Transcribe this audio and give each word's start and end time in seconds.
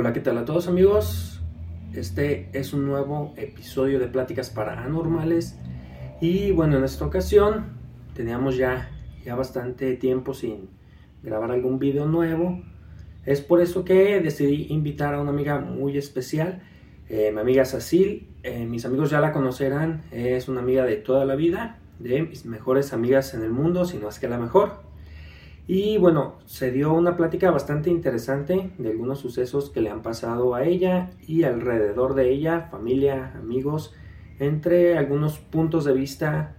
Hola, 0.00 0.14
¿qué 0.14 0.20
tal 0.20 0.38
a 0.38 0.46
todos 0.46 0.66
amigos? 0.66 1.42
Este 1.92 2.48
es 2.54 2.72
un 2.72 2.86
nuevo 2.86 3.34
episodio 3.36 3.98
de 3.98 4.06
Pláticas 4.06 4.48
Paranormales 4.48 5.58
y 6.22 6.52
bueno, 6.52 6.78
en 6.78 6.84
esta 6.84 7.04
ocasión 7.04 7.66
teníamos 8.14 8.56
ya, 8.56 8.88
ya 9.22 9.34
bastante 9.34 9.94
tiempo 9.96 10.32
sin 10.32 10.70
grabar 11.22 11.50
algún 11.50 11.78
video 11.78 12.06
nuevo. 12.06 12.62
Es 13.26 13.42
por 13.42 13.60
eso 13.60 13.84
que 13.84 14.20
decidí 14.20 14.68
invitar 14.70 15.12
a 15.12 15.20
una 15.20 15.32
amiga 15.32 15.58
muy 15.58 15.98
especial, 15.98 16.62
eh, 17.10 17.30
mi 17.30 17.40
amiga 17.40 17.66
Sacil. 17.66 18.26
Eh, 18.42 18.64
mis 18.64 18.86
amigos 18.86 19.10
ya 19.10 19.20
la 19.20 19.34
conocerán, 19.34 20.04
es 20.12 20.48
una 20.48 20.60
amiga 20.60 20.86
de 20.86 20.96
toda 20.96 21.26
la 21.26 21.34
vida, 21.34 21.78
de 21.98 22.22
mis 22.22 22.46
mejores 22.46 22.94
amigas 22.94 23.34
en 23.34 23.42
el 23.42 23.50
mundo, 23.50 23.84
si 23.84 23.98
no 23.98 24.08
es 24.08 24.18
que 24.18 24.30
la 24.30 24.38
mejor. 24.38 24.89
Y 25.72 25.98
bueno, 25.98 26.34
se 26.46 26.72
dio 26.72 26.92
una 26.92 27.16
plática 27.16 27.52
bastante 27.52 27.90
interesante 27.90 28.72
de 28.76 28.88
algunos 28.88 29.20
sucesos 29.20 29.70
que 29.70 29.80
le 29.80 29.88
han 29.88 30.02
pasado 30.02 30.56
a 30.56 30.64
ella 30.64 31.10
y 31.28 31.44
alrededor 31.44 32.16
de 32.16 32.32
ella, 32.32 32.66
familia, 32.72 33.34
amigos, 33.36 33.94
entre 34.40 34.98
algunos 34.98 35.38
puntos 35.38 35.84
de 35.84 35.92
vista 35.92 36.56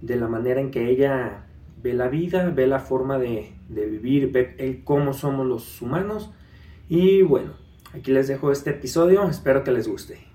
de 0.00 0.14
la 0.14 0.28
manera 0.28 0.60
en 0.60 0.70
que 0.70 0.88
ella 0.90 1.46
ve 1.82 1.92
la 1.92 2.06
vida, 2.06 2.50
ve 2.50 2.68
la 2.68 2.78
forma 2.78 3.18
de, 3.18 3.52
de 3.68 3.86
vivir, 3.86 4.30
ve 4.30 4.54
el 4.58 4.84
cómo 4.84 5.12
somos 5.12 5.44
los 5.44 5.82
humanos. 5.82 6.30
Y 6.88 7.22
bueno, 7.22 7.54
aquí 7.92 8.12
les 8.12 8.28
dejo 8.28 8.52
este 8.52 8.70
episodio, 8.70 9.28
espero 9.28 9.64
que 9.64 9.72
les 9.72 9.88
guste. 9.88 10.31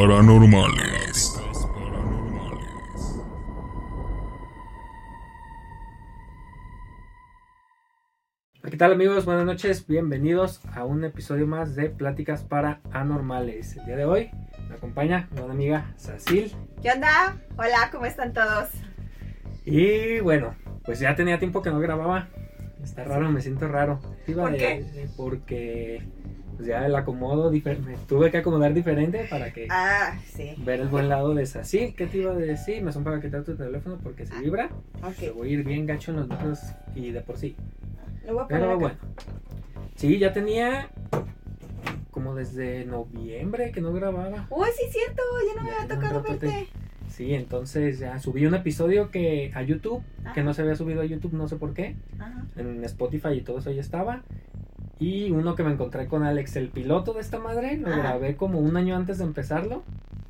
Paranormales. 0.00 1.32
¿Qué 8.68 8.76
tal 8.76 8.92
amigos? 8.92 9.24
Buenas 9.24 9.44
noches, 9.44 9.86
bienvenidos 9.86 10.60
a 10.74 10.84
un 10.84 11.04
episodio 11.04 11.46
más 11.46 11.76
de 11.76 11.88
Pláticas 11.88 12.42
Paranormales. 12.42 13.76
El 13.76 13.86
día 13.86 13.96
de 13.96 14.04
hoy 14.04 14.30
me 14.68 14.74
acompaña 14.74 15.28
una 15.42 15.52
amiga 15.52 15.94
Sacil. 15.96 16.52
¿Qué 16.82 16.90
onda? 16.90 17.36
Hola, 17.56 17.88
¿cómo 17.92 18.06
están 18.06 18.32
todos? 18.32 18.68
Y 19.64 20.18
bueno, 20.20 20.56
pues 20.84 20.98
ya 20.98 21.14
tenía 21.14 21.38
tiempo 21.38 21.62
que 21.62 21.70
no 21.70 21.78
grababa. 21.78 22.28
Está 22.82 23.04
raro, 23.04 23.30
me 23.30 23.40
siento 23.40 23.68
raro. 23.68 24.00
Iba 24.26 24.42
¿Por 24.44 24.52
de- 24.52 24.58
qué? 24.58 24.82
de- 24.84 25.08
porque 25.16 26.02
pues 26.56 26.68
ya 26.68 26.86
el 26.86 26.94
acomodo, 26.94 27.50
me 27.50 27.60
tuve 28.08 28.30
que 28.30 28.38
acomodar 28.38 28.72
diferente 28.72 29.26
para 29.28 29.52
que 29.52 29.66
Ah, 29.70 30.18
sí. 30.24 30.54
ver 30.58 30.80
el 30.80 30.88
buen 30.88 31.08
lado 31.08 31.34
de 31.34 31.44
Sacil. 31.46 31.94
¿Qué 31.94 32.06
te 32.06 32.18
iba 32.18 32.32
a 32.32 32.34
decir? 32.36 32.82
Me 32.82 32.92
son 32.92 33.04
para 33.04 33.20
quitar 33.20 33.44
tu 33.44 33.54
teléfono 33.56 33.98
porque 34.02 34.22
Ah. 34.22 34.26
se 34.26 34.40
vibra. 34.42 34.70
Te 35.18 35.28
Ok. 35.30 35.36
voy 35.36 35.50
a 35.50 35.52
ir 35.52 35.64
bien 35.64 35.86
gacho 35.86 36.12
en 36.12 36.18
los 36.18 36.28
números 36.28 36.60
y 36.94 37.10
de 37.10 37.20
por 37.20 37.36
sí. 37.36 37.56
Lo 38.26 38.34
voy 38.34 38.44
a 38.44 38.48
poner 38.48 38.60
Pero 38.62 38.64
acá. 38.72 38.80
bueno. 38.80 38.96
Sí, 39.96 40.18
ya 40.18 40.32
tenía 40.32 40.88
como 42.10 42.34
desde 42.34 42.84
noviembre 42.86 43.70
que 43.72 43.80
no 43.82 43.92
grababa. 43.92 44.46
Uy, 44.50 44.68
sí, 44.76 44.84
cierto. 44.90 45.22
Ya 45.46 45.60
no 45.60 45.62
me 45.64 45.70
Ya 45.70 45.76
había 45.82 45.88
tiene 45.88 45.94
un 46.06 46.12
tocado 46.22 46.22
verte. 46.40 46.66
Sí, 47.10 47.34
entonces 47.34 47.98
ya 47.98 48.18
subí 48.18 48.44
un 48.46 48.54
episodio 48.54 49.10
que 49.10 49.50
a 49.54 49.62
YouTube, 49.62 50.02
que 50.34 50.42
no 50.42 50.52
se 50.54 50.62
había 50.62 50.74
subido 50.76 51.02
a 51.02 51.04
YouTube, 51.04 51.32
no 51.34 51.48
sé 51.48 51.56
por 51.56 51.72
qué. 51.72 51.96
Ajá. 52.18 52.44
En 52.56 52.82
Spotify 52.84 53.34
y 53.36 53.40
todo 53.42 53.58
eso 53.58 53.70
ya 53.70 53.80
estaba. 53.80 54.22
Y 54.98 55.30
uno 55.30 55.54
que 55.54 55.62
me 55.62 55.72
encontré 55.72 56.06
con 56.06 56.22
Alex, 56.22 56.56
el 56.56 56.68
piloto 56.70 57.12
de 57.12 57.20
esta 57.20 57.38
madre, 57.38 57.76
lo 57.76 57.88
Ajá. 57.88 57.98
grabé 57.98 58.36
como 58.36 58.58
un 58.60 58.76
año 58.76 58.96
antes 58.96 59.18
de 59.18 59.24
empezarlo 59.24 59.82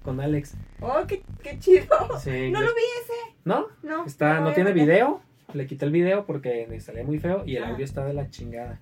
con 0.03 0.21
Alex. 0.21 0.55
Oh, 0.81 1.03
qué, 1.07 1.23
qué 1.43 1.59
chido. 1.59 1.87
Sí, 2.21 2.51
No 2.51 2.61
le- 2.61 2.67
lo 2.67 2.75
vi 2.75 2.83
ese. 3.03 3.37
¿No? 3.45 3.67
No. 3.83 4.05
Está, 4.07 4.41
no 4.41 4.53
tiene 4.53 4.73
video. 4.73 5.21
Le 5.53 5.67
quité 5.67 5.85
el 5.85 5.93
video 5.93 6.27
porque 6.27 6.67
me 6.69 6.81
salía 6.81 7.05
muy 7.05 7.19
feo 7.21 7.45
y 7.47 7.57
el 7.57 7.65
Ah. 7.65 7.69
audio 7.69 7.85
está 7.85 8.05
de 8.05 8.13
la 8.15 8.29
chingada. 8.29 8.81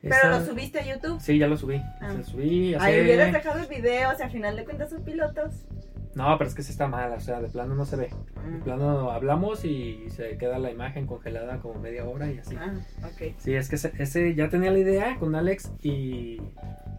Pero 0.00 0.14
Esa- 0.14 0.38
lo 0.38 0.46
subiste 0.46 0.78
a 0.78 0.86
YouTube. 0.86 1.20
Sí, 1.20 1.36
ya 1.38 1.46
lo 1.48 1.56
subí. 1.56 1.76
Ah. 2.00 2.14
Lo 2.16 2.24
subí 2.24 2.74
hace... 2.74 2.86
Ahí 2.86 3.00
hubieras 3.02 3.32
dejado 3.32 3.58
el 3.60 3.66
video, 3.66 4.10
o 4.10 4.14
sea, 4.16 4.26
al 4.26 4.32
final 4.32 4.56
de 4.56 4.64
cuentas 4.64 4.90
son 4.90 5.02
pilotos. 5.04 5.66
No, 6.14 6.36
pero 6.38 6.48
es 6.48 6.56
que 6.56 6.62
se 6.62 6.72
está 6.72 6.88
mal, 6.88 7.12
o 7.12 7.20
sea, 7.20 7.40
de 7.40 7.48
plano 7.48 7.74
no 7.76 7.84
se 7.84 7.96
ve. 7.96 8.08
De 8.44 8.58
Mm. 8.58 8.60
plano 8.62 9.10
hablamos 9.12 9.64
y 9.64 10.10
se 10.10 10.36
queda 10.38 10.58
la 10.58 10.70
imagen 10.72 11.06
congelada 11.06 11.58
como 11.60 11.78
media 11.80 12.04
hora 12.04 12.30
y 12.30 12.38
así. 12.38 12.56
Ah, 12.58 12.72
ok. 13.04 13.34
Sí, 13.38 13.54
es 13.54 13.68
que 13.68 13.76
ese, 13.76 13.92
ese 13.98 14.34
ya 14.34 14.48
tenía 14.48 14.70
la 14.72 14.78
idea 14.80 15.16
con 15.18 15.34
Alex 15.36 15.72
y, 15.82 16.40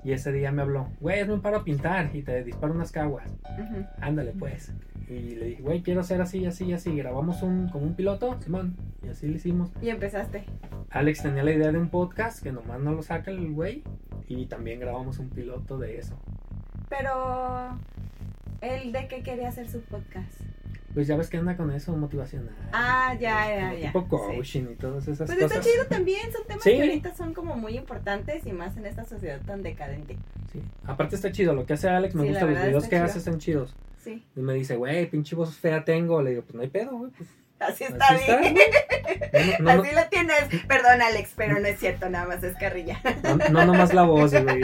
y 0.06 0.12
ese 0.14 0.32
día 0.32 0.52
me 0.54 0.62
habló, 0.62 0.88
güey, 1.02 1.20
hazme 1.20 1.34
un 1.34 1.42
paro 1.42 1.58
a 1.58 1.64
pintar 1.66 2.16
y 2.16 2.22
te 2.24 2.42
disparo 2.44 2.74
unas 2.74 2.92
caguas. 2.94 3.30
Ándale 4.00 4.32
pues. 4.32 4.72
Y 5.10 5.36
le 5.36 5.46
dije, 5.48 5.62
güey, 5.62 5.82
quiero 5.82 6.00
hacer 6.00 6.22
así, 6.22 6.46
así, 6.46 6.72
así. 6.72 6.96
Grabamos 6.96 7.42
un, 7.42 7.68
como 7.68 7.86
un 7.86 7.96
piloto, 7.96 8.40
Simón. 8.40 8.78
Y 9.04 9.10
así 9.10 9.28
lo 9.28 9.36
hicimos. 9.36 9.70
Y 9.82 9.90
empezaste. 9.90 10.46
Alex 10.90 11.24
tenía 11.24 11.44
la 11.44 11.52
idea 11.52 11.70
de 11.74 11.78
un 11.78 11.90
podcast 11.90 12.42
que 12.42 12.54
nomás 12.54 12.80
no 12.80 12.94
lo 12.94 13.02
saca 13.04 13.30
el 13.30 13.52
güey. 13.52 13.84
Y 14.30 14.46
también 14.46 14.80
grabamos 14.80 15.20
un 15.20 15.30
piloto 15.30 15.78
de 15.78 15.98
eso. 15.98 16.18
Pero. 16.88 17.78
¿El 18.62 18.92
de 18.92 19.08
qué 19.08 19.24
quería 19.24 19.50
hacer 19.50 19.70
su 19.70 19.82
podcast? 19.82 20.30
Pues 20.94 21.08
ya 21.08 21.16
ves 21.16 21.30
que 21.30 21.38
anda 21.38 21.56
con 21.56 21.72
eso 21.72 21.96
motivacional. 21.96 22.54
Ah, 22.74 23.16
ya, 23.20 23.48
ya, 23.48 23.62
Como 23.70 23.78
ya. 23.80 23.92
Tipo 23.94 24.02
Sí. 24.30 24.36
coaching 24.36 24.62
y 24.72 24.76
todas 24.76 25.08
esas 25.08 25.26
Pues 25.28 25.40
cosas. 25.42 25.58
está 25.58 25.72
chido 25.72 25.86
también, 25.86 26.32
son 26.34 26.44
temas 26.46 26.64
Sí. 26.64 26.72
que 26.72 26.82
ahorita 26.82 27.16
son 27.16 27.34
como 27.34 27.56
muy 27.56 27.78
importantes 27.78 28.46
y 28.46 28.52
más 28.52 28.76
en 28.78 28.86
esta 28.86 29.06
sociedad 29.06 29.40
tan 29.46 29.64
decadente. 29.64 30.18
Sí. 30.52 30.62
Aparte 30.86 31.16
está 31.16 31.32
chido, 31.32 31.54
lo 31.56 31.66
que 31.66 31.74
hace 31.74 31.88
Alex, 31.90 32.14
me 32.14 32.24
Sí, 32.24 32.30
gusta, 32.30 32.46
los 32.46 32.60
videos 32.62 32.84
que 32.84 32.90
chido. 32.98 33.04
hace 33.06 33.20
están 33.20 33.40
chidos. 33.40 33.74
Sí, 34.04 34.26
Y 34.36 34.40
me 34.42 34.54
dice, 34.54 34.76
güey, 34.76 35.06
pinche 35.10 35.36
voz 35.36 35.56
fea 35.56 35.86
tengo. 35.86 36.22
Le 36.22 36.32
digo, 36.32 36.42
pues 36.42 36.56
no 36.56 36.62
hay 36.62 36.68
pedo, 36.70 36.98
güey. 36.98 37.12
Pues, 37.12 37.30
así 37.60 37.84
está 37.86 38.08
así 38.08 38.26
bien. 38.26 38.42
güey. 38.42 38.54
No, 39.60 39.66
no, 39.76 39.76
no, 39.76 39.82
Así 39.84 39.96
la 39.96 40.10
tienes. 40.10 40.44
Perdón, 40.68 41.02
Alex, 41.02 41.34
pero 41.38 41.58
no 41.60 41.68
es 41.68 41.80
cierto, 41.80 42.10
nada 42.10 42.26
más 42.28 42.44
es 42.44 42.56
carrilla. 42.58 43.00
no, 43.24 43.38
no 43.50 43.66
nomás 43.66 43.94
la 43.94 44.04
voz, 44.04 44.32
güey. 44.34 44.62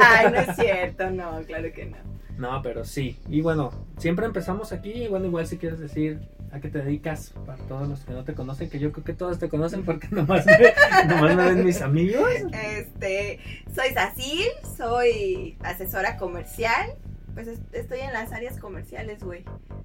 Ay, 0.00 0.26
no 0.32 0.40
es 0.40 0.56
cierto, 0.56 1.10
no, 1.10 1.42
claro 1.46 1.72
que 1.72 1.86
no. 1.86 1.96
No, 2.40 2.62
pero 2.62 2.84
sí. 2.84 3.18
Y 3.28 3.42
bueno, 3.42 3.70
siempre 3.98 4.24
empezamos 4.26 4.72
aquí. 4.72 4.90
y 4.92 5.08
Bueno, 5.08 5.26
igual 5.26 5.46
si 5.46 5.58
quieres 5.58 5.78
decir 5.78 6.20
a 6.52 6.58
qué 6.60 6.68
te 6.68 6.78
dedicas, 6.78 7.34
para 7.46 7.62
todos 7.64 7.86
los 7.86 8.00
que 8.04 8.12
no 8.12 8.24
te 8.24 8.34
conocen, 8.34 8.70
que 8.70 8.78
yo 8.78 8.90
creo 8.92 9.04
que 9.04 9.12
todos 9.12 9.38
te 9.38 9.48
conocen 9.48 9.84
porque 9.84 10.08
nomás 10.10 10.46
me, 10.46 10.72
nomás 11.06 11.36
me 11.36 11.54
ven 11.54 11.64
mis 11.64 11.82
amigos. 11.82 12.28
Este, 12.52 13.38
soy 13.74 13.90
Sacil, 13.92 14.46
soy 14.76 15.56
asesora 15.62 16.16
comercial. 16.16 16.94
Pues 17.34 17.46
es- 17.46 17.60
estoy 17.72 18.00
en 18.00 18.12
las 18.12 18.32
áreas 18.32 18.58
comerciales, 18.58 19.22
güey. 19.22 19.44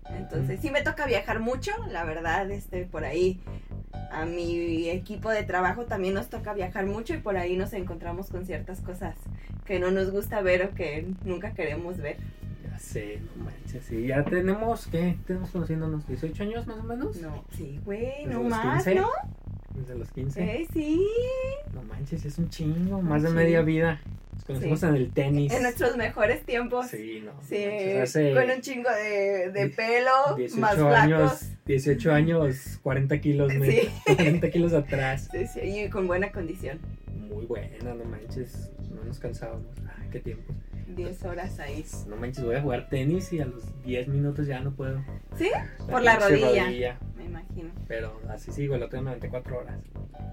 Entonces, 0.09 0.59
sí 0.61 0.71
me 0.71 0.81
toca 0.81 1.05
viajar 1.05 1.39
mucho, 1.39 1.71
la 1.91 2.03
verdad, 2.05 2.49
este, 2.51 2.85
por 2.85 3.03
ahí. 3.05 3.41
A 4.11 4.25
mi 4.25 4.89
equipo 4.89 5.29
de 5.29 5.43
trabajo 5.43 5.85
también 5.85 6.13
nos 6.13 6.29
toca 6.29 6.53
viajar 6.53 6.85
mucho 6.85 7.13
y 7.13 7.17
por 7.17 7.37
ahí 7.37 7.55
nos 7.57 7.73
encontramos 7.73 8.29
con 8.29 8.45
ciertas 8.45 8.81
cosas 8.81 9.15
que 9.65 9.79
no 9.79 9.91
nos 9.91 10.11
gusta 10.11 10.41
ver 10.41 10.63
o 10.63 10.73
que 10.75 11.07
nunca 11.23 11.53
queremos 11.53 11.97
ver. 11.97 12.17
Ya 12.75 12.79
sé, 12.79 13.19
no 13.37 13.45
manches. 13.45 13.85
Sí, 13.85 14.07
ya 14.07 14.23
tenemos, 14.25 14.87
¿qué? 14.87 15.15
Tenemos 15.25 15.49
conociéndonos 15.51 16.05
18 16.07 16.43
años 16.43 16.67
más 16.67 16.77
o 16.79 16.83
menos. 16.83 17.15
No, 17.21 17.45
sí, 17.55 17.79
güey, 17.85 18.25
¿Desde 18.25 18.33
no 18.33 18.43
más, 18.43 18.83
15? 18.83 18.95
¿no? 19.01 19.09
Desde 19.73 19.95
los 19.95 20.11
15. 20.11 20.43
Eh, 20.43 20.67
sí. 20.73 21.07
No 21.73 21.81
manches, 21.83 22.25
es 22.25 22.37
un 22.37 22.49
chingo, 22.49 23.01
más 23.01 23.23
de 23.23 23.29
media 23.29 23.61
vida. 23.61 24.01
conocimos 24.45 24.81
Sí. 24.81 24.85
en 24.87 24.95
el 24.95 25.11
tenis. 25.11 25.53
En 25.53 25.63
nuestros 25.63 25.95
mejores 25.95 26.43
tiempos. 26.45 26.87
Sí, 26.87 27.23
no. 27.25 27.31
Sí, 27.47 27.65
manches, 27.65 28.01
hace 28.03 28.33
con 28.33 28.49
un 28.49 28.61
chingo 28.61 28.89
de, 28.91 29.51
de 29.51 29.69
pelo, 29.69 30.35
18 30.37 30.59
más 30.61 30.77
años, 30.77 31.31
flacos. 31.31 31.49
18 31.65 32.11
años, 32.13 32.79
40 32.83 33.21
kilos, 33.21 33.51
Sí. 33.53 33.89
40 34.05 34.49
kilos 34.51 34.73
atrás. 34.73 35.29
Sí, 35.31 35.47
sí, 35.47 35.59
y 35.61 35.89
con 35.89 36.07
buena 36.07 36.31
condición. 36.31 36.79
Muy 37.29 37.45
buena, 37.45 37.93
no 37.95 38.03
manches, 38.05 38.69
no 38.93 39.03
nos 39.03 39.17
cansábamos. 39.19 39.65
Ay, 39.99 40.09
qué 40.11 40.19
tiempo. 40.19 40.53
10 40.95 41.23
horas 41.25 41.59
ahí. 41.59 41.85
No 42.07 42.15
manches, 42.15 42.43
voy 42.43 42.55
a 42.55 42.61
jugar 42.61 42.87
tenis 42.89 43.31
y 43.33 43.39
a 43.41 43.45
los 43.45 43.63
10 43.83 44.07
minutos 44.07 44.47
ya 44.47 44.59
no 44.61 44.71
puedo. 44.73 45.03
¿Sí? 45.37 45.49
Por 45.89 46.01
la 46.01 46.17
pinche 46.17 46.45
rodilla. 46.45 46.97
Me 47.15 47.25
imagino. 47.25 47.71
Pero 47.87 48.19
así 48.29 48.51
sigo, 48.51 48.75
el 48.75 48.83
otro 48.83 48.97
día 48.97 49.03
me 49.03 49.09
aventé 49.11 49.29
4 49.29 49.57
horas. 49.59 49.77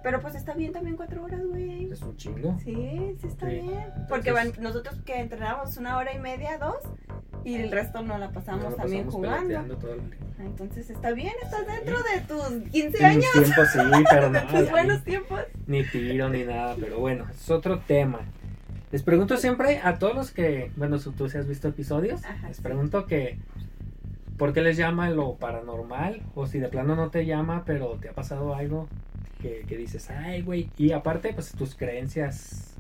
Pero 0.03 0.21
pues 0.21 0.35
está 0.35 0.55
bien 0.55 0.73
también 0.73 0.97
4 0.97 1.23
horas, 1.25 1.41
güey. 1.47 1.91
Es 1.93 2.03
un 2.03 2.17
chingo. 2.17 2.57
Sí, 2.65 3.17
sí 3.21 3.27
está 3.27 3.47
Sí, 3.49 3.53
bien. 3.57 3.69
entonces- 3.71 4.07
Porque 4.09 4.33
van- 4.33 4.53
nosotros 4.61 4.97
que 5.05 5.17
entrenamos 5.21 5.77
una 5.77 5.97
hora 5.99 6.13
y 6.15 6.19
media, 6.19 6.59
dos, 6.59 6.77
y 7.45 7.55
el 7.57 7.71
resto 7.71 8.03
no 8.03 8.19
la 8.19 8.31
pasamos 8.31 8.65
No, 8.65 8.71
lo 8.71 8.77
también 8.77 9.11
jugando. 9.11 9.77
todo 9.79 9.95
el. 9.95 10.01
Entonces 10.39 10.91
está 10.91 11.13
bien, 11.13 11.33
estás 11.43 11.67
dentro 11.67 11.97
de 12.03 12.21
tus 12.27 12.71
15 12.71 12.99
En 12.99 13.05
años, 13.05 13.27
tiempos 13.33 13.69
sí, 13.73 13.79
pero 14.11 14.29
no. 14.31 14.41
de 14.41 14.47
tus 14.47 14.71
buenos 14.71 15.05
tiempos. 15.05 15.41
Ni 15.67 15.85
tiro 15.85 16.29
ni 16.29 16.43
nada, 16.45 16.75
pero 16.81 16.99
bueno, 16.99 17.27
es 17.31 17.49
otro 17.51 17.79
tema. 17.81 18.21
Les 18.93 19.03
pregunto 19.03 19.39
siempre 19.39 19.81
a 19.83 19.99
todos 19.99 20.15
los 20.15 20.31
que, 20.33 20.71
bueno, 20.77 20.99
si 20.99 21.11
tú 21.11 21.29
sí 21.29 21.39
has 21.39 21.49
visto 21.49 21.67
episodios, 21.69 22.23
Ajá, 22.25 22.49
les 22.49 22.61
pregunto 22.61 23.07
que, 23.07 23.39
¿por 24.37 24.53
qué 24.53 24.61
les 24.61 24.77
llama 24.77 25.09
lo 25.09 25.37
paranormal? 25.37 26.21
O 26.35 26.47
si 26.47 26.59
de 26.59 26.69
plano 26.69 26.95
no 26.95 27.11
te 27.11 27.25
llama, 27.25 27.63
pero 27.65 27.97
te 28.01 28.11
ha 28.11 28.13
pasado 28.13 28.55
algo 28.55 28.89
que, 29.41 29.65
que 29.67 29.79
dices, 29.79 30.11
ay, 30.11 30.43
güey. 30.43 30.69
Y 30.77 30.93
aparte, 30.93 31.33
pues 31.33 31.53
tus 31.53 31.75
creencias 31.75 32.72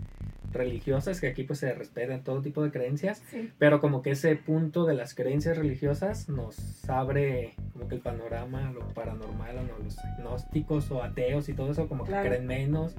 religiosas, 0.52 1.20
que 1.20 1.28
aquí 1.28 1.44
pues 1.44 1.58
se 1.60 1.72
respetan 1.74 2.22
todo 2.24 2.42
tipo 2.42 2.62
de 2.62 2.70
creencias, 2.70 3.22
Sí. 3.30 3.50
pero 3.58 3.80
como 3.80 4.02
que 4.02 4.10
ese 4.12 4.36
punto 4.36 4.84
de 4.84 4.94
las 4.94 5.14
creencias 5.14 5.56
religiosas 5.56 6.28
nos 6.28 6.88
abre 6.88 7.54
como 7.72 7.88
que 7.88 7.94
el 7.96 8.00
panorama, 8.00 8.70
lo 8.72 8.86
paranormal, 8.94 9.58
a 9.58 9.62
los 9.82 9.98
agnósticos 9.98 10.90
o 10.90 11.02
ateos 11.02 11.48
y 11.48 11.54
todo 11.54 11.72
eso, 11.72 11.88
como 11.88 12.04
que 12.04 12.12
creen 12.12 12.46
menos, 12.46 12.94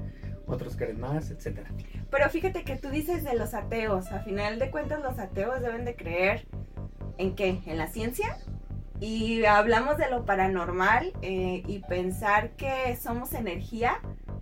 otros 0.46 0.76
creen 0.76 1.00
más, 1.00 1.32
etcétera. 1.32 1.70
Pero 2.10 2.30
fíjate 2.30 2.64
que 2.64 2.76
tú 2.76 2.90
dices 2.90 3.24
de 3.24 3.36
los 3.36 3.54
ateos, 3.54 4.12
a 4.12 4.20
final 4.20 4.60
de 4.60 4.70
cuentas 4.72 5.02
los 5.02 5.20
ateos 5.20 5.62
deben 5.62 5.86
de 5.86 5.96
creer 5.96 6.46
en 7.18 7.36
qué, 7.36 7.62
en 7.66 7.78
la 7.78 7.88
ciencia. 7.88 8.38
Y 9.00 9.44
hablamos 9.46 9.98
de 9.98 10.10
lo 10.10 10.24
paranormal 10.24 11.12
eh, 11.22 11.62
y 11.68 11.80
pensar 11.80 12.52
que 12.52 12.96
somos 13.02 13.34
energía, 13.34 13.96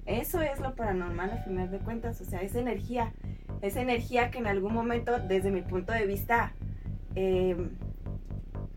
eso 0.06 0.42
es 0.42 0.59
lo 0.59 0.75
paranormal 0.75 1.31
a 1.31 1.44
final 1.44 1.69
de 1.69 1.80
cuentas, 1.80 2.19
o 2.21 2.25
sea, 2.25 2.42
es 2.42 2.56
energía, 2.56 3.13
es 3.62 3.75
energía 3.75 4.31
que 4.31 4.39
en 4.39 4.48
algún 4.48 4.74
momento, 4.74 5.19
desde 5.19 5.51
mi 5.51 5.62
punto 5.62 5.94
de 5.94 6.06
vista, 6.06 6.53
eh, 7.15 7.56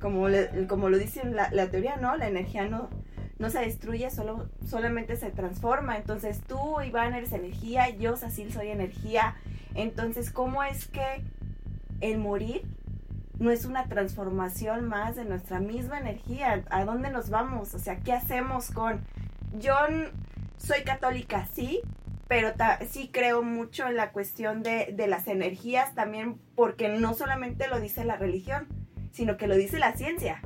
como, 0.00 0.26
como 0.68 0.90
lo 0.90 0.98
dice 0.98 1.22
la, 1.24 1.70
teoría, 1.70 1.96
¿no? 1.96 2.16
La 2.16 2.28
energía 2.28 2.68
no, 2.68 2.90
no 3.38 3.48
se 3.48 3.60
destruye, 3.60 4.10
solo, 4.10 4.50
solamente 4.66 5.16
se 5.16 5.30
transforma. 5.30 5.96
Entonces 5.96 6.40
tú, 6.46 6.80
Iván, 6.82 7.14
eres 7.14 7.32
energía, 7.32 7.88
yo, 7.88 8.16
Cecil, 8.16 8.52
soy 8.52 8.68
energía. 8.68 9.36
Entonces, 9.74 10.30
¿cómo 10.30 10.62
es 10.62 10.88
que 10.88 11.24
el 12.02 12.18
morir 12.18 12.62
no 13.38 13.50
es 13.50 13.64
una 13.64 13.86
transformación 13.86 14.86
más 14.86 15.16
de 15.16 15.24
nuestra 15.24 15.58
misma 15.58 15.98
energía? 15.98 16.62
¿A 16.68 16.84
dónde 16.84 17.10
nos 17.10 17.30
vamos? 17.30 17.74
O 17.74 17.78
sea, 17.78 17.96
¿qué 18.00 18.12
hacemos 18.12 18.70
con... 18.70 19.00
Yo 19.58 19.74
soy 20.56 20.82
católica, 20.82 21.46
sí, 21.52 21.80
pero 22.28 22.52
sí 22.88 23.10
creo 23.12 23.42
mucho 23.42 23.86
en 23.86 23.96
la 23.96 24.12
cuestión 24.12 24.62
de, 24.62 24.92
de 24.92 25.06
las 25.06 25.28
energías 25.28 25.94
también, 25.94 26.40
porque 26.54 26.88
no 26.88 27.14
solamente 27.14 27.68
lo 27.68 27.80
dice 27.80 28.04
la 28.04 28.16
religión, 28.16 28.66
sino 29.12 29.36
que 29.36 29.46
lo 29.46 29.56
dice 29.56 29.78
la 29.78 29.92
ciencia. 29.92 30.40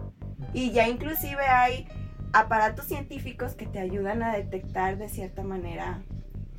Y 0.52 0.72
ya 0.72 0.88
inclusive 0.88 1.42
hay 1.42 1.88
aparatos 2.32 2.86
científicos 2.86 3.54
que 3.54 3.66
te 3.66 3.78
ayudan 3.78 4.22
a 4.22 4.36
detectar 4.36 4.98
de 4.98 5.08
cierta 5.08 5.42
manera 5.42 6.02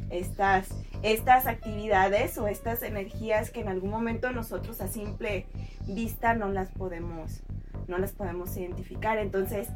estas, 0.10 0.70
estas 1.04 1.46
actividades 1.46 2.38
o 2.38 2.48
estas 2.48 2.84
energías 2.84 3.52
que 3.52 3.62
en 3.62 3.68
algún 3.68 3.92
momento 3.92 4.32
nosotros 4.32 4.82
a 4.82 4.88
simple 4.88 5.46
vista 5.88 6.34
no 6.34 6.50
las 6.50 6.70
podemos, 6.72 7.44
no 7.88 7.98
las 7.98 8.14
podemos 8.14 8.56
identificar. 8.58 9.18
Entonces, 9.18 9.70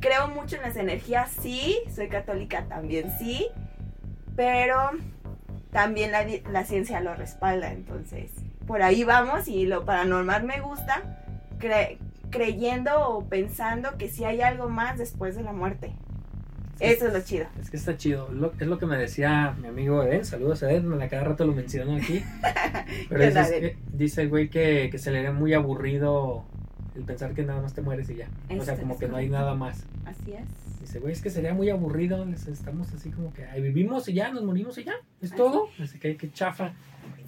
creo 0.00 0.28
mucho 0.28 0.56
en 0.56 0.62
las 0.62 0.76
energías, 0.76 1.30
sí, 1.40 1.78
soy 1.94 2.08
católica 2.08 2.64
también, 2.68 3.12
sí, 3.18 3.48
pero 4.36 4.76
también 5.72 6.12
la, 6.12 6.24
la 6.50 6.64
ciencia 6.64 7.00
lo 7.00 7.14
respalda. 7.14 7.72
Entonces, 7.72 8.30
por 8.66 8.82
ahí 8.82 9.04
vamos 9.04 9.48
y 9.48 9.66
lo 9.66 9.84
paranormal 9.84 10.44
me 10.44 10.60
gusta, 10.60 11.02
cre- 11.58 11.98
creyendo 12.30 13.08
o 13.08 13.24
pensando 13.24 13.96
que 13.98 14.08
sí 14.08 14.24
hay 14.24 14.40
algo 14.42 14.68
más 14.68 14.98
después 14.98 15.36
de 15.36 15.42
la 15.42 15.52
muerte. 15.52 15.92
Eso 16.78 17.06
es 17.06 17.14
lo 17.14 17.20
chido. 17.22 17.46
Es 17.58 17.70
que 17.70 17.78
está 17.78 17.96
chido. 17.96 18.28
Lo- 18.30 18.52
es 18.60 18.66
lo 18.66 18.78
que 18.78 18.84
me 18.84 18.98
decía 18.98 19.54
mi 19.58 19.66
amigo 19.68 20.02
Eden. 20.02 20.26
Saludos 20.26 20.62
a 20.62 20.70
Eden. 20.70 21.00
A 21.00 21.08
cada 21.08 21.24
rato 21.24 21.46
lo 21.46 21.54
menciono 21.54 21.96
aquí. 21.96 22.22
Pero 23.08 23.18
que- 23.48 23.78
dice 23.94 24.20
el 24.22 24.28
güey 24.28 24.50
que, 24.50 24.88
que 24.90 24.98
se 24.98 25.10
le 25.10 25.18
haría 25.20 25.32
muy 25.32 25.54
aburrido 25.54 26.44
el 26.96 27.02
pensar 27.04 27.32
que 27.34 27.42
nada 27.44 27.60
más 27.62 27.74
te 27.74 27.82
mueres 27.82 28.08
y 28.10 28.16
ya. 28.16 28.28
O 28.58 28.62
sea, 28.64 28.74
Esto 28.74 28.86
como 28.86 28.98
que 28.98 29.06
no 29.08 29.16
hay 29.16 29.28
nada 29.28 29.54
más. 29.54 29.84
Así 30.04 30.32
es. 30.32 30.44
Dice, 30.80 30.98
güey, 31.00 31.12
es 31.12 31.20
que 31.22 31.30
sería 31.30 31.52
muy 31.54 31.68
aburrido. 31.70 32.24
les- 32.24 32.46
Estamos 32.48 32.92
así 32.94 33.10
como 33.10 33.32
que 33.32 33.44
ahí 33.46 33.60
vivimos 33.62 34.08
y 34.08 34.14
ya, 34.14 34.30
nos 34.32 34.44
morimos 34.44 34.78
y 34.78 34.84
ya. 34.84 34.94
Es 35.20 35.30
Así. 35.32 35.36
todo. 35.36 35.68
Así 35.82 35.98
que 35.98 36.16
que 36.16 36.32
chafa. 36.32 36.72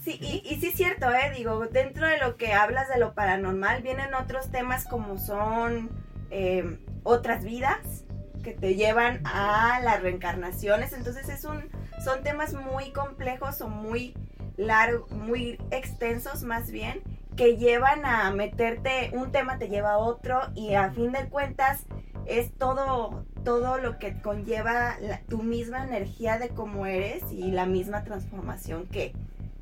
Sí, 0.02 0.18
y, 0.20 0.42
y 0.48 0.60
sí 0.60 0.68
es 0.68 0.74
cierto, 0.74 1.10
¿eh? 1.12 1.32
Digo, 1.36 1.66
dentro 1.66 2.06
de 2.06 2.18
lo 2.18 2.36
que 2.36 2.52
hablas 2.52 2.88
de 2.88 2.98
lo 2.98 3.14
paranormal 3.14 3.82
vienen 3.82 4.14
otros 4.14 4.50
temas 4.50 4.84
como 4.86 5.18
son 5.18 5.90
eh, 6.30 6.78
otras 7.02 7.44
vidas 7.44 8.04
que 8.44 8.52
te 8.52 8.74
llevan 8.76 9.20
a 9.26 9.80
las 9.82 10.00
reencarnaciones. 10.02 10.92
Entonces 10.92 11.28
es 11.28 11.44
un, 11.44 11.64
son 12.04 12.22
temas 12.22 12.54
muy 12.54 12.92
complejos 12.92 13.60
o 13.60 13.68
muy 13.68 14.14
largos, 14.56 15.10
muy 15.10 15.58
extensos 15.70 16.42
más 16.44 16.70
bien, 16.70 17.00
que 17.38 17.56
llevan 17.56 18.04
a 18.04 18.32
meterte, 18.32 19.12
un 19.14 19.30
tema 19.30 19.58
te 19.58 19.68
lleva 19.68 19.92
a 19.92 19.98
otro 19.98 20.40
y 20.56 20.74
a 20.74 20.90
fin 20.90 21.12
de 21.12 21.28
cuentas 21.28 21.86
es 22.26 22.52
todo, 22.52 23.24
todo 23.44 23.78
lo 23.78 24.00
que 24.00 24.20
conlleva 24.20 24.98
la- 25.00 25.20
tu 25.20 25.40
misma 25.44 25.84
energía 25.84 26.38
de 26.38 26.48
cómo 26.48 26.84
eres 26.84 27.22
y 27.30 27.52
la 27.52 27.64
misma 27.64 28.02
transformación 28.02 28.86
que 28.88 29.14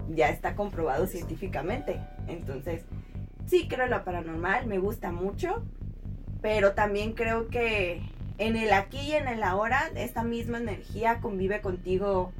ya 0.08 0.31
está 0.31 0.56
comprobado 0.56 1.06
científicamente. 1.06 2.00
Entonces, 2.28 2.82
sí 3.46 3.69
creo 3.69 3.84
en 3.84 3.90
lo 3.90 4.05
paranormal, 4.05 4.67
me 4.67 4.78
gusta 4.78 5.12
mucho, 5.12 5.62
pero 6.40 6.73
también 6.73 7.12
creo 7.12 7.49
que 7.49 8.00
en 8.38 8.56
el 8.56 8.73
aquí 8.73 9.00
y 9.00 9.12
en 9.12 9.28
el 9.28 9.43
ahora, 9.43 9.90
esta 9.96 10.25
misma 10.25 10.56
energía 10.56 11.21
convive 11.21 11.61
contigo 11.61 12.33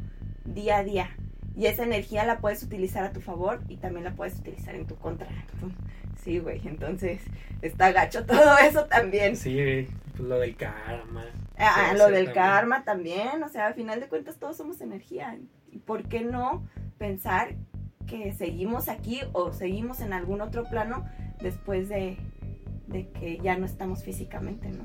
día 0.47 0.79
a 0.79 0.83
día. 0.83 1.11
Y 1.57 1.67
esa 1.67 1.85
energía 1.85 2.25
la 2.25 2.39
puedes 2.39 2.63
utilizar 2.63 3.05
a 3.05 3.13
tu 3.13 3.21
favor 3.21 3.61
y 3.69 3.79
también 3.79 4.05
la 4.05 4.15
puedes 4.15 4.39
utilizar 4.39 4.75
en 4.75 4.87
tu 4.87 4.97
contra. 4.97 5.29
Sí, 6.23 6.39
güey, 6.39 6.61
entonces 6.67 7.23
está 7.63 7.93
gacho 7.93 8.27
todo 8.27 8.59
eso 8.63 8.85
también. 8.87 9.37
Sí, 9.37 9.89
pues 10.17 10.29
lo 10.29 10.39
del 10.39 10.55
karma. 10.57 11.25
Ah, 11.57 11.95
lo 11.97 12.11
del 12.11 12.27
también. 12.27 12.35
karma 12.35 12.85
también, 12.85 13.43
o 13.43 13.49
sea, 13.49 13.69
al 13.69 13.75
final 13.75 14.01
de 14.01 14.09
cuentas 14.09 14.37
todos 14.39 14.57
somos 14.57 14.81
energía. 14.81 15.39
¿Y 15.73 15.79
por 15.79 16.05
qué 16.09 16.23
no 16.23 16.67
pensar 16.99 17.55
que 18.07 18.33
seguimos 18.33 18.89
aquí 18.89 19.21
o 19.33 19.53
seguimos 19.53 20.01
en 20.01 20.13
algún 20.13 20.41
otro 20.41 20.65
plano 20.65 21.09
después 21.41 21.89
de, 21.89 22.19
de 22.87 23.09
que 23.11 23.39
ya 23.39 23.57
no 23.57 23.67
estamos 23.67 24.05
físicamente, 24.05 24.69
¿no? 24.71 24.85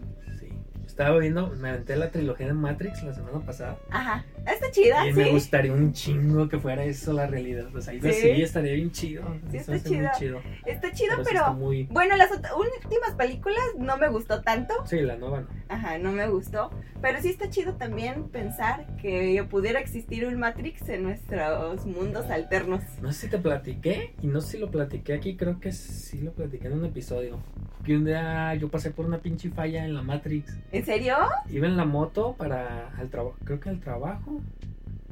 Sí. 0.92 1.02
Estaba 1.02 1.18
viendo, 1.20 1.48
me 1.48 1.70
aventé 1.70 1.96
la 1.96 2.12
trilogía 2.12 2.48
de 2.48 2.54
Matrix 2.54 3.02
la 3.04 3.14
semana 3.14 3.40
pasada. 3.46 3.78
Ajá, 3.90 4.26
está 4.46 4.70
chida, 4.72 5.08
Y 5.08 5.14
sí. 5.14 5.20
me 5.20 5.32
gustaría 5.32 5.74
un 5.74 5.94
chingo 5.94 6.48
que 6.50 6.60
fuera 6.60 6.84
eso 6.84 7.14
la 7.14 7.28
realidad. 7.28 7.74
O 7.76 7.82
sea, 7.82 7.94
Sí. 7.94 8.08
así 8.08 8.42
estaría 8.42 8.74
bien 8.74 8.92
chido. 8.92 9.24
Sí, 9.50 9.58
está 9.58 9.80
chido. 9.80 10.42
Está 10.66 10.92
chido, 10.92 11.16
sí 11.18 11.22
pero, 11.26 11.40
está 11.40 11.52
muy... 11.54 11.84
bueno, 11.86 12.16
las 12.18 12.30
últimas 12.32 13.12
películas 13.18 13.60
no 13.78 13.98
me 13.98 14.10
gustó 14.10 14.42
tanto. 14.42 14.74
Sí, 14.86 15.00
la 15.02 15.16
nueva 15.18 15.42
no. 15.42 15.48
Ajá, 15.70 15.98
no 15.98 16.12
me 16.12 16.28
gustó. 16.28 16.70
Pero 17.02 17.20
sí 17.22 17.30
está 17.30 17.50
chido 17.50 17.74
también 17.76 18.30
pensar 18.30 18.86
que 18.98 19.44
pudiera 19.50 19.80
existir 19.80 20.26
un 20.28 20.38
Matrix 20.38 20.88
en 20.90 21.04
nuestros 21.04 21.86
mundos 21.86 22.30
alternos. 22.30 22.84
No 23.02 23.12
sé 23.12 23.22
si 23.22 23.30
te 23.30 23.38
platiqué, 23.40 24.14
y 24.22 24.28
no 24.28 24.42
sé 24.42 24.52
si 24.52 24.58
lo 24.60 24.70
platiqué 24.70 25.14
aquí, 25.14 25.36
creo 25.36 25.60
que 25.60 25.72
sí 25.72 26.20
lo 26.20 26.32
platiqué 26.34 26.68
en 26.68 26.74
un 26.74 26.86
episodio. 26.86 27.40
Que 27.84 27.96
un 27.96 28.06
día 28.06 28.54
yo 28.56 28.70
pasé 28.70 28.92
por 28.92 29.06
una 29.08 29.18
pinche 29.20 29.50
falla 29.50 29.84
en 29.84 29.96
la 29.96 30.04
Matrix. 30.04 30.56
¿En 30.72 30.81
serio? 30.84 31.16
Iba 31.50 31.68
en 31.68 31.78
la 31.78 31.86
moto 31.86 32.34
para 32.38 32.90
al 32.98 33.10
trabajo, 33.10 33.36
creo 33.44 33.60
que 33.60 33.70
al 33.70 33.80
trabajo, 33.80 34.42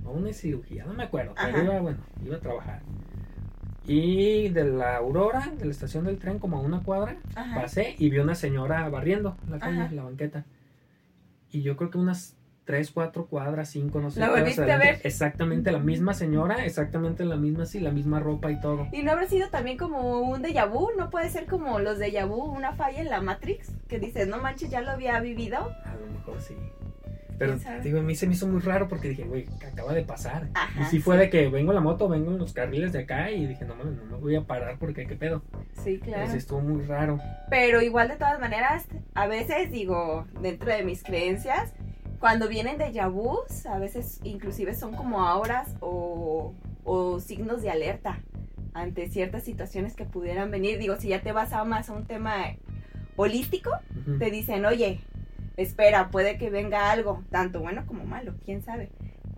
o 0.06 0.12
una 0.12 0.34
cirugía, 0.34 0.86
no 0.86 0.94
me 0.94 1.04
acuerdo, 1.04 1.34
pero 1.36 1.64
iba, 1.64 1.80
bueno, 1.80 1.98
iba 2.26 2.38
a 2.38 2.40
trabajar. 2.40 2.82
Y 3.86 4.50
de 4.50 4.66
la 4.66 4.98
Aurora, 4.98 5.52
de 5.58 5.66
la 5.66 5.72
estación 5.72 6.06
del 6.06 6.20
tren, 6.20 6.38
como 6.38 6.58
a 6.58 6.62
una 6.62 6.82
cuadra, 6.84 7.18
Ajá. 7.36 7.62
pasé 7.62 7.96
y 7.98 8.10
vi 8.10 8.20
una 8.20 8.36
señora 8.36 8.88
barriendo 8.90 9.36
la 9.50 9.60
calle, 9.60 9.82
Ajá. 9.82 9.94
la 9.94 10.04
banqueta. 10.04 10.46
Y 11.52 11.64
yo 11.64 11.76
creo 11.76 11.90
que 11.90 11.98
unas 11.98 12.36
tres, 12.70 12.92
cuatro 12.92 13.26
cuadras, 13.26 13.68
cinco, 13.70 14.00
no 14.00 14.12
sé. 14.12 14.20
¿La 14.20 14.30
volviste 14.30 14.72
a 14.72 14.78
ver? 14.78 15.02
Exactamente 15.04 15.72
la 15.72 15.80
misma 15.80 16.14
señora, 16.14 16.64
exactamente 16.64 17.26
la 17.26 17.36
misma, 17.36 17.66
sí, 17.66 17.80
la 17.80 17.90
misma 17.90 18.20
ropa 18.20 18.52
y 18.52 18.62
todo. 18.62 18.88
¿Y 18.92 19.02
no 19.02 19.14
habrá 19.14 19.26
sido 19.26 19.50
también 19.50 19.76
como 19.76 20.20
un 20.20 20.44
déjà 20.44 20.70
vu? 20.70 20.92
¿No 20.96 21.10
puede 21.10 21.32
ser 21.32 21.48
como 21.48 21.80
los 21.80 21.98
déjà 21.98 22.28
vu, 22.28 22.44
una 22.44 22.74
falla 22.74 23.02
en 23.02 23.10
la 23.10 23.22
Matrix? 23.22 23.72
Que 23.88 23.98
dices, 23.98 24.28
no 24.28 24.38
manches, 24.38 24.70
ya 24.70 24.82
lo 24.82 24.92
había 24.92 25.20
vivido. 25.20 25.58
A 25.58 25.96
lo 25.96 26.14
mejor 26.14 26.40
sí. 26.44 26.54
Pero, 27.40 27.58
digo, 27.82 28.00
a 28.00 28.04
mí 28.04 28.14
se 28.14 28.28
me 28.28 28.34
hizo 28.34 28.46
muy 28.46 28.60
raro 28.62 28.88
porque 28.88 29.10
dije, 29.10 29.24
güey, 29.24 29.48
acaba 29.66 29.94
de 29.94 30.04
pasar. 30.04 30.50
Ajá, 30.54 30.82
y 30.82 30.86
sí 30.86 31.00
fue 31.00 31.18
de 31.18 31.32
que 31.32 31.50
vengo 31.50 31.72
en 31.72 31.76
la 31.76 31.82
moto, 31.82 32.08
vengo 32.08 32.30
en 32.30 32.38
los 32.38 32.54
carriles 32.54 32.94
de 32.94 33.00
acá 33.00 33.32
y 33.32 33.48
dije, 33.48 33.66
no 33.66 33.74
mames, 33.74 33.96
no 33.96 34.06
me 34.06 34.18
voy 34.18 34.36
a 34.36 34.42
parar 34.42 34.78
porque 34.78 35.08
qué 35.08 35.16
pedo. 35.16 35.42
Sí, 35.84 35.98
claro. 35.98 36.30
sí 36.30 36.38
estuvo 36.38 36.60
muy 36.60 36.86
raro. 36.86 37.18
Pero 37.50 37.82
igual 37.82 38.10
de 38.10 38.18
todas 38.18 38.40
maneras, 38.40 38.86
a 39.16 39.26
veces 39.26 39.72
digo, 39.72 40.28
dentro 40.40 40.72
de 40.72 40.84
mis 40.84 41.02
creencias, 41.02 41.74
cuando 42.20 42.48
vienen 42.48 42.78
de 42.78 42.92
vus, 43.08 43.66
a 43.66 43.80
veces 43.80 44.20
inclusive 44.24 44.76
son 44.76 44.94
como 44.94 45.26
auras 45.26 45.76
o, 45.80 46.54
o 46.84 47.20
signos 47.20 47.62
de 47.62 47.70
alerta 47.70 48.20
ante 48.74 49.10
ciertas 49.10 49.44
situaciones 49.44 49.96
que 49.96 50.06
pudieran 50.06 50.52
venir. 50.52 50.80
Digo, 50.80 50.98
si 50.98 51.10
ya 51.10 51.22
te 51.22 51.32
vas 51.32 51.54
a 51.54 51.64
más 51.64 51.90
a 51.90 51.94
un 51.94 52.06
tema 52.06 52.36
holístico, 53.16 53.72
te 54.20 54.32
dicen, 54.32 54.66
oye, 54.66 55.00
espera, 55.58 56.10
puede 56.10 56.38
que 56.38 56.50
venga 56.50 56.92
algo, 56.92 57.24
tanto 57.30 57.60
bueno 57.62 57.86
como 57.86 58.06
malo, 58.06 58.34
quién 58.46 58.62
sabe. 58.62 58.90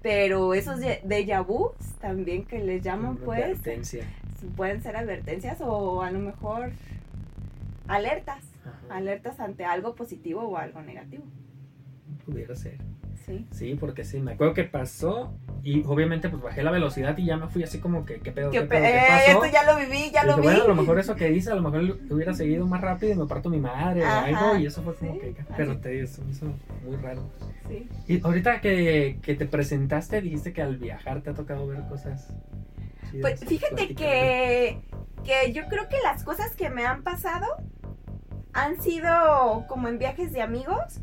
Pero 0.02 0.54
esos 0.56 0.80
de 0.80 1.44
vus 1.48 1.74
también 2.00 2.46
que 2.46 2.60
les 2.64 2.82
llaman, 2.84 3.12
Una 3.18 3.26
pues, 3.26 3.44
advertencia. 3.44 4.06
pueden 4.56 4.82
ser 4.82 4.98
advertencias 4.98 5.60
o 5.62 6.02
a 6.02 6.10
lo 6.10 6.20
mejor 6.20 6.72
alertas 7.88 8.44
Ajá. 8.66 8.96
alertas 8.96 9.40
ante 9.40 9.66
algo 9.66 9.96
positivo 9.96 10.42
o 10.42 10.58
algo 10.58 10.82
negativo. 10.82 11.24
Pudiera 12.26 12.56
ser. 12.56 12.78
Sí. 13.26 13.46
Sí, 13.52 13.76
porque 13.80 14.04
sí, 14.04 14.20
me 14.20 14.34
acuerdo 14.34 14.54
que 14.54 14.64
pasó 14.64 15.34
y 15.64 15.84
obviamente 15.86 16.28
pues 16.30 16.42
bajé 16.42 16.64
la 16.64 16.72
velocidad 16.72 17.16
y 17.18 17.26
ya 17.26 17.38
me 17.38 17.48
fui 17.48 17.64
así 17.64 17.80
como 17.80 18.04
que, 18.04 18.20
¿qué 18.20 18.32
pedo? 18.32 18.50
Que 18.50 18.60
¿Qué, 18.62 18.66
pe- 18.66 18.70
pedo? 18.78 18.82
¿Qué 18.84 18.98
eh, 18.98 19.04
pasó? 19.08 19.32
esto 19.44 19.46
ya 19.54 19.64
lo 19.72 19.80
viví, 19.80 20.12
ya 20.12 20.24
Y 20.24 20.28
lo 20.28 20.36
dije, 20.38 20.42
vi. 20.42 20.48
Bueno, 20.48 20.64
a 20.64 20.68
lo 20.68 20.76
mejor 20.76 21.00
eso 21.00 21.16
que 21.16 21.32
hice, 21.32 21.52
a 21.52 21.56
lo 21.56 21.62
mejor 21.62 21.98
hubiera 22.10 22.34
seguido 22.34 22.66
más 22.66 22.82
rápido 22.82 23.14
y 23.14 23.16
me 23.16 23.28
parto 23.28 23.50
mi 23.50 23.60
madre 23.60 24.04
Ajá, 24.04 24.22
o 24.22 24.26
algo 24.26 24.58
y 24.60 24.66
eso 24.66 24.82
fue 24.82 24.96
como 24.96 25.14
sí, 25.14 25.20
que... 25.20 25.36
Pero 25.56 25.78
te 25.78 26.02
eso 26.02 26.24
me 26.26 26.32
hizo 26.32 26.46
muy 26.84 26.96
raro. 26.98 27.30
Sí. 27.70 27.88
Y 28.08 28.26
ahorita 28.26 28.60
que, 28.60 29.20
que 29.22 29.36
te 29.36 29.46
presentaste, 29.46 30.20
dijiste 30.22 30.52
que 30.52 30.62
al 30.64 30.78
viajar 30.78 31.22
te 31.22 31.30
ha 31.30 31.34
tocado 31.34 31.68
ver 31.68 31.84
cosas. 31.88 32.34
chidas. 33.12 33.22
Pues 33.22 33.46
fíjate 33.46 33.94
que, 33.94 34.82
que 35.24 35.54
yo 35.54 35.68
creo 35.70 35.88
que 35.90 35.98
las 36.04 36.24
cosas 36.24 36.56
que 36.56 36.70
me 36.72 36.86
han 36.86 37.04
pasado 37.04 37.46
han 38.54 38.82
sido 38.82 39.66
como 39.68 39.88
en 39.88 39.98
viajes 40.00 40.34
de 40.34 40.42
amigos, 40.42 41.00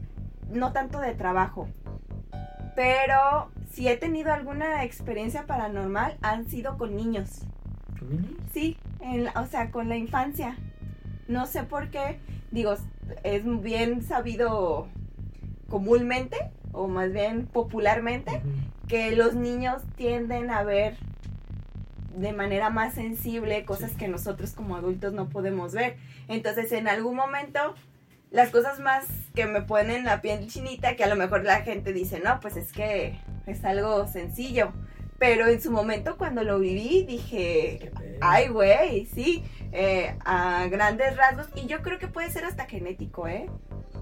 no 0.50 0.72
tanto 0.72 1.00
de 1.00 1.12
trabajo. 1.14 1.68
Pero 2.76 3.50
si 3.70 3.88
he 3.88 3.96
tenido 3.96 4.32
alguna 4.32 4.84
experiencia 4.84 5.46
paranormal, 5.46 6.16
han 6.22 6.48
sido 6.48 6.78
con 6.78 6.96
niños. 6.96 7.42
¿Con 7.98 8.10
niños? 8.10 8.30
Sí, 8.52 8.76
en 9.00 9.24
la- 9.24 9.32
o 9.40 9.46
sea, 9.46 9.70
con 9.70 9.88
la 9.88 9.96
infancia. 9.96 10.56
No 11.26 11.46
sé 11.46 11.64
por 11.64 11.90
qué, 11.90 12.18
digo, 12.50 12.74
es 13.24 13.42
bien 13.62 14.02
sabido 14.02 14.86
comúnmente, 15.68 16.36
o 16.72 16.88
más 16.88 17.12
bien 17.12 17.46
popularmente, 17.46 18.42
que 18.86 19.10
los 19.14 19.34
niños 19.34 19.82
tienden 19.96 20.50
a 20.50 20.62
ver 20.62 20.96
de 22.16 22.32
manera 22.32 22.70
más 22.70 22.94
sensible 22.94 23.64
cosas 23.64 23.90
Sí. 23.92 23.96
que 23.98 24.08
nosotros 24.08 24.52
como 24.52 24.76
adultos 24.76 25.12
no 25.12 25.28
podemos 25.28 25.72
ver. 25.74 25.96
Entonces, 26.28 26.72
en 26.72 26.88
algún 26.88 27.14
momento, 27.16 27.74
las 28.30 28.50
cosas 28.50 28.78
más 28.78 29.06
que 29.34 29.46
me 29.46 29.62
ponen 29.62 30.04
la 30.04 30.20
piel 30.20 30.48
chinita, 30.48 30.96
que 30.96 31.04
a 31.04 31.08
lo 31.08 31.16
mejor 31.16 31.44
la 31.44 31.62
gente 31.62 31.92
dice, 31.92 32.20
no, 32.20 32.40
pues 32.40 32.56
es 32.56 32.72
que 32.72 33.18
es 33.46 33.64
algo 33.64 34.06
sencillo. 34.06 34.72
Pero 35.18 35.48
en 35.48 35.60
su 35.60 35.72
momento, 35.72 36.16
cuando 36.16 36.44
lo 36.44 36.60
viví, 36.60 37.04
dije. 37.04 37.90
Ay, 38.20 38.48
güey, 38.48 39.06
sí, 39.06 39.42
eh, 39.72 40.16
a 40.24 40.66
grandes 40.68 41.16
rasgos. 41.16 41.48
Y 41.56 41.66
yo 41.66 41.82
creo 41.82 41.98
que 41.98 42.06
puede 42.06 42.30
ser 42.30 42.44
hasta 42.44 42.66
genético, 42.66 43.26
¿eh? 43.26 43.50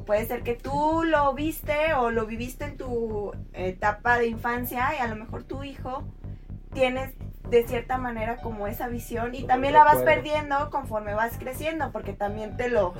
Puede 0.04 0.26
ser 0.26 0.42
que 0.42 0.54
tú 0.54 1.02
lo 1.04 1.32
viste 1.34 1.94
o 1.94 2.10
lo 2.10 2.26
viviste 2.26 2.66
en 2.66 2.76
tu 2.76 3.32
etapa 3.54 4.18
de 4.18 4.28
infancia 4.28 4.92
y 4.96 5.00
a 5.00 5.06
lo 5.06 5.16
mejor 5.16 5.44
tu 5.44 5.64
hijo 5.64 6.04
tienes 6.76 7.14
de 7.48 7.66
cierta 7.66 7.96
manera 7.96 8.36
como 8.36 8.66
esa 8.66 8.88
visión 8.88 9.34
y 9.34 9.38
Como 9.38 9.48
también 9.48 9.72
la 9.72 9.84
vas 9.84 10.02
perdiendo 10.02 10.68
conforme 10.70 11.14
vas 11.14 11.36
creciendo 11.38 11.90
porque 11.90 12.12
también 12.12 12.56
te 12.56 12.68
lo... 12.68 12.94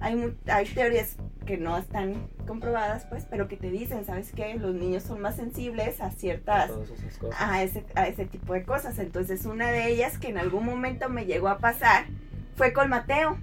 Hay, 0.00 0.36
hay 0.46 0.66
teorías 0.66 1.16
que 1.44 1.56
no 1.56 1.76
están 1.76 2.28
comprobadas 2.46 3.04
pues, 3.06 3.26
pero 3.28 3.48
que 3.48 3.56
te 3.56 3.70
dicen, 3.70 4.04
¿sabes 4.04 4.32
qué? 4.32 4.54
Los 4.54 4.74
niños 4.74 5.02
son 5.02 5.20
más 5.20 5.36
sensibles 5.36 6.00
a 6.00 6.10
ciertas 6.10 6.70
cosas. 6.70 7.40
a 7.40 7.62
ese, 7.62 7.84
a 7.94 8.06
ese 8.06 8.26
tipo 8.26 8.52
de 8.52 8.64
cosas. 8.64 8.98
Entonces, 8.98 9.44
una 9.44 9.70
de 9.70 9.88
ellas 9.88 10.18
que 10.18 10.28
en 10.28 10.38
algún 10.38 10.64
momento 10.64 11.08
me 11.08 11.24
llegó 11.24 11.48
a 11.48 11.58
pasar 11.58 12.04
fue 12.54 12.72
con 12.72 12.88
Mateo. 12.88 13.38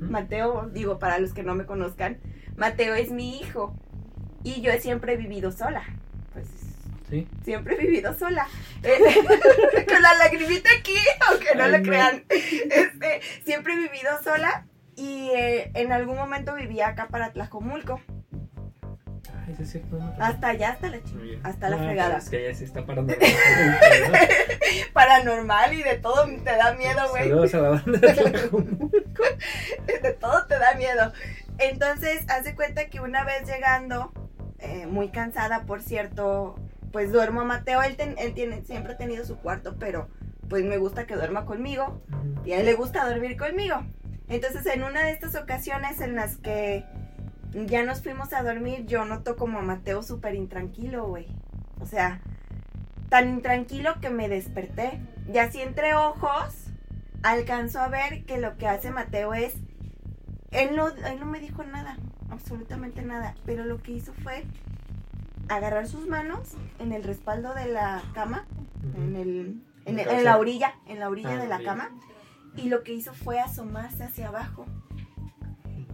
Mateo, 0.00 0.70
digo, 0.72 0.98
para 0.98 1.18
los 1.18 1.34
que 1.34 1.42
no 1.42 1.54
me 1.54 1.66
conozcan, 1.66 2.18
Mateo 2.56 2.94
es 2.94 3.10
mi 3.10 3.38
hijo. 3.40 3.74
Y 4.44 4.62
yo 4.62 4.72
siempre 4.78 5.14
he 5.14 5.16
vivido 5.16 5.50
sola. 5.50 5.82
Sí. 7.08 7.26
siempre 7.44 7.74
he 7.74 7.78
vivido 7.78 8.12
sola. 8.18 8.46
Eh, 8.82 8.98
con 9.88 10.02
la 10.02 10.14
lagrimita 10.14 10.68
aquí, 10.78 10.94
aunque 11.28 11.54
no 11.54 11.64
Ay, 11.64 11.72
lo 11.72 11.82
crean. 11.82 12.24
Este, 12.28 13.20
siempre 13.44 13.74
he 13.74 13.76
vivido 13.76 14.10
sola. 14.22 14.66
Y 14.96 15.30
eh, 15.30 15.70
en 15.74 15.92
algún 15.92 16.16
momento 16.16 16.54
vivía 16.54 16.88
acá 16.88 17.06
para 17.08 17.32
Tlajomulco. 17.32 18.00
Ay, 19.46 19.54
sí 19.56 19.62
es 19.62 19.70
cierto. 19.70 19.96
no 19.96 20.14
Hasta 20.18 20.48
allá, 20.48 20.70
hasta 20.70 20.88
la, 20.88 20.96
Muy 20.98 21.04
chi- 21.04 21.16
bien. 21.18 21.40
hasta 21.44 21.70
la 21.70 21.78
fregada. 21.78 22.18
Es 22.18 22.28
que 22.28 22.44
ya 22.44 22.52
sí 22.54 22.64
está 22.64 22.84
parando. 22.84 23.14
Paranormal 24.92 25.72
y 25.74 25.82
de 25.82 25.96
todo 25.96 26.26
te 26.44 26.56
da 26.56 26.74
miedo, 26.74 27.08
güey. 27.10 27.24
Saludos 27.24 27.54
a 27.54 27.58
la 27.58 27.68
banda 27.70 27.98
de 27.98 28.12
Tlajomulco. 28.14 28.90
de 30.02 30.12
todo 30.14 30.46
te 30.46 30.58
da 30.58 30.74
miedo. 30.74 31.12
Entonces, 31.58 32.24
hace 32.28 32.54
cuenta 32.54 32.86
que 32.86 33.00
una 33.00 33.24
vez 33.24 33.46
llegando, 33.46 34.12
eh, 34.58 34.86
muy 34.86 35.08
cansada, 35.10 35.64
por 35.64 35.82
cierto, 35.82 36.56
pues 36.92 37.12
duermo 37.12 37.40
a 37.40 37.44
Mateo. 37.44 37.82
Él, 37.82 37.96
ten- 37.96 38.16
él 38.18 38.34
tiene, 38.34 38.62
siempre 38.64 38.92
ha 38.94 38.96
tenido 38.96 39.24
su 39.24 39.36
cuarto, 39.38 39.76
pero 39.78 40.08
pues 40.48 40.64
me 40.64 40.78
gusta 40.78 41.06
que 41.06 41.14
duerma 41.14 41.44
conmigo 41.44 42.00
y 42.44 42.52
a 42.52 42.60
él 42.60 42.66
le 42.66 42.74
gusta 42.74 43.08
dormir 43.08 43.36
conmigo. 43.36 43.76
Entonces, 44.28 44.66
en 44.66 44.82
una 44.82 45.02
de 45.04 45.10
estas 45.12 45.34
ocasiones 45.34 46.00
en 46.00 46.14
las 46.14 46.36
que 46.36 46.84
ya 47.66 47.82
nos 47.82 48.02
fuimos 48.02 48.32
a 48.32 48.42
dormir, 48.42 48.84
yo 48.86 49.04
noto 49.04 49.36
como 49.36 49.58
a 49.58 49.62
Mateo 49.62 50.02
súper 50.02 50.34
intranquilo, 50.34 51.06
güey. 51.06 51.26
O 51.80 51.86
sea, 51.86 52.20
tan 53.08 53.28
intranquilo 53.28 54.00
que 54.00 54.10
me 54.10 54.28
desperté. 54.28 55.00
Y 55.32 55.38
así 55.38 55.60
entre 55.60 55.94
ojos, 55.94 56.54
alcanzó 57.22 57.80
a 57.80 57.88
ver 57.88 58.24
que 58.24 58.38
lo 58.38 58.56
que 58.56 58.66
hace 58.68 58.90
Mateo 58.90 59.34
es... 59.34 59.54
Él 60.50 60.76
no, 60.76 60.88
él 60.88 61.20
no 61.20 61.26
me 61.26 61.40
dijo 61.40 61.62
nada, 61.64 61.98
absolutamente 62.30 63.02
nada. 63.02 63.34
Pero 63.46 63.64
lo 63.64 63.82
que 63.82 63.92
hizo 63.92 64.12
fue 64.22 64.44
agarrar 65.48 65.86
sus 65.88 66.06
manos 66.06 66.54
en 66.78 66.92
el 66.92 67.02
respaldo 67.04 67.54
de 67.54 67.66
la 67.68 68.02
cama, 68.14 68.46
en, 68.96 69.16
el, 69.16 69.62
en, 69.86 69.96
¿La 69.96 70.02
el- 70.02 70.08
en 70.08 70.14
la 70.24 70.32
cabeza? 70.32 70.38
orilla, 70.38 70.74
en 70.86 71.00
la 71.00 71.08
orilla 71.08 71.32
Ah, 71.32 71.36
de 71.42 71.48
la 71.48 71.56
orilla. 71.56 71.70
cama. 71.70 71.90
Y 72.56 72.68
lo 72.68 72.82
que 72.82 72.92
hizo 72.92 73.12
fue 73.14 73.38
asomarse 73.40 74.04
hacia 74.04 74.28
abajo 74.28 74.66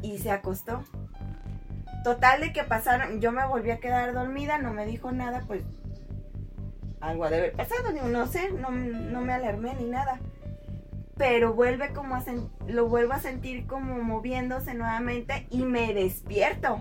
y 0.03 0.19
se 0.19 0.31
acostó. 0.31 0.83
Total 2.05 2.41
de 2.41 2.53
que 2.53 2.65
pasaron, 2.65 3.21
yo 3.21 3.33
me 3.33 3.47
volví 3.47 3.71
a 3.71 3.81
quedar 3.81 4.13
dormida, 4.13 4.59
no 4.59 4.73
me 4.73 4.85
dijo 4.87 5.11
nada, 5.13 5.43
pues 5.47 5.63
algo 7.01 7.25
ha 7.25 7.31
de 7.31 7.37
haber 7.39 7.53
pasado, 7.53 7.93
no 8.09 8.27
sé, 8.27 8.51
no, 8.53 8.71
no 8.71 9.21
me 9.21 9.33
alarmé 9.35 9.75
ni 9.75 9.85
nada. 9.87 10.21
Pero 11.17 11.53
vuelve 11.55 11.93
como 11.93 12.17
a 12.17 12.23
lo 12.67 12.89
vuelvo 12.89 13.13
a 13.13 13.19
sentir 13.21 13.67
como 13.67 14.03
moviéndose 14.03 14.75
nuevamente 14.75 15.47
y 15.51 15.65
me 15.65 15.93
despierto 15.95 16.81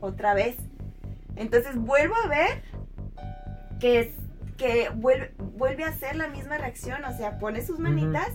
otra 0.00 0.32
vez. 0.34 0.56
Entonces 1.36 1.76
vuelvo 1.76 2.14
a 2.24 2.28
ver 2.28 2.62
que 3.80 4.00
es 4.00 4.08
que 4.56 4.88
vuelve, 4.90 5.34
vuelve 5.38 5.84
a 5.84 5.88
hacer 5.88 6.14
la 6.16 6.28
misma 6.28 6.56
reacción, 6.58 7.04
o 7.04 7.12
sea, 7.16 7.38
pone 7.38 7.64
sus 7.64 7.78
manitas. 7.80 8.28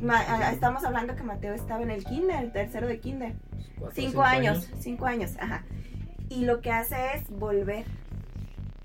Ma- 0.00 0.20
a- 0.20 0.52
estamos 0.52 0.82
hablando 0.84 1.14
que 1.14 1.22
Mateo 1.22 1.52
estaba 1.54 1.82
en 1.82 1.90
el 1.90 2.04
kinder, 2.04 2.42
el 2.42 2.52
tercero 2.52 2.86
de 2.86 2.98
kinder. 3.00 3.34
Cuatro, 3.78 3.94
Cinco 3.94 4.22
años, 4.22 4.70
cinco 4.80 5.06
años, 5.06 5.36
ajá. 5.38 5.64
Y 6.30 6.44
lo 6.46 6.60
que 6.60 6.70
hace 6.70 6.96
es 7.14 7.28
volver 7.30 7.84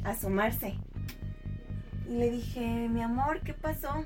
a 0.03 0.11
asomarse. 0.11 0.75
Y 2.09 2.15
le 2.17 2.29
dije, 2.31 2.89
mi 2.89 3.01
amor, 3.01 3.39
¿qué 3.41 3.53
pasó? 3.53 4.05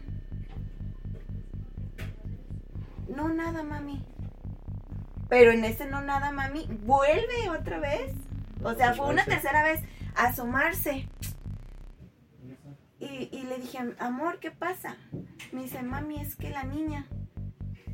No, 3.08 3.30
nada, 3.30 3.64
mami. 3.64 4.04
Pero 5.30 5.52
en 5.52 5.66
ese 5.66 5.88
no 5.88 6.02
nada, 6.02 6.32
mami, 6.32 6.68
vuelve 6.86 7.50
otra 7.50 7.80
vez. 7.80 8.14
O 8.64 8.74
sea, 8.76 8.94
fue 8.94 9.08
una 9.08 9.26
tercera 9.26 9.64
vez 9.64 9.82
a 10.16 10.28
asomarse. 10.28 11.08
Y, 13.00 13.30
y 13.32 13.44
le 13.44 13.58
dije, 13.60 13.80
amor, 14.00 14.40
¿qué 14.40 14.52
pasa? 14.52 14.98
Me 15.52 15.64
dice, 15.64 15.84
mami, 15.84 16.20
es 16.20 16.36
que 16.36 16.50
la 16.50 16.64
niña. 16.64 17.08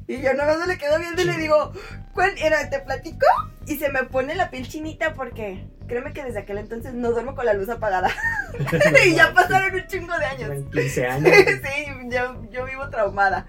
Y 0.08 0.22
yo 0.22 0.34
no 0.34 0.46
me 0.46 0.68
le 0.68 0.78
quedo 0.78 1.00
viendo 1.00 1.22
y 1.22 1.26
le 1.26 1.38
digo, 1.38 1.72
¿cuál 2.14 2.38
era? 2.38 2.70
¿Te 2.70 2.80
platico? 2.80 3.26
Y 3.68 3.78
se 3.78 3.90
me 3.90 4.04
pone 4.04 4.36
la 4.36 4.50
piel 4.50 4.68
chinita 4.68 5.14
porque 5.14 5.66
créeme 5.88 6.14
que 6.14 6.24
desde 6.24 6.40
aquel 6.40 6.58
entonces 6.58 6.94
no 6.94 7.12
duermo 7.12 7.36
con 7.36 7.46
la 7.46 7.54
luz 7.54 7.70
apagada. 7.70 8.10
y 9.06 9.16
ya 9.16 9.34
pasaron 9.34 9.74
un 9.74 9.88
chingo 9.88 10.18
de 10.18 10.26
años. 10.26 10.52
En 10.52 10.70
15 10.70 11.08
años. 11.08 11.34
sí, 11.36 12.10
yo, 12.10 12.50
yo 12.52 12.66
vivo 12.66 12.90
traumada. 12.90 13.48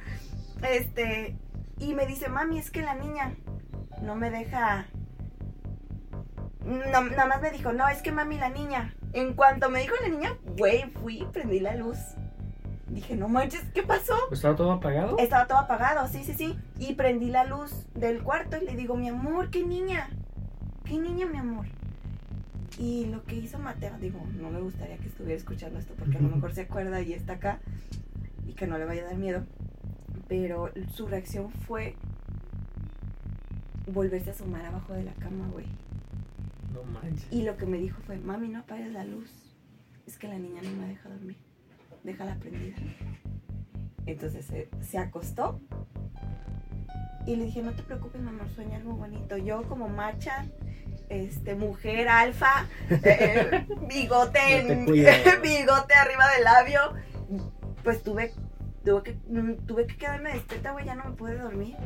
Este, 0.63 1.37
y 1.79 1.95
me 1.95 2.07
dice, 2.07 2.29
mami, 2.29 2.59
es 2.59 2.71
que 2.71 2.83
la 2.83 2.95
niña 2.95 3.35
no 4.03 4.15
me 4.15 4.31
deja. 4.31 4.87
No, 6.65 7.03
nada 7.03 7.27
más 7.27 7.43
me 7.43 7.51
dijo, 7.51 7.73
no, 7.73 7.87
es 7.89 8.01
que 8.03 8.13
mami, 8.13 8.39
la 8.39 8.49
niña. 8.49 8.95
En 9.13 9.35
cuanto 9.35 9.69
me 9.71 9.81
dijo 9.81 9.95
la 10.03 10.09
niña, 10.09 10.37
güey, 10.57 10.91
fui, 10.91 11.27
prendí 11.33 11.61
la 11.61 11.75
luz. 11.75 11.99
Dije, 12.89 13.17
no 13.17 13.29
manches, 13.29 13.63
¿qué 13.75 13.83
pasó? 13.83 14.15
¿Estaba 14.31 14.57
todo 14.57 14.73
apagado? 14.73 15.19
Estaba 15.19 15.47
todo 15.47 15.59
apagado, 15.59 16.07
sí, 16.09 16.25
sí, 16.25 16.35
sí. 16.35 16.59
Y 16.79 16.95
prendí 16.95 17.27
la 17.27 17.45
luz 17.45 17.87
del 17.95 18.23
cuarto 18.23 18.57
y 18.57 18.65
le 18.65 18.77
digo, 18.77 18.97
mi 18.97 19.09
amor, 19.09 19.51
¿qué 19.51 19.65
niña? 19.65 20.09
¿Qué 20.85 20.99
niña, 20.99 21.27
mi 21.27 21.39
amor? 21.39 21.67
Y 22.79 23.07
lo 23.07 23.25
que 23.25 23.37
hizo 23.37 23.59
Mateo, 23.59 23.97
digo, 24.01 24.21
no 24.41 24.51
me 24.51 24.61
gustaría 24.61 24.97
que 24.99 25.07
estuviera 25.07 25.37
escuchando 25.37 25.79
esto 25.79 25.95
porque 25.99 26.19
a 26.19 26.21
lo 26.21 26.29
mejor 26.29 26.53
se 26.53 26.63
acuerda 26.63 27.01
y 27.01 27.13
está 27.13 27.35
acá 27.35 27.61
y 28.47 28.55
que 28.55 28.67
no 28.67 28.79
le 28.79 28.85
vaya 28.85 29.03
a 29.03 29.07
dar 29.07 29.17
miedo. 29.17 29.45
Pero 30.29 30.71
su 30.93 31.07
reacción 31.07 31.51
fue 31.51 31.97
volverse 33.87 34.31
a 34.31 34.33
asomar 34.33 34.65
abajo 34.65 34.93
de 34.95 35.05
la 35.05 35.13
cama, 35.13 35.49
güey. 35.53 35.67
No 36.75 36.83
manches. 36.85 37.27
Y 37.31 37.43
lo 37.43 37.57
que 37.57 37.65
me 37.67 37.79
dijo 37.79 38.01
fue, 38.03 38.19
mami, 38.19 38.49
no 38.49 38.59
apagues 38.61 38.91
la 38.93 39.05
luz. 39.05 39.31
Es 40.07 40.19
que 40.19 40.29
la 40.29 40.39
niña 40.39 40.61
no 40.63 40.71
me 40.71 40.89
deja 40.89 41.09
dormir. 41.09 41.37
Déjala 42.03 42.35
prendida. 42.37 42.77
Entonces 44.07 44.45
se, 44.45 44.69
se 44.83 44.99
acostó. 44.99 45.61
Y 47.27 47.37
le 47.37 47.45
dije, 47.47 47.63
no 47.63 47.73
te 47.73 47.83
preocupes, 47.83 48.21
mi 48.21 48.29
amor, 48.29 48.49
sueña 48.55 48.77
algo 48.77 48.93
bonito. 48.97 49.39
Yo 49.39 49.63
como 49.63 49.89
macha, 49.89 50.45
este, 51.09 51.55
mujer 51.55 52.07
alfa, 52.09 52.67
eh, 52.91 53.67
bigote, 53.89 54.63
No 54.65 54.93
te 54.93 55.33
en- 55.33 55.43
bigote 55.43 55.95
arriba 55.95 56.25
del 56.35 56.45
labio, 56.45 56.81
pues 57.83 58.03
tuve, 58.03 58.33
tuve 58.85 59.03
que, 59.03 59.13
mm, 59.29 59.67
tuve 59.67 59.87
que 59.87 59.97
quedarme 59.97 60.33
despierta, 60.33 60.73
güey, 60.73 60.85
ya 60.85 60.95
no 60.95 61.05
me 61.05 61.13
pude 61.13 61.37
dormir. 61.39 61.77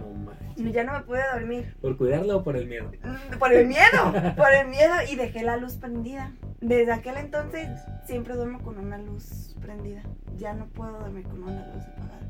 No. 0.56 0.70
Ya 0.70 0.84
no 0.84 0.92
me 0.94 1.00
pude 1.00 1.20
dormir. 1.32 1.76
¿Por 1.80 1.96
cuidarla 1.96 2.36
o 2.36 2.44
por 2.44 2.56
el 2.56 2.66
miedo? 2.66 2.90
Mm, 3.02 3.38
Por 3.38 3.52
el 3.52 3.66
miedo, 3.66 4.12
por 4.36 4.52
el 4.52 4.68
miedo 4.68 4.94
y 5.10 5.16
dejé 5.16 5.42
la 5.42 5.56
luz 5.56 5.74
prendida. 5.76 6.32
Desde 6.60 6.92
aquel 6.92 7.16
entonces 7.16 7.68
siempre 8.06 8.34
duermo 8.34 8.60
con 8.62 8.78
una 8.78 8.98
luz 8.98 9.56
prendida. 9.60 10.02
Ya 10.36 10.54
no 10.54 10.66
puedo 10.66 10.98
dormir 10.98 11.24
con 11.24 11.42
una 11.44 11.66
luz 11.74 11.84
apagada. 11.84 12.20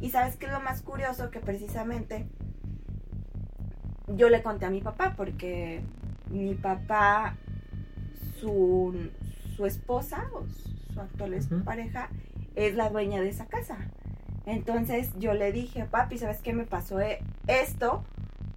Y 0.00 0.10
sabes 0.10 0.36
qué 0.36 0.46
es 0.46 0.52
lo 0.52 0.60
más 0.60 0.82
curioso 0.82 1.30
que 1.30 1.40
precisamente 1.40 2.26
yo 4.08 4.28
le 4.28 4.42
conté 4.42 4.66
a 4.66 4.70
mi 4.70 4.80
papá 4.80 5.14
porque 5.16 5.82
mi 6.30 6.54
papá, 6.54 7.36
su, 8.40 9.10
su 9.56 9.66
esposa 9.66 10.28
o 10.34 10.44
su 10.92 11.00
actual 11.00 11.38
pareja 11.64 12.08
es 12.56 12.74
la 12.74 12.90
dueña 12.90 13.20
de 13.20 13.28
esa 13.28 13.46
casa. 13.46 13.78
Entonces 14.46 15.10
yo 15.18 15.34
le 15.34 15.52
dije, 15.52 15.84
papi, 15.84 16.18
¿sabes 16.18 16.40
qué 16.40 16.52
me 16.52 16.64
pasó 16.64 17.00
eh, 17.00 17.18
esto? 17.48 18.04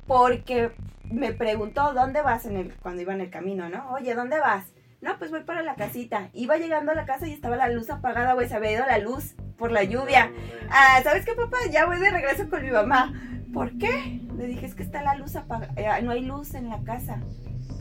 Porque 0.08 0.72
me 1.04 1.34
preguntó, 1.34 1.94
¿dónde 1.94 2.22
vas 2.22 2.46
en 2.46 2.58
el, 2.58 2.74
cuando 2.76 3.02
iba 3.02 3.14
en 3.14 3.22
el 3.22 3.30
camino, 3.30 3.70
no? 3.70 3.92
Oye, 3.92 4.14
¿dónde 4.14 4.40
vas? 4.40 4.66
No, 5.02 5.18
pues 5.18 5.32
voy 5.32 5.44
para 5.44 5.64
la 5.64 5.76
casita. 5.76 6.30
Iba 6.34 6.58
llegando 6.58 6.92
a 6.92 6.96
la 6.96 7.06
casa 7.06 7.28
y 7.28 7.32
estaba 7.32 7.56
la 7.56 7.70
luz 7.70 7.90
apagada, 7.90 8.34
güey, 8.34 8.48
se 8.48 8.56
había 8.56 8.74
ido 8.74 8.86
la 8.86 9.00
luz 9.00 9.36
por 9.58 9.72
la 9.72 9.84
lluvia. 9.84 10.32
Ah, 10.70 11.00
¿sabes 11.04 11.26
qué, 11.26 11.34
papá? 11.34 11.58
Ya 11.72 11.86
voy 11.86 12.00
de 12.00 12.12
regreso 12.12 12.50
con 12.50 12.64
mi 12.64 12.70
mamá. 12.70 13.14
¿Por 13.54 13.78
qué? 13.78 14.22
Le 14.38 14.46
dije, 14.46 14.66
es 14.66 14.76
que 14.76 14.84
está 14.84 15.02
la 15.02 15.16
luz 15.16 15.36
apagada, 15.36 16.02
no 16.02 16.12
hay 16.12 16.22
luz 16.22 16.54
en 16.54 16.70
la 16.70 16.84
casa. 16.84 17.20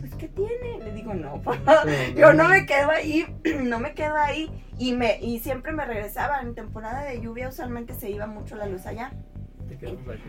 Pues, 0.00 0.15
¿qué 0.15 0.29
tiene? 0.29 0.79
Le 0.83 0.93
digo, 0.93 1.12
no, 1.12 1.43
papá. 1.43 1.85
Yo 2.17 2.33
no 2.35 2.49
me 2.49 2.67
quedo 2.67 2.91
ahí, 2.91 3.27
no 3.62 3.81
me 3.81 3.93
quedo 3.95 4.17
ahí. 4.17 4.50
Y, 4.78 4.92
me, 4.92 5.18
y 5.20 5.38
siempre 5.40 5.73
me 5.73 5.85
regresaba. 5.85 6.40
En 6.40 6.54
temporada 6.54 7.04
de 7.04 7.20
lluvia 7.20 7.49
usualmente 7.49 7.94
se 7.94 8.11
iba 8.11 8.26
mucho 8.26 8.56
la 8.56 8.66
luz 8.66 8.87
allá. 8.87 9.12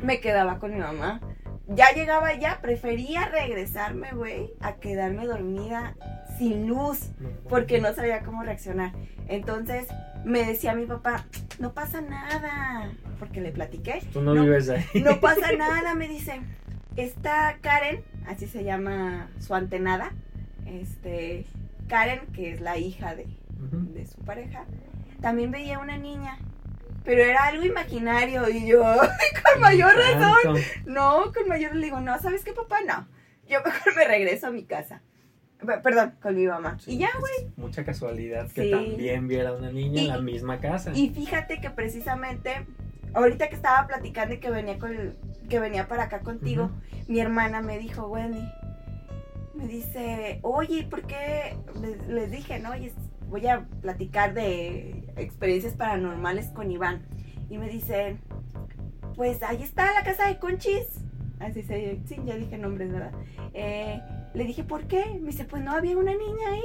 Me 0.03 0.19
quedaba 0.19 0.59
con 0.59 0.73
mi 0.73 0.79
mamá. 0.79 1.21
Ya 1.67 1.91
llegaba 1.93 2.27
allá, 2.29 2.59
prefería 2.61 3.27
regresarme, 3.29 4.11
güey, 4.11 4.49
a 4.59 4.75
quedarme 4.77 5.25
dormida 5.27 5.95
sin 6.39 6.67
luz 6.67 7.11
porque 7.47 7.79
no 7.79 7.93
sabía 7.93 8.21
cómo 8.21 8.41
reaccionar. 8.43 8.91
Entonces 9.27 9.87
me 10.25 10.43
decía 10.43 10.73
mi 10.73 10.85
papá, 10.87 11.25
no 11.59 11.73
pasa 11.73 12.01
nada, 12.01 12.91
porque 13.19 13.39
le 13.39 13.51
platiqué. 13.51 14.01
Tú 14.11 14.21
no, 14.21 14.33
No. 14.33 14.43
vives 14.43 14.69
ahí. 14.69 14.83
No 15.03 15.19
pasa 15.19 15.51
nada, 15.57 15.93
me 15.93 16.07
dice. 16.07 16.41
Está 16.95 17.57
Karen, 17.61 18.03
así 18.27 18.47
se 18.47 18.63
llama 18.63 19.29
su 19.39 19.53
antenada. 19.53 20.11
Este, 20.65 21.45
Karen, 21.87 22.21
que 22.33 22.51
es 22.51 22.61
la 22.61 22.77
hija 22.79 23.13
de, 23.15 23.27
De 23.59 24.05
su 24.05 24.17
pareja, 24.21 24.65
también 25.21 25.51
veía 25.51 25.79
una 25.79 25.97
niña. 25.97 26.37
Pero 27.03 27.23
era 27.23 27.45
algo 27.45 27.63
imaginario 27.65 28.47
y 28.49 28.67
yo, 28.67 28.81
con 29.53 29.61
mayor 29.61 29.93
razón. 29.95 30.57
No, 30.85 31.31
con 31.33 31.47
mayor 31.47 31.75
le 31.75 31.85
digo, 31.85 31.99
no, 31.99 32.17
¿sabes 32.19 32.43
qué, 32.43 32.53
papá? 32.53 32.77
No. 32.87 33.07
Yo 33.47 33.59
mejor 33.65 33.95
me 33.95 34.05
regreso 34.05 34.47
a 34.47 34.51
mi 34.51 34.63
casa. 34.65 35.01
Pe- 35.65 35.79
Perdón, 35.79 36.15
con 36.21 36.35
mi 36.35 36.45
mamá. 36.47 36.77
Sí, 36.79 36.91
y 36.93 36.97
ya, 36.99 37.07
es 37.07 37.19
güey. 37.19 37.51
Mucha 37.57 37.83
casualidad 37.83 38.49
que 38.51 38.69
también 38.69 39.27
viera 39.27 39.53
una 39.53 39.71
niña 39.71 40.01
Y- 40.01 40.05
en 40.05 40.11
la 40.11 40.21
misma 40.21 40.59
casa. 40.59 40.91
Y 40.93 41.09
fíjate 41.09 41.59
que 41.59 41.69
precisamente, 41.69 42.65
ahorita 43.13 43.49
que 43.49 43.55
estaba 43.55 43.87
platicando 43.87 44.35
y 44.35 44.39
que 44.39 44.49
venía 44.51 44.77
con 44.79 45.15
que 45.49 45.59
venía 45.59 45.87
para 45.87 46.03
acá 46.03 46.19
contigo, 46.19 46.69
mi 47.07 47.19
hermana 47.19 47.61
me 47.61 47.79
dijo, 47.79 48.05
Wendy, 48.07 48.47
me 49.55 49.67
dice, 49.67 50.39
oye, 50.43 50.83
¿por 50.89 51.01
qué? 51.07 51.57
Les, 51.81 52.07
les 52.07 52.31
dije, 52.31 52.59
¿no? 52.59 52.69
Oye, 52.71 52.93
voy 53.29 53.47
a 53.47 53.65
platicar 53.81 54.33
de 54.33 55.11
experiencias 55.15 55.73
paranormales 55.73 56.47
con 56.47 56.71
Iván. 56.71 57.01
Y 57.49 57.57
me 57.57 57.69
dice, 57.69 58.17
pues 59.15 59.41
ahí 59.43 59.63
está 59.63 59.93
la 59.93 60.03
casa 60.03 60.27
de 60.27 60.37
Conchis. 60.37 60.87
Así 61.39 61.63
se, 61.63 61.99
sí, 62.05 62.17
ya 62.25 62.35
dije 62.35 62.57
nombres, 62.57 62.91
¿verdad? 62.91 63.11
Eh, 63.53 64.01
le 64.33 64.43
dije, 64.43 64.63
¿por 64.63 64.87
qué? 64.87 65.05
Me 65.21 65.27
dice, 65.27 65.45
pues 65.45 65.63
no 65.63 65.71
había 65.71 65.97
una 65.97 66.13
niña 66.13 66.49
ahí. 66.51 66.63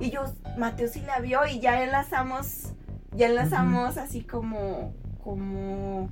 Y 0.00 0.10
yo, 0.10 0.24
Mateo 0.58 0.88
sí 0.88 1.00
la 1.00 1.20
vio 1.20 1.40
y 1.46 1.60
ya 1.60 1.82
enlazamos, 1.82 2.72
ya 3.12 3.26
enlazamos 3.26 3.96
así 3.96 4.22
como, 4.22 4.92
como 5.22 6.08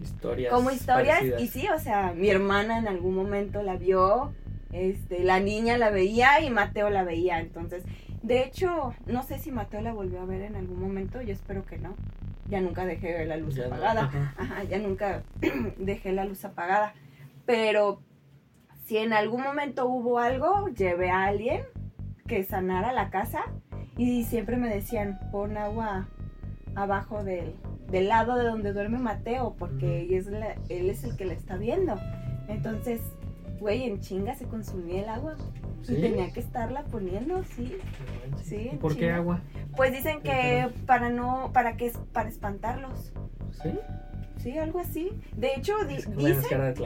Historias. 0.00 0.52
como 0.52 0.70
historias 0.70 1.18
parecidas. 1.18 1.42
y 1.42 1.48
sí, 1.48 1.68
o 1.74 1.78
sea, 1.78 2.12
mi 2.12 2.28
hermana 2.28 2.78
en 2.78 2.88
algún 2.88 3.14
momento 3.14 3.62
la 3.62 3.76
vio, 3.76 4.32
este, 4.72 5.24
la 5.24 5.40
niña 5.40 5.76
la 5.78 5.90
veía 5.90 6.40
y 6.40 6.50
Mateo 6.50 6.90
la 6.90 7.04
veía, 7.04 7.40
entonces, 7.40 7.84
de 8.22 8.42
hecho, 8.44 8.94
no 9.06 9.22
sé 9.22 9.38
si 9.38 9.50
Mateo 9.50 9.80
la 9.80 9.92
volvió 9.92 10.20
a 10.20 10.24
ver 10.24 10.42
en 10.42 10.56
algún 10.56 10.80
momento, 10.80 11.20
yo 11.22 11.32
espero 11.32 11.64
que 11.64 11.78
no, 11.78 11.94
ya 12.48 12.60
nunca 12.60 12.84
dejé 12.84 13.24
la 13.26 13.36
luz 13.36 13.54
Ya 13.56 13.68
no, 13.68 13.74
apagada, 13.74 14.02
ajá. 14.02 14.34
ajá, 14.38 14.64
ya 14.64 14.78
nunca 14.78 15.22
dejé 15.78 16.12
la 16.12 16.24
luz 16.24 16.44
apagada, 16.44 16.94
pero 17.46 18.00
si 18.84 18.98
en 18.98 19.12
algún 19.12 19.42
momento 19.42 19.86
hubo 19.86 20.18
algo, 20.18 20.68
llevé 20.68 21.10
a 21.10 21.24
alguien 21.24 21.62
que 22.26 22.44
sanara 22.44 22.92
la 22.92 23.10
casa 23.10 23.40
y 23.96 24.24
siempre 24.24 24.56
me 24.56 24.68
decían, 24.72 25.18
pon 25.30 25.56
agua 25.56 26.08
abajo 26.74 27.22
del, 27.24 27.54
del 27.90 28.08
lado 28.08 28.36
de 28.36 28.44
donde 28.44 28.72
duerme 28.72 28.98
Mateo, 28.98 29.54
porque 29.58 30.16
es 30.16 30.26
la- 30.26 30.56
él 30.68 30.88
es 30.90 31.04
el 31.04 31.16
que 31.16 31.24
la 31.26 31.34
está 31.34 31.56
viendo. 31.56 31.96
Entonces, 32.48 33.00
güey, 33.62 33.84
en 33.84 34.00
chinga 34.00 34.34
se 34.34 34.44
consumía 34.46 35.02
el 35.02 35.08
agua. 35.08 35.36
¿Sí? 35.82 35.94
Y 35.94 36.00
tenía 36.00 36.30
que 36.32 36.38
estarla 36.40 36.84
poniendo, 36.84 37.42
sí. 37.56 37.76
Sí, 38.44 38.70
¿Y 38.72 38.76
¿Por 38.76 38.94
qué 38.96 39.10
agua? 39.10 39.40
Pues 39.76 39.90
dicen 39.92 40.20
que 40.20 40.68
para 40.86 41.08
no, 41.08 41.50
para 41.52 41.76
que 41.76 41.86
es 41.86 41.96
para 42.12 42.28
espantarlos. 42.28 43.12
¿Sí? 43.62 43.70
Sí, 44.36 44.58
algo 44.58 44.78
así. 44.80 45.10
De 45.36 45.54
hecho, 45.56 45.72
di- 45.88 45.96
dicen, 45.96 46.42
de 46.74 46.84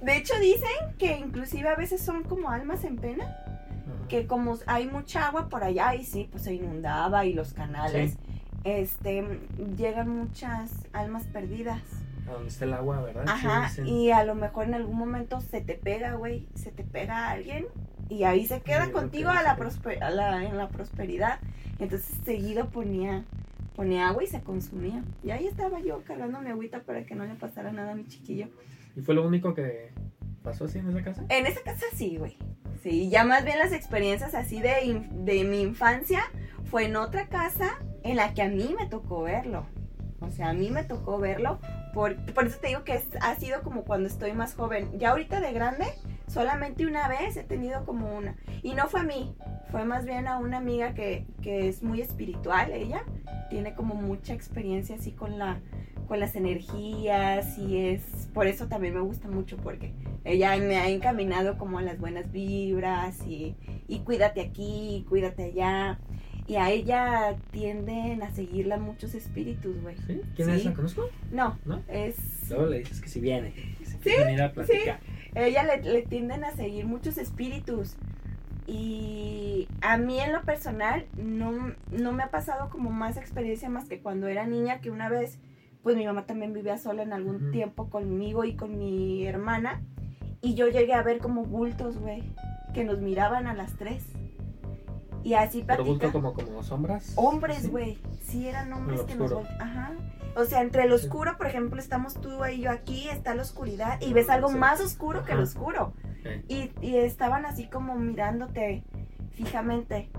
de 0.02 0.16
hecho 0.16 0.34
dicen 0.40 0.70
que 0.98 1.18
inclusive 1.18 1.68
a 1.68 1.74
veces 1.76 2.00
son 2.00 2.22
como 2.22 2.50
almas 2.50 2.84
en 2.84 2.96
pena. 2.96 3.24
Ajá. 3.24 4.08
que 4.08 4.26
como 4.26 4.56
hay 4.66 4.86
mucha 4.86 5.26
agua 5.28 5.48
por 5.48 5.62
allá 5.64 5.94
y 5.94 6.04
sí, 6.04 6.28
pues 6.30 6.44
se 6.44 6.54
inundaba 6.54 7.24
y 7.26 7.32
los 7.34 7.52
canales, 7.54 8.16
este, 8.64 9.40
llegan 9.76 10.08
muchas 10.08 10.72
almas 10.94 11.24
perdidas. 11.24 11.82
A 12.28 12.32
donde 12.32 12.48
está 12.48 12.64
el 12.64 12.72
agua, 12.74 13.00
¿verdad? 13.02 13.24
Sí, 13.24 13.30
Ajá, 13.46 13.68
dicen. 13.68 13.86
y 13.88 14.10
a 14.10 14.24
lo 14.24 14.34
mejor 14.34 14.64
en 14.66 14.74
algún 14.74 14.96
momento 14.98 15.40
se 15.40 15.60
te 15.60 15.74
pega, 15.74 16.14
güey, 16.14 16.46
se 16.54 16.70
te 16.70 16.84
pega 16.84 17.28
a 17.28 17.30
alguien 17.32 17.66
y 18.08 18.24
ahí 18.24 18.46
se 18.46 18.60
queda 18.60 18.86
Sí, 18.86 18.92
contigo 18.92 19.30
a 19.30 19.42
la 19.42 19.54
sí. 19.56 19.60
prospe- 19.62 20.00
a 20.02 20.10
la- 20.10 20.44
en 20.44 20.56
la 20.56 20.68
prosperidad. 20.68 21.38
Entonces 21.78 22.16
seguido 22.24 22.68
ponía 22.70 23.24
ponía 23.76 24.08
agua 24.08 24.24
y 24.24 24.26
se 24.26 24.40
consumía. 24.40 25.04
Y 25.22 25.30
ahí 25.30 25.46
estaba 25.46 25.78
yo 25.80 26.02
cargando 26.02 26.40
mi 26.40 26.50
agüita 26.50 26.80
para 26.80 27.04
que 27.04 27.14
no 27.14 27.24
le 27.24 27.34
pasara 27.34 27.70
nada 27.70 27.92
a 27.92 27.94
mi 27.94 28.06
chiquillo. 28.08 28.48
¿Y 28.96 29.02
fue 29.02 29.14
lo 29.14 29.24
único 29.24 29.54
que 29.54 29.92
pasó 30.42 30.64
así 30.64 30.78
en 30.80 30.88
esa 30.88 31.02
casa? 31.04 31.24
En 31.28 31.46
esa 31.46 31.60
casa 31.62 31.84
sí, 31.94 32.16
güey. 32.16 32.36
Sí, 32.82 33.08
ya 33.08 33.22
más 33.24 33.44
bien 33.44 33.56
las 33.60 33.72
experiencias 33.72 34.34
así 34.34 34.60
de, 34.60 35.06
de 35.12 35.44
mi 35.44 35.60
infancia 35.60 36.22
fue 36.64 36.86
en 36.86 36.96
otra 36.96 37.28
casa 37.28 37.78
en 38.02 38.16
la 38.16 38.34
que 38.34 38.42
a 38.42 38.48
mí 38.48 38.74
me 38.76 38.86
tocó 38.86 39.22
verlo. 39.22 39.64
O 40.20 40.30
sea, 40.30 40.48
a 40.48 40.54
mí 40.54 40.70
me 40.70 40.82
tocó 40.82 41.18
verlo. 41.20 41.60
Por, 41.92 42.16
por 42.32 42.46
eso 42.46 42.58
te 42.58 42.68
digo 42.68 42.84
que 42.84 43.00
ha 43.20 43.34
sido 43.36 43.62
como 43.62 43.84
cuando 43.84 44.08
estoy 44.08 44.32
más 44.32 44.54
joven. 44.54 44.98
Ya 44.98 45.10
ahorita 45.10 45.40
de 45.40 45.52
grande 45.52 45.86
Solamente 46.28 46.86
una 46.86 47.08
vez 47.08 47.36
he 47.36 47.42
tenido 47.42 47.84
como 47.86 48.14
una. 48.16 48.36
Y 48.62 48.74
no 48.74 48.86
fue 48.88 49.00
a 49.00 49.04
mí, 49.04 49.34
fue 49.70 49.84
más 49.84 50.04
bien 50.04 50.28
a 50.28 50.38
una 50.38 50.58
amiga 50.58 50.92
que, 50.92 51.26
que 51.42 51.68
es 51.68 51.82
muy 51.82 52.00
espiritual, 52.02 52.70
ella. 52.72 53.02
Tiene 53.48 53.74
como 53.74 53.94
mucha 53.94 54.34
experiencia 54.34 54.96
así 54.96 55.12
con 55.12 55.38
la 55.38 55.60
con 56.06 56.20
las 56.20 56.36
energías 56.36 57.58
y 57.58 57.76
es 57.76 58.30
por 58.32 58.46
eso 58.46 58.66
también 58.66 58.94
me 58.94 59.00
gusta 59.00 59.28
mucho 59.28 59.58
porque 59.58 59.92
ella 60.24 60.56
me 60.56 60.78
ha 60.78 60.88
encaminado 60.88 61.58
como 61.58 61.78
a 61.78 61.82
las 61.82 62.00
buenas 62.00 62.32
vibras 62.32 63.20
y, 63.26 63.56
y 63.88 63.98
cuídate 64.00 64.40
aquí, 64.40 65.04
cuídate 65.06 65.44
allá. 65.44 65.98
Y 66.48 66.56
a 66.56 66.70
ella 66.70 67.36
tienden 67.50 68.22
a 68.22 68.30
seguirla 68.30 68.78
muchos 68.78 69.14
espíritus, 69.14 69.80
güey. 69.82 69.96
¿Sí? 70.06 70.22
¿Quién 70.34 70.48
es? 70.48 70.64
¿La 70.64 70.72
conozco? 70.72 71.10
No, 71.30 71.58
¿No? 71.66 71.82
es... 71.88 72.16
Luego 72.48 72.66
le 72.66 72.78
dices 72.78 73.02
que 73.02 73.08
si 73.08 73.20
viene. 73.20 73.52
Que 74.02 74.10
Sí, 74.10 74.40
a 74.40 74.52
platicar. 74.52 75.00
Ella 75.34 75.64
le, 75.64 75.82
le 75.82 76.02
tienden 76.02 76.44
a 76.44 76.52
seguir 76.52 76.86
muchos 76.86 77.18
espíritus. 77.18 77.96
Y 78.66 79.68
a 79.82 79.98
mí 79.98 80.20
en 80.20 80.32
lo 80.32 80.42
personal 80.42 81.06
no, 81.16 81.74
no 81.90 82.12
me 82.12 82.22
ha 82.22 82.30
pasado 82.30 82.70
como 82.70 82.90
más 82.90 83.18
experiencia 83.18 83.68
más 83.68 83.86
que 83.86 84.00
cuando 84.00 84.26
era 84.26 84.46
niña, 84.46 84.80
que 84.80 84.90
una 84.90 85.10
vez, 85.10 85.38
pues 85.82 85.96
mi 85.96 86.06
mamá 86.06 86.24
también 86.24 86.54
vivía 86.54 86.78
sola 86.78 87.02
en 87.02 87.12
algún 87.12 87.50
tiempo 87.50 87.90
conmigo 87.90 88.44
y 88.44 88.56
con 88.56 88.78
mi 88.78 89.26
hermana. 89.26 89.82
Y 90.40 90.54
yo 90.54 90.68
llegué 90.68 90.94
a 90.94 91.02
ver 91.02 91.18
como 91.18 91.44
bultos, 91.44 91.98
güey, 91.98 92.22
que 92.72 92.84
nos 92.84 93.00
miraban 93.00 93.46
a 93.46 93.54
las 93.54 93.76
tres. 93.76 94.04
Y 95.24 95.34
así 95.34 95.62
platica. 95.62 96.12
como, 96.12 96.32
como 96.32 96.62
sombras. 96.62 97.12
Hombres, 97.16 97.70
güey. 97.70 97.98
Sí, 98.22 98.48
eran 98.48 98.72
hombres 98.72 99.00
que 99.02 99.14
nos 99.14 99.32
Ajá. 99.58 99.92
O 100.36 100.44
sea, 100.44 100.60
entre 100.62 100.84
el 100.84 100.92
oscuro, 100.92 101.36
por 101.36 101.46
ejemplo, 101.46 101.80
estamos 101.80 102.14
tú 102.14 102.44
y 102.46 102.60
yo 102.60 102.70
aquí, 102.70 103.08
está 103.08 103.34
la 103.34 103.42
oscuridad, 103.42 104.00
y 104.00 104.12
ves 104.12 104.30
algo 104.30 104.48
Sí. 104.50 104.56
más 104.56 104.80
oscuro 104.80 105.24
que 105.24 105.32
el 105.32 105.40
oscuro. 105.40 105.92
Y, 106.46 106.70
y 106.80 106.96
estaban 106.98 107.44
así 107.46 107.68
como 107.68 107.96
mirándote 107.96 108.84
fijamente. 109.32 110.10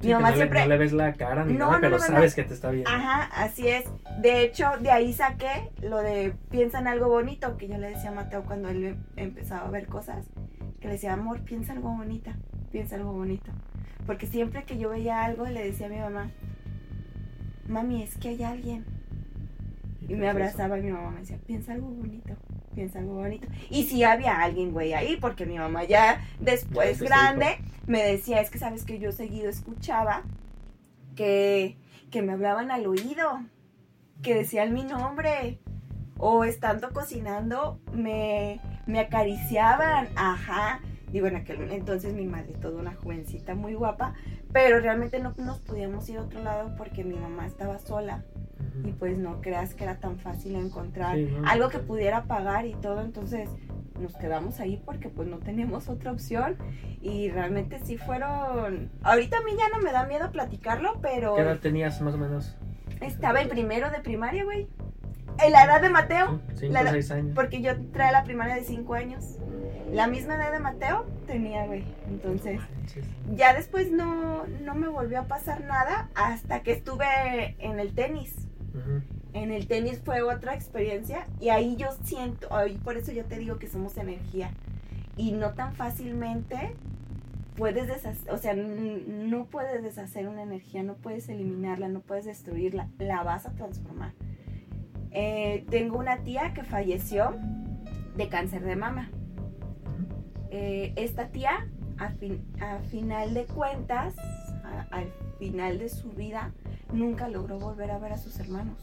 Sí, 0.00 0.06
Mi 0.08 0.14
mamá 0.14 0.30
no, 0.30 0.36
siempre. 0.36 0.60
le, 0.60 0.64
no 0.64 0.68
le 0.70 0.78
ves 0.78 0.92
la 0.92 1.12
cara 1.12 1.44
ni 1.44 1.52
No, 1.54 1.66
nada, 1.66 1.72
no 1.76 1.80
pero 1.80 1.98
sabes 1.98 2.34
que 2.34 2.44
te 2.44 2.54
está 2.54 2.70
viendo. 2.70 2.88
Ajá, 2.90 3.24
así 3.34 3.68
es. 3.68 3.84
De 4.22 4.42
hecho, 4.42 4.66
de 4.80 4.90
ahí 4.90 5.12
saqué 5.12 5.70
lo 5.82 5.98
de 5.98 6.34
piensa 6.50 6.78
en 6.78 6.86
algo 6.86 7.08
bonito, 7.08 7.56
que 7.58 7.68
yo 7.68 7.76
le 7.76 7.88
decía 7.90 8.10
a 8.10 8.14
Mateo 8.14 8.44
cuando 8.44 8.68
él 8.70 8.84
em- 8.84 9.04
empezaba 9.16 9.66
a 9.66 9.70
ver 9.70 9.88
cosas. 9.88 10.26
Que 10.80 10.86
le 10.88 10.94
decía, 10.94 11.12
amor, 11.12 11.40
piensa 11.42 11.74
algo 11.74 11.90
bonita, 11.90 12.34
piensa 12.70 12.96
algo 12.96 13.12
bonito. 13.12 13.50
Porque 14.06 14.26
siempre 14.26 14.64
que 14.64 14.78
yo 14.78 14.90
veía 14.90 15.24
algo, 15.24 15.46
le 15.46 15.64
decía 15.64 15.86
a 15.86 15.90
mi 15.90 15.98
mamá, 15.98 16.30
mami, 17.68 18.02
es 18.02 18.16
que 18.16 18.28
hay 18.28 18.42
alguien. 18.42 18.84
Y 20.08 20.14
me 20.14 20.28
abrazaba 20.28 20.78
y 20.78 20.82
mi 20.82 20.90
mamá 20.90 21.10
me 21.10 21.20
decía, 21.20 21.38
piensa 21.46 21.72
algo 21.72 21.88
bonito, 21.88 22.34
piensa 22.74 22.98
algo 22.98 23.14
bonito. 23.14 23.46
Y 23.68 23.84
si 23.84 24.02
había 24.02 24.42
alguien, 24.42 24.72
güey, 24.72 24.92
ahí, 24.92 25.16
porque 25.20 25.46
mi 25.46 25.58
mamá 25.58 25.84
ya 25.84 26.24
después 26.40 27.00
grande 27.00 27.58
me 27.86 28.02
decía, 28.02 28.40
es 28.40 28.50
que 28.50 28.58
sabes 28.58 28.84
que 28.84 28.98
yo 28.98 29.12
seguido 29.12 29.48
escuchaba 29.48 30.24
que, 31.14 31.76
que 32.10 32.22
me 32.22 32.32
hablaban 32.32 32.70
al 32.70 32.86
oído, 32.86 33.40
que 34.22 34.34
decían 34.34 34.74
mi 34.74 34.82
nombre, 34.82 35.60
o 36.18 36.44
estando 36.44 36.90
cocinando 36.90 37.80
me, 37.92 38.60
me 38.86 39.00
acariciaban, 39.00 40.08
ajá. 40.16 40.80
Digo, 41.12 41.26
en 41.26 41.36
aquel 41.36 41.70
entonces 41.72 42.14
mi 42.14 42.26
madre, 42.26 42.52
toda 42.60 42.80
una 42.80 42.94
jovencita 42.94 43.54
muy 43.54 43.74
guapa, 43.74 44.14
pero 44.52 44.78
realmente 44.80 45.18
no 45.18 45.34
nos 45.38 45.58
podíamos 45.60 46.08
ir 46.08 46.18
a 46.18 46.22
otro 46.22 46.42
lado 46.42 46.74
porque 46.76 47.02
mi 47.04 47.16
mamá 47.16 47.46
estaba 47.46 47.78
sola 47.78 48.24
y 48.84 48.92
pues 48.92 49.18
no 49.18 49.40
creas 49.40 49.74
que 49.74 49.84
era 49.84 49.96
tan 49.98 50.18
fácil 50.18 50.54
encontrar 50.54 51.16
Sí, 51.16 51.24
no, 51.24 51.48
algo 51.48 51.68
que 51.68 51.78
pudiera 51.78 52.24
pagar 52.24 52.66
y 52.66 52.74
todo, 52.74 53.00
entonces 53.00 53.48
nos 53.98 54.16
quedamos 54.16 54.60
ahí 54.60 54.80
porque 54.84 55.08
pues 55.08 55.28
no 55.28 55.38
teníamos 55.38 55.88
otra 55.88 56.12
opción 56.12 56.56
y 57.02 57.28
realmente 57.30 57.80
sí 57.84 57.96
fueron, 57.98 58.90
ahorita 59.02 59.38
a 59.38 59.40
mí 59.42 59.52
ya 59.58 59.68
no 59.76 59.82
me 59.82 59.92
da 59.92 60.06
miedo 60.06 60.30
platicarlo, 60.30 60.98
pero 61.02 61.34
¿Qué 61.34 61.42
edad 61.42 61.58
tenías 61.58 62.00
más 62.00 62.14
o 62.14 62.18
menos? 62.18 62.56
estaba 63.00 63.40
en 63.40 63.48
primero 63.48 63.90
de 63.90 63.98
primaria, 64.00 64.44
güey. 64.44 64.68
En 65.42 65.52
la 65.52 65.64
edad 65.64 65.80
de 65.80 65.88
Mateo, 65.88 66.40
Cinco, 66.54 66.72
la 66.74 66.82
edad- 66.82 66.90
seis 66.92 67.10
años. 67.10 67.32
porque 67.34 67.62
yo 67.62 67.72
traía 67.92 68.12
la 68.12 68.24
primaria 68.24 68.56
de 68.56 68.62
5 68.62 68.92
años. 68.94 69.38
La 69.92 70.06
misma 70.06 70.36
edad 70.36 70.52
de 70.52 70.60
Mateo 70.60 71.06
tenía, 71.26 71.66
güey. 71.66 71.84
Entonces, 72.08 72.60
ya 73.34 73.54
después 73.54 73.90
no, 73.90 74.46
no 74.62 74.74
me 74.74 74.88
volvió 74.88 75.20
a 75.20 75.24
pasar 75.24 75.62
nada 75.64 76.10
hasta 76.14 76.62
que 76.62 76.72
estuve 76.72 77.56
en 77.58 77.80
el 77.80 77.94
tenis. 77.94 78.34
En 79.32 79.52
el 79.52 79.66
tenis 79.66 80.00
fue 80.04 80.22
otra 80.22 80.54
experiencia 80.54 81.26
y 81.40 81.50
ahí 81.50 81.76
yo 81.76 81.88
siento, 82.04 82.54
ahí 82.54 82.76
por 82.78 82.96
eso 82.96 83.12
yo 83.12 83.24
te 83.24 83.38
digo 83.38 83.58
que 83.58 83.68
somos 83.68 83.96
energía 83.96 84.50
y 85.16 85.32
no 85.32 85.54
tan 85.54 85.74
fácilmente 85.74 86.74
puedes 87.56 87.86
deshacer, 87.88 88.32
o 88.32 88.38
sea, 88.38 88.54
no 88.54 89.44
puedes 89.46 89.82
deshacer 89.82 90.28
una 90.28 90.42
energía, 90.42 90.82
no 90.82 90.94
puedes 90.94 91.28
eliminarla, 91.28 91.88
no 91.88 92.00
puedes 92.00 92.24
destruirla, 92.24 92.88
la 92.98 93.22
vas 93.22 93.46
a 93.46 93.52
transformar. 93.52 94.12
Eh, 95.10 95.64
tengo 95.68 95.98
una 95.98 96.18
tía 96.18 96.54
que 96.54 96.64
falleció 96.64 97.36
de 98.16 98.28
cáncer 98.28 98.64
de 98.64 98.76
mama. 98.76 99.10
Eh, 100.50 100.92
esta 100.96 101.28
tía, 101.28 101.66
a, 101.98 102.08
fin- 102.10 102.44
a 102.60 102.78
final 102.90 103.34
de 103.34 103.44
cuentas, 103.46 104.14
a- 104.64 104.86
al 104.90 105.06
final 105.38 105.78
de 105.78 105.88
su 105.88 106.10
vida, 106.10 106.52
nunca 106.92 107.28
logró 107.28 107.58
volver 107.58 107.90
a 107.90 107.98
ver 107.98 108.12
a 108.12 108.18
sus 108.18 108.38
hermanos. 108.40 108.78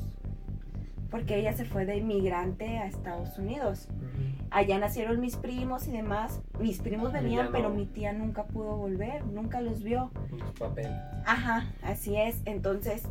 Porque 1.12 1.38
ella 1.40 1.54
se 1.54 1.64
fue 1.64 1.86
de 1.86 1.98
inmigrante 1.98 2.80
a 2.80 2.86
Estados 2.86 3.38
Unidos. 3.38 3.88
Allá 4.52 4.78
nacieron 4.78 5.22
mis 5.22 5.38
primos 5.38 5.88
y 5.88 5.92
demás. 5.92 6.42
Mis 6.60 6.80
primos 6.80 7.14
venían, 7.14 7.46
no. 7.46 7.52
pero 7.54 7.70
mi 7.70 7.86
tía 7.86 8.12
nunca 8.12 8.44
pudo 8.44 8.76
volver, 8.76 9.26
nunca 9.26 9.62
los 9.62 9.84
vio. 9.84 10.12
Papeles. 10.60 10.92
Ajá, 11.26 11.66
así 11.82 12.18
es. 12.18 12.42
Entonces, 12.44 13.04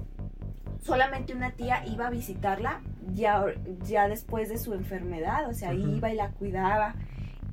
solamente 0.83 1.35
una 1.35 1.53
tía 1.53 1.87
iba 1.87 2.09
a 2.09 2.11
visitarla 2.11 2.83
ya, 3.15 3.45
ya 3.87 4.09
después 4.09 4.51
de 4.51 4.59
su 4.59 4.75
enfermedad. 4.75 5.49
O 5.49 5.55
sea, 5.55 5.73
iba 5.73 6.13
y 6.13 6.17
la 6.17 6.31
cuidaba. 6.33 6.95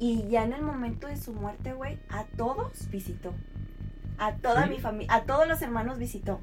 Y 0.04 0.28
ya 0.28 0.44
en 0.44 0.52
el 0.52 0.62
momento 0.64 1.08
de 1.08 1.16
su 1.16 1.32
muerte, 1.34 1.72
güey, 1.74 1.98
a 2.10 2.26
todos 2.36 2.90
visitó. 2.90 3.34
A 4.18 4.34
toda 4.36 4.66
¿Sí? 4.66 4.70
mi 4.72 4.80
familia, 4.80 5.14
a 5.14 5.24
todos 5.24 5.48
los 5.48 5.62
hermanos 5.62 5.98
visitó. 5.98 6.42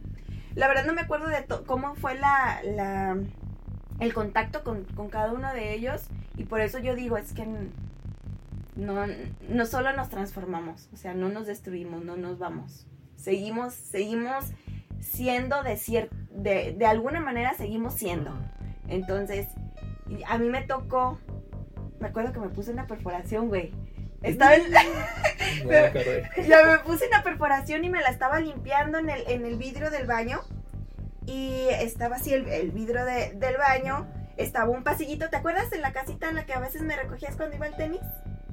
La 0.54 0.66
verdad 0.66 0.86
no 0.86 0.94
me 0.94 1.02
acuerdo 1.02 1.26
de 1.28 1.44
cómo 1.66 1.94
fue 1.94 2.14
la, 2.14 2.60
la- 2.64 3.18
el 3.98 4.14
contacto 4.14 4.64
con, 4.64 4.84
con 4.84 5.10
cada 5.10 5.32
uno 5.32 5.52
de 5.52 5.74
ellos. 5.74 6.06
Y 6.38 6.44
por 6.44 6.60
eso 6.62 6.78
yo 6.78 6.94
digo, 6.94 7.18
es 7.18 7.32
que 7.34 7.46
no, 8.76 9.06
no 9.48 9.66
solo 9.66 9.92
nos 9.94 10.08
transformamos, 10.08 10.88
o 10.92 10.96
sea, 10.96 11.12
no 11.12 11.28
nos 11.28 11.46
destruimos, 11.46 12.02
no 12.04 12.16
nos 12.16 12.38
vamos. 12.38 12.86
Seguimos, 13.16 13.74
seguimos 13.74 14.46
siendo 15.00 15.62
de, 15.62 15.74
cier- 15.74 16.08
de, 16.30 16.72
de 16.78 16.86
alguna 16.86 17.20
manera 17.20 17.52
seguimos 17.54 17.92
siendo. 17.94 18.32
Entonces, 18.88 19.48
a 20.26 20.38
mí 20.38 20.48
me 20.48 20.62
tocó, 20.62 21.18
me 22.00 22.08
acuerdo 22.08 22.32
que 22.32 22.40
me 22.40 22.48
puse 22.48 22.70
una 22.72 22.86
perforación, 22.86 23.48
güey. 23.48 23.72
Estaba 24.22 24.54
en, 24.54 24.64
Ya 25.68 25.92
me 25.92 26.46
ya 26.48 26.64
me 26.64 26.78
puse 26.80 27.06
una 27.06 27.22
perforación 27.22 27.84
y 27.84 27.90
me 27.90 28.00
la 28.02 28.10
estaba 28.10 28.40
limpiando 28.40 28.98
en 28.98 29.10
el, 29.10 29.22
en 29.28 29.44
el 29.46 29.56
vidrio 29.56 29.90
del 29.90 30.06
baño. 30.06 30.40
Y 31.26 31.68
estaba 31.70 32.16
así 32.16 32.32
el, 32.34 32.48
el 32.48 32.70
vidrio 32.70 33.04
de- 33.04 33.32
del 33.34 33.56
baño. 33.56 34.06
Estaba 34.36 34.70
un 34.70 34.82
pasillito. 34.84 35.28
¿Te 35.28 35.36
acuerdas 35.36 35.72
en 35.72 35.82
la 35.82 35.92
casita 35.92 36.28
en 36.28 36.34
la 36.36 36.46
que 36.46 36.54
a 36.54 36.60
veces 36.60 36.82
me 36.82 36.96
recogías 36.96 37.36
cuando 37.36 37.56
iba 37.56 37.66
al 37.66 37.76
tenis? 37.76 38.00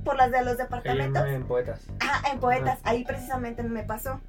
Por 0.04 0.16
las 0.16 0.32
de 0.32 0.44
los 0.44 0.58
departamentos. 0.58 1.26
en, 1.26 1.34
en 1.36 1.44
poetas. 1.48 1.82
Ah, 2.02 2.22
en 2.32 2.40
Poetas, 2.40 2.80
ahí 2.84 3.04
precisamente 3.04 3.64
me 3.64 3.84
pasó. 3.84 4.22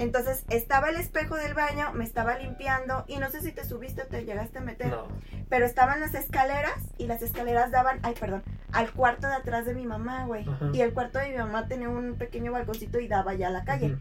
Entonces 0.00 0.44
estaba 0.48 0.88
el 0.88 0.96
espejo 0.96 1.36
del 1.36 1.52
baño, 1.52 1.92
me 1.92 2.04
estaba 2.04 2.38
limpiando 2.38 3.04
y 3.06 3.18
no 3.18 3.28
sé 3.30 3.42
si 3.42 3.52
te 3.52 3.64
subiste 3.66 4.00
o 4.02 4.06
te 4.06 4.24
llegaste 4.24 4.56
a 4.58 4.62
meter, 4.62 4.88
No. 4.88 5.06
pero 5.50 5.66
estaban 5.66 6.00
las 6.00 6.14
escaleras 6.14 6.72
y 6.96 7.06
las 7.06 7.20
escaleras 7.20 7.70
daban, 7.70 8.00
ay 8.02 8.14
perdón, 8.18 8.42
al 8.72 8.90
cuarto 8.92 9.26
de 9.26 9.34
atrás 9.34 9.66
de 9.66 9.74
mi 9.74 9.84
mamá, 9.86 10.24
güey. 10.24 10.48
Ajá. 10.48 10.70
Y 10.72 10.80
el 10.80 10.94
cuarto 10.94 11.18
de 11.18 11.28
mi 11.28 11.36
mamá 11.36 11.68
tenía 11.68 11.90
un 11.90 12.16
pequeño 12.16 12.50
balconcito 12.50 12.98
y 12.98 13.08
daba 13.08 13.34
ya 13.34 13.48
a 13.48 13.50
la 13.50 13.64
calle. 13.64 13.98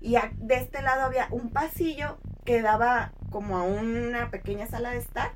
Y 0.00 0.16
a- 0.16 0.32
de 0.36 0.54
este 0.54 0.80
lado 0.80 1.02
había 1.02 1.28
un 1.30 1.50
pasillo 1.50 2.16
que 2.46 2.62
daba 2.62 3.12
como 3.30 3.58
a 3.58 3.62
una 3.62 4.30
pequeña 4.30 4.66
sala 4.66 4.90
de 4.92 4.98
estar 4.98 5.32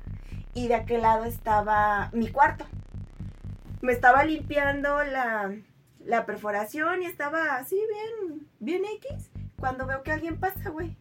y 0.55 0.67
de 0.67 0.75
aquel 0.75 1.03
lado 1.03 1.25
estaba 1.25 2.09
mi 2.11 2.29
cuarto. 2.29 2.65
Me 3.81 3.91
estaba 3.93 4.23
limpiando 4.23 5.03
la, 5.03 5.53
la 6.03 6.25
perforación 6.25 7.03
y 7.03 7.05
estaba 7.05 7.55
así 7.57 7.79
bien, 7.93 8.47
bien 8.59 8.81
X 8.95 9.29
cuando 9.59 9.85
veo 9.85 10.03
que 10.03 10.11
alguien 10.11 10.39
pasa, 10.39 10.69
güey. 10.69 10.97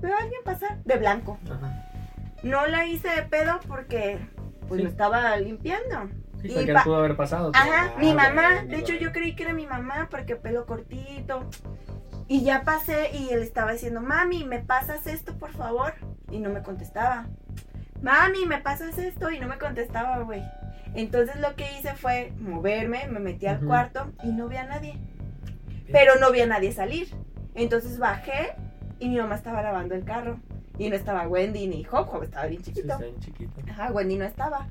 Veo 0.00 0.14
a 0.14 0.22
alguien 0.22 0.40
pasar 0.44 0.82
de 0.84 0.96
blanco. 0.96 1.38
Ajá. 1.50 1.86
No 2.42 2.66
la 2.66 2.86
hice 2.86 3.08
de 3.08 3.22
pedo 3.22 3.60
porque 3.68 4.18
pues 4.68 4.78
Sí. 4.78 4.84
lo 4.84 4.88
estaba 4.90 5.36
limpiando. 5.36 6.08
Sí, 6.40 6.48
Y 6.48 6.52
cualquiera 6.54 6.84
pudo 6.84 6.96
haber 6.96 7.16
pasado. 7.16 7.52
Ajá, 7.54 7.92
mi 7.98 8.14
mamá. 8.14 8.54
güey, 8.62 8.68
De 8.68 8.78
hecho, 8.78 8.94
yo 8.94 9.12
creí 9.12 9.34
que 9.36 9.42
era 9.42 9.52
mi 9.52 9.66
mamá 9.66 10.08
porque 10.10 10.36
pelo 10.36 10.64
cortito. 10.64 11.44
Y 12.28 12.44
ya 12.44 12.62
pasé 12.62 13.10
y 13.12 13.30
él 13.30 13.42
estaba 13.42 13.72
diciendo, 13.72 14.00
mami, 14.00 14.44
¿me 14.44 14.60
pasas 14.60 15.06
esto, 15.06 15.36
por 15.36 15.50
favor? 15.52 15.94
Y 16.30 16.38
no 16.38 16.48
me 16.48 16.62
contestaba. 16.62 17.26
Mami, 18.00 18.46
¿me 18.46 18.58
pasas 18.58 18.96
esto? 18.96 19.30
Y 19.30 19.40
no 19.40 19.48
me 19.48 19.58
contestaba, 19.58 20.20
güey. 20.20 20.42
Entonces 20.94 21.36
lo 21.40 21.54
que 21.56 21.64
hice 21.78 21.94
fue 21.94 22.32
moverme, 22.38 23.06
me 23.08 23.18
metí 23.20 23.46
al 23.46 23.60
cuarto 23.60 24.12
y 24.22 24.28
no 24.28 24.48
vi 24.48 24.56
a 24.56 24.64
nadie. 24.64 24.98
Pero 25.92 26.14
no 26.20 26.30
vi 26.30 26.40
a 26.40 26.46
nadie 26.46 26.72
salir. 26.72 27.08
Entonces 27.54 27.98
bajé 27.98 28.54
y 28.98 29.08
mi 29.08 29.16
mamá 29.18 29.34
estaba 29.34 29.62
lavando 29.62 29.94
el 29.94 30.04
carro. 30.04 30.38
Y 30.78 30.88
no 30.88 30.96
estaba 30.96 31.28
Wendy 31.28 31.66
ni 31.66 31.84
Hop, 31.92 32.08
Hop 32.12 32.22
estaba 32.22 32.46
bien 32.46 32.64
Sí, 32.64 32.70
chiquito. 32.72 32.92
está 32.94 33.04
bien 33.04 33.18
chiquito. 33.20 33.52
Ajá, 33.68 33.92
Wendy 33.92 34.16
no 34.16 34.24
estaba. 34.24 34.66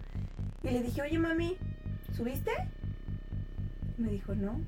Y 0.64 0.70
le 0.72 0.82
dije, 0.82 1.02
oye 1.04 1.20
mami, 1.20 1.56
¿subiste? 2.14 2.52
Me 3.98 4.10
dijo, 4.10 4.34
no. 4.34 4.60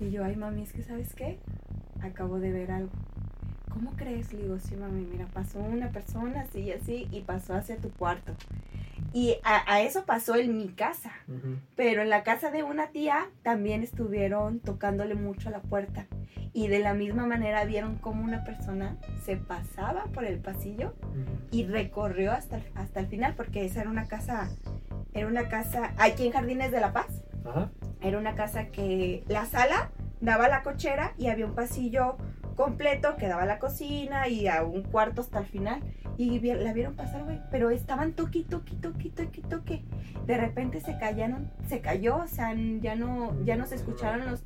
Y 0.00 0.10
yo, 0.10 0.24
ay 0.24 0.36
mami, 0.36 0.62
es 0.62 0.72
que 0.72 0.82
¿sabes 0.82 1.14
qué? 1.14 1.38
Acabo 2.02 2.38
de 2.40 2.52
ver 2.52 2.70
algo. 2.72 2.90
¿Cómo 3.72 3.92
crees? 3.96 4.32
Le 4.32 4.42
digo, 4.42 4.58
sí 4.58 4.76
mami, 4.76 5.04
mira, 5.04 5.26
pasó 5.32 5.58
una 5.60 5.90
persona 5.90 6.42
así 6.42 6.60
y 6.60 6.72
así 6.72 7.08
y 7.10 7.22
pasó 7.22 7.54
hacia 7.54 7.76
tu 7.78 7.90
cuarto. 7.90 8.34
Y 9.12 9.36
a, 9.44 9.72
a 9.72 9.80
eso 9.82 10.04
pasó 10.04 10.34
en 10.36 10.56
mi 10.56 10.68
casa. 10.68 11.12
Pero 11.76 12.02
en 12.02 12.10
la 12.10 12.22
casa 12.24 12.50
de 12.50 12.62
una 12.62 12.88
tía 12.88 13.26
también 13.42 13.82
estuvieron 13.82 14.60
tocándole 14.60 15.14
mucho 15.14 15.48
a 15.48 15.52
la 15.52 15.60
puerta. 15.60 16.06
Y 16.52 16.68
de 16.68 16.78
la 16.78 16.94
misma 16.94 17.26
manera 17.26 17.64
vieron 17.64 17.96
cómo 17.96 18.22
una 18.24 18.44
persona 18.44 18.96
se 19.24 19.36
pasaba 19.36 20.04
por 20.12 20.24
el 20.24 20.38
pasillo 20.38 20.94
y 21.50 21.64
recorrió 21.66 22.32
hasta, 22.32 22.60
hasta 22.74 23.00
el 23.00 23.06
final, 23.06 23.34
porque 23.34 23.64
esa 23.64 23.80
era 23.80 23.90
una 23.90 24.06
casa, 24.06 24.48
era 25.12 25.26
una 25.26 25.48
casa, 25.48 25.92
aquí 25.96 26.26
en 26.26 26.32
Jardines 26.32 26.70
de 26.70 26.80
la 26.80 26.92
Paz, 26.92 27.22
Ajá. 27.44 27.70
era 28.00 28.18
una 28.18 28.34
casa 28.36 28.66
que 28.68 29.24
la 29.28 29.46
sala 29.46 29.90
daba 30.20 30.44
a 30.46 30.48
la 30.48 30.62
cochera 30.62 31.12
y 31.18 31.26
había 31.26 31.46
un 31.46 31.54
pasillo 31.54 32.16
completo 32.54 33.16
que 33.16 33.28
daba 33.28 33.44
la 33.46 33.58
cocina 33.58 34.28
y 34.28 34.48
a 34.48 34.62
un 34.62 34.82
cuarto 34.82 35.20
hasta 35.20 35.40
el 35.40 35.46
final. 35.46 35.82
Y 36.16 36.38
la 36.40 36.72
vieron 36.72 36.94
pasar, 36.94 37.24
güey, 37.24 37.40
pero 37.50 37.70
estaban 37.70 38.12
toqui, 38.12 38.44
toqui, 38.44 38.76
toqui, 38.76 39.10
toqui, 39.10 39.40
toqui. 39.42 39.84
De 40.26 40.36
repente 40.36 40.80
se 40.80 40.96
callaron, 40.96 41.50
se 41.68 41.80
cayó, 41.80 42.18
o 42.18 42.28
sea, 42.28 42.54
ya 42.80 42.94
no, 42.94 43.34
ya 43.44 43.56
no 43.56 43.66
se 43.66 43.74
escucharon 43.74 44.30
los... 44.30 44.42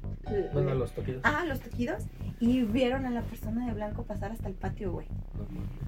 Bueno, 0.52 0.74
los 0.74 0.92
toquidos. 0.92 1.20
Ah, 1.24 1.44
los 1.46 1.60
toquidos. 1.60 2.04
Y 2.40 2.62
vieron 2.62 3.04
a 3.04 3.10
la 3.10 3.22
persona 3.22 3.66
de 3.66 3.74
blanco 3.74 4.04
pasar 4.04 4.32
hasta 4.32 4.48
el 4.48 4.54
patio, 4.54 4.92
güey. 4.92 5.06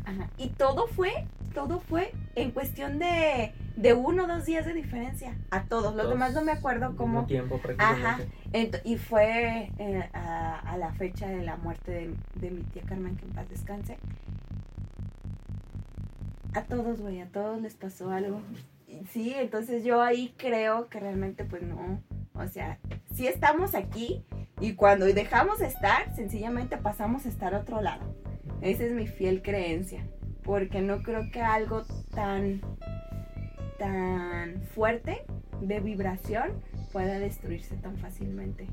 Ajá. 0.05 0.29
Y 0.37 0.49
todo 0.49 0.87
fue, 0.87 1.13
todo 1.55 1.81
fue 1.81 2.13
en 2.35 2.51
cuestión 2.51 2.99
de, 2.99 3.53
de 3.81 3.95
uno 3.95 4.25
o 4.25 4.27
dos 4.27 4.45
días 4.45 4.67
de 4.67 4.75
diferencia. 4.75 5.37
A 5.51 5.65
todos. 5.65 5.95
Los 5.95 6.05
Dos 6.05 6.11
demás 6.11 6.35
no 6.35 6.43
me 6.43 6.53
acuerdo 6.53 6.97
cómo. 6.97 7.27
tiempo 7.27 7.59
prácticamente. 7.59 8.07
Ajá. 8.07 8.83
Y 8.85 8.97
fue 8.97 9.71
eh, 9.79 10.09
a, 10.13 10.59
a 10.59 10.77
la 10.77 10.93
fecha 10.93 11.29
de 11.29 11.43
la 11.43 11.57
muerte 11.57 11.91
de, 11.93 12.15
de 12.41 12.51
mi 12.51 12.63
tía 12.65 12.83
Carmen, 12.83 13.17
que 13.17 13.25
en 13.25 13.33
paz 13.33 13.49
descanse. 13.49 13.97
A 16.55 16.63
todos, 16.63 17.01
güey, 17.01 17.21
a 17.21 17.27
todos 17.27 17.61
les 17.63 17.75
pasó 17.75 18.11
algo. 18.11 18.41
Sí, 19.13 19.35
entonces 19.37 19.85
yo 19.85 20.03
ahí 20.03 20.35
creo 20.37 20.89
que 20.89 20.99
realmente 20.99 21.45
pues 21.45 21.63
no. 21.63 22.03
O 22.35 22.47
sea, 22.49 22.79
sí 23.15 23.27
estamos 23.29 23.75
aquí 23.75 24.25
y 24.61 24.75
cuando 24.75 25.07
dejamos 25.07 25.61
de 25.61 25.67
estar, 25.67 26.15
sencillamente 26.17 26.77
pasamos 26.77 27.25
a 27.25 27.29
estar 27.29 27.55
a 27.55 27.61
otro 27.61 27.81
lado. 27.81 28.15
Esa 28.61 28.85
es 28.85 28.93
mi 28.93 29.07
fiel 29.07 29.43
creencia. 29.43 30.05
Porque 30.43 30.81
no 30.81 31.03
creo 31.03 31.31
que 31.33 31.41
algo 31.41 31.83
tan, 32.13 32.61
tan 33.81 34.61
fuerte 34.75 35.25
de 35.63 35.81
vibración 35.81 36.53
pueda 36.93 37.19
destruirse 37.19 37.77
tan 37.77 37.97
fácilmente. 37.97 38.67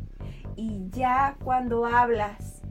Y 0.58 0.90
ya 0.90 1.38
cuando 1.44 1.86
hablas 1.86 2.62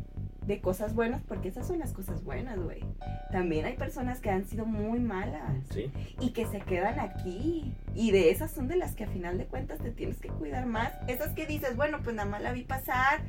de 0.46 0.60
cosas 0.60 0.94
buenas, 0.94 1.22
porque 1.22 1.48
esas 1.48 1.66
son 1.66 1.78
las 1.78 1.92
cosas 1.94 2.22
buenas, 2.22 2.58
güey. 2.58 2.84
También 3.32 3.64
hay 3.64 3.74
personas 3.76 4.20
que 4.20 4.28
han 4.30 4.44
sido 4.44 4.66
muy 4.66 5.00
malas 5.00 5.50
Sí. 5.70 5.90
y 6.20 6.30
que 6.30 6.46
se 6.46 6.60
quedan 6.60 7.00
aquí. 7.00 7.72
Y 7.94 8.10
de 8.10 8.30
esas 8.30 8.50
son 8.50 8.68
de 8.68 8.76
las 8.76 8.94
que 8.94 9.04
a 9.04 9.08
final 9.08 9.38
de 9.38 9.46
cuentas 9.46 9.78
te 9.80 9.90
tienes 9.90 10.20
que 10.20 10.28
cuidar 10.28 10.66
más. 10.66 10.92
Esas 11.08 11.32
que 11.32 11.46
dices, 11.46 11.74
bueno, 11.74 11.98
pues 12.04 12.14
nada 12.14 12.28
más 12.28 12.42
la 12.42 12.52
vi 12.52 12.62
pasar. 12.64 13.22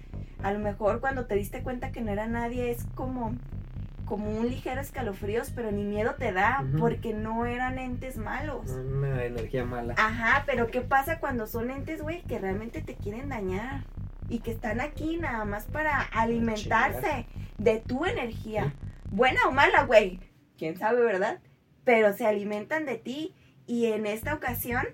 A 0.43 0.52
lo 0.52 0.60
mejor 0.60 1.00
cuando 1.00 1.26
te 1.28 1.36
diste 1.36 1.63
cuenta 1.63 1.91
que 1.93 2.02
no 2.02 2.12
era 2.12 2.28
nadie 2.28 2.72
es 2.72 2.84
como 2.93 3.36
como 4.08 4.32
un 4.32 4.48
ligero 4.50 4.82
escalofríos, 4.82 5.52
pero 5.52 5.72
ni 5.72 5.84
miedo 5.84 6.15
te 6.15 6.32
da 6.32 6.65
porque 6.80 7.13
no 7.13 7.46
eran 7.46 7.78
entes 7.78 8.17
malos. 8.17 8.72
Una 8.72 9.24
energía 9.24 9.65
mala. 9.65 9.93
Ajá, 9.98 10.43
pero 10.48 10.67
¿qué 10.67 10.82
pasa 10.82 11.20
cuando 11.20 11.46
son 11.46 11.70
entes, 11.70 12.02
güey, 12.02 12.24
que 12.24 12.39
realmente 12.39 12.82
te 12.82 12.96
quieren 12.96 13.30
dañar? 13.30 13.84
Y 14.30 14.39
que 14.39 14.52
están 14.52 14.82
aquí 14.82 15.17
nada 15.17 15.46
más 15.46 15.65
para 15.65 16.02
alimentarse 16.02 17.28
de 17.58 17.80
tu 17.80 18.06
energía. 18.06 18.74
Buena 19.12 19.41
o 19.48 19.52
mala, 19.52 19.84
güey. 19.84 20.20
Quién 20.58 20.78
sabe, 20.78 21.02
¿verdad? 21.02 21.39
Pero 21.84 22.13
se 22.13 22.26
alimentan 22.26 22.86
de 22.86 22.98
ti. 22.98 23.36
Y 23.67 23.88
en 23.88 24.06
esta 24.06 24.34
ocasión, 24.34 24.86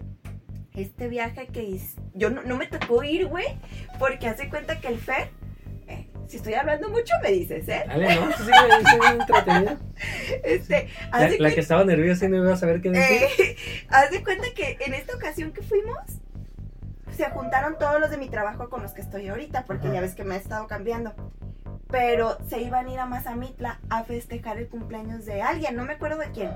este 0.73 1.07
viaje 1.07 1.47
que 1.47 1.63
hice, 1.63 2.01
yo 2.13 2.29
no, 2.29 2.41
no 2.43 2.57
me 2.57 2.67
tocó 2.67 3.03
ir, 3.03 3.27
güey, 3.27 3.45
porque 3.99 4.27
hace 4.27 4.49
cuenta 4.49 4.79
que 4.79 4.87
el 4.87 4.97
Fer, 4.97 5.29
si 6.27 6.37
estoy 6.37 6.53
hablando 6.53 6.89
mucho, 6.89 7.13
me 7.21 7.31
dices, 7.31 7.67
¿eh? 7.67 7.83
Dale, 7.87 8.15
¿no? 8.15 8.31
Sí, 8.31 8.43
sí, 8.43 8.97
entretenida. 9.11 9.77
Este, 10.43 10.89
La, 11.11 11.17
hace 11.17 11.39
la 11.39 11.51
que 11.51 11.59
estaba 11.59 11.83
nerviosa 11.85 12.25
y 12.25 12.29
no 12.29 12.37
iba 12.37 12.53
a 12.53 12.57
saber 12.57 12.81
qué 12.81 12.89
decir. 12.91 13.21
Eh, 13.39 13.55
haz 13.89 14.11
de 14.11 14.23
cuenta 14.23 14.47
que 14.55 14.77
en 14.81 14.93
esta 14.93 15.15
ocasión 15.15 15.51
que 15.53 15.61
fuimos, 15.61 15.97
se 17.15 17.29
juntaron 17.29 17.77
todos 17.77 17.99
los 17.99 18.09
de 18.09 18.17
mi 18.17 18.29
trabajo 18.29 18.69
con 18.69 18.81
los 18.81 18.93
que 18.93 19.01
estoy 19.01 19.27
ahorita, 19.27 19.65
porque 19.65 19.87
Ajá. 19.87 19.95
ya 19.95 20.01
ves 20.01 20.15
que 20.15 20.23
me 20.23 20.35
he 20.35 20.37
estado 20.39 20.67
cambiando. 20.67 21.13
Pero 21.89 22.37
se 22.49 22.59
iban 22.59 22.87
a 22.87 22.91
ir 22.91 22.99
a 22.99 23.05
Mazamitla 23.05 23.79
a 23.89 24.03
festejar 24.03 24.57
el 24.57 24.67
cumpleaños 24.67 25.25
de 25.25 25.43
alguien, 25.43 25.75
no 25.75 25.85
me 25.85 25.93
acuerdo 25.93 26.17
de 26.17 26.31
quién. 26.31 26.51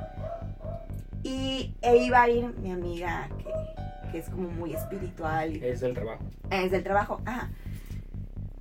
Y 1.24 1.76
e 1.82 1.98
iba 1.98 2.22
a 2.24 2.30
ir 2.30 2.46
mi 2.60 2.72
amiga, 2.72 3.30
que, 3.38 4.12
que 4.12 4.18
es 4.20 4.30
como 4.30 4.50
muy 4.50 4.74
espiritual 4.74 5.56
Es 5.64 5.82
del 5.82 5.94
trabajo. 5.94 6.24
es 6.50 6.72
del 6.72 6.84
trabajo, 6.84 7.22
ajá. 7.26 7.52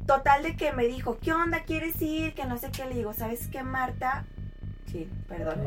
Total 0.06 0.42
de 0.42 0.56
que 0.56 0.72
me 0.72 0.86
dijo, 0.86 1.18
¿qué 1.18 1.32
onda? 1.32 1.64
¿Quieres 1.64 2.00
ir? 2.00 2.34
Que 2.34 2.44
no 2.44 2.58
sé 2.58 2.70
qué. 2.70 2.86
Le 2.86 2.94
digo, 2.94 3.12
¿sabes 3.12 3.48
qué, 3.48 3.62
Marta? 3.62 4.24
Sí, 4.90 5.08
perdón. 5.28 5.60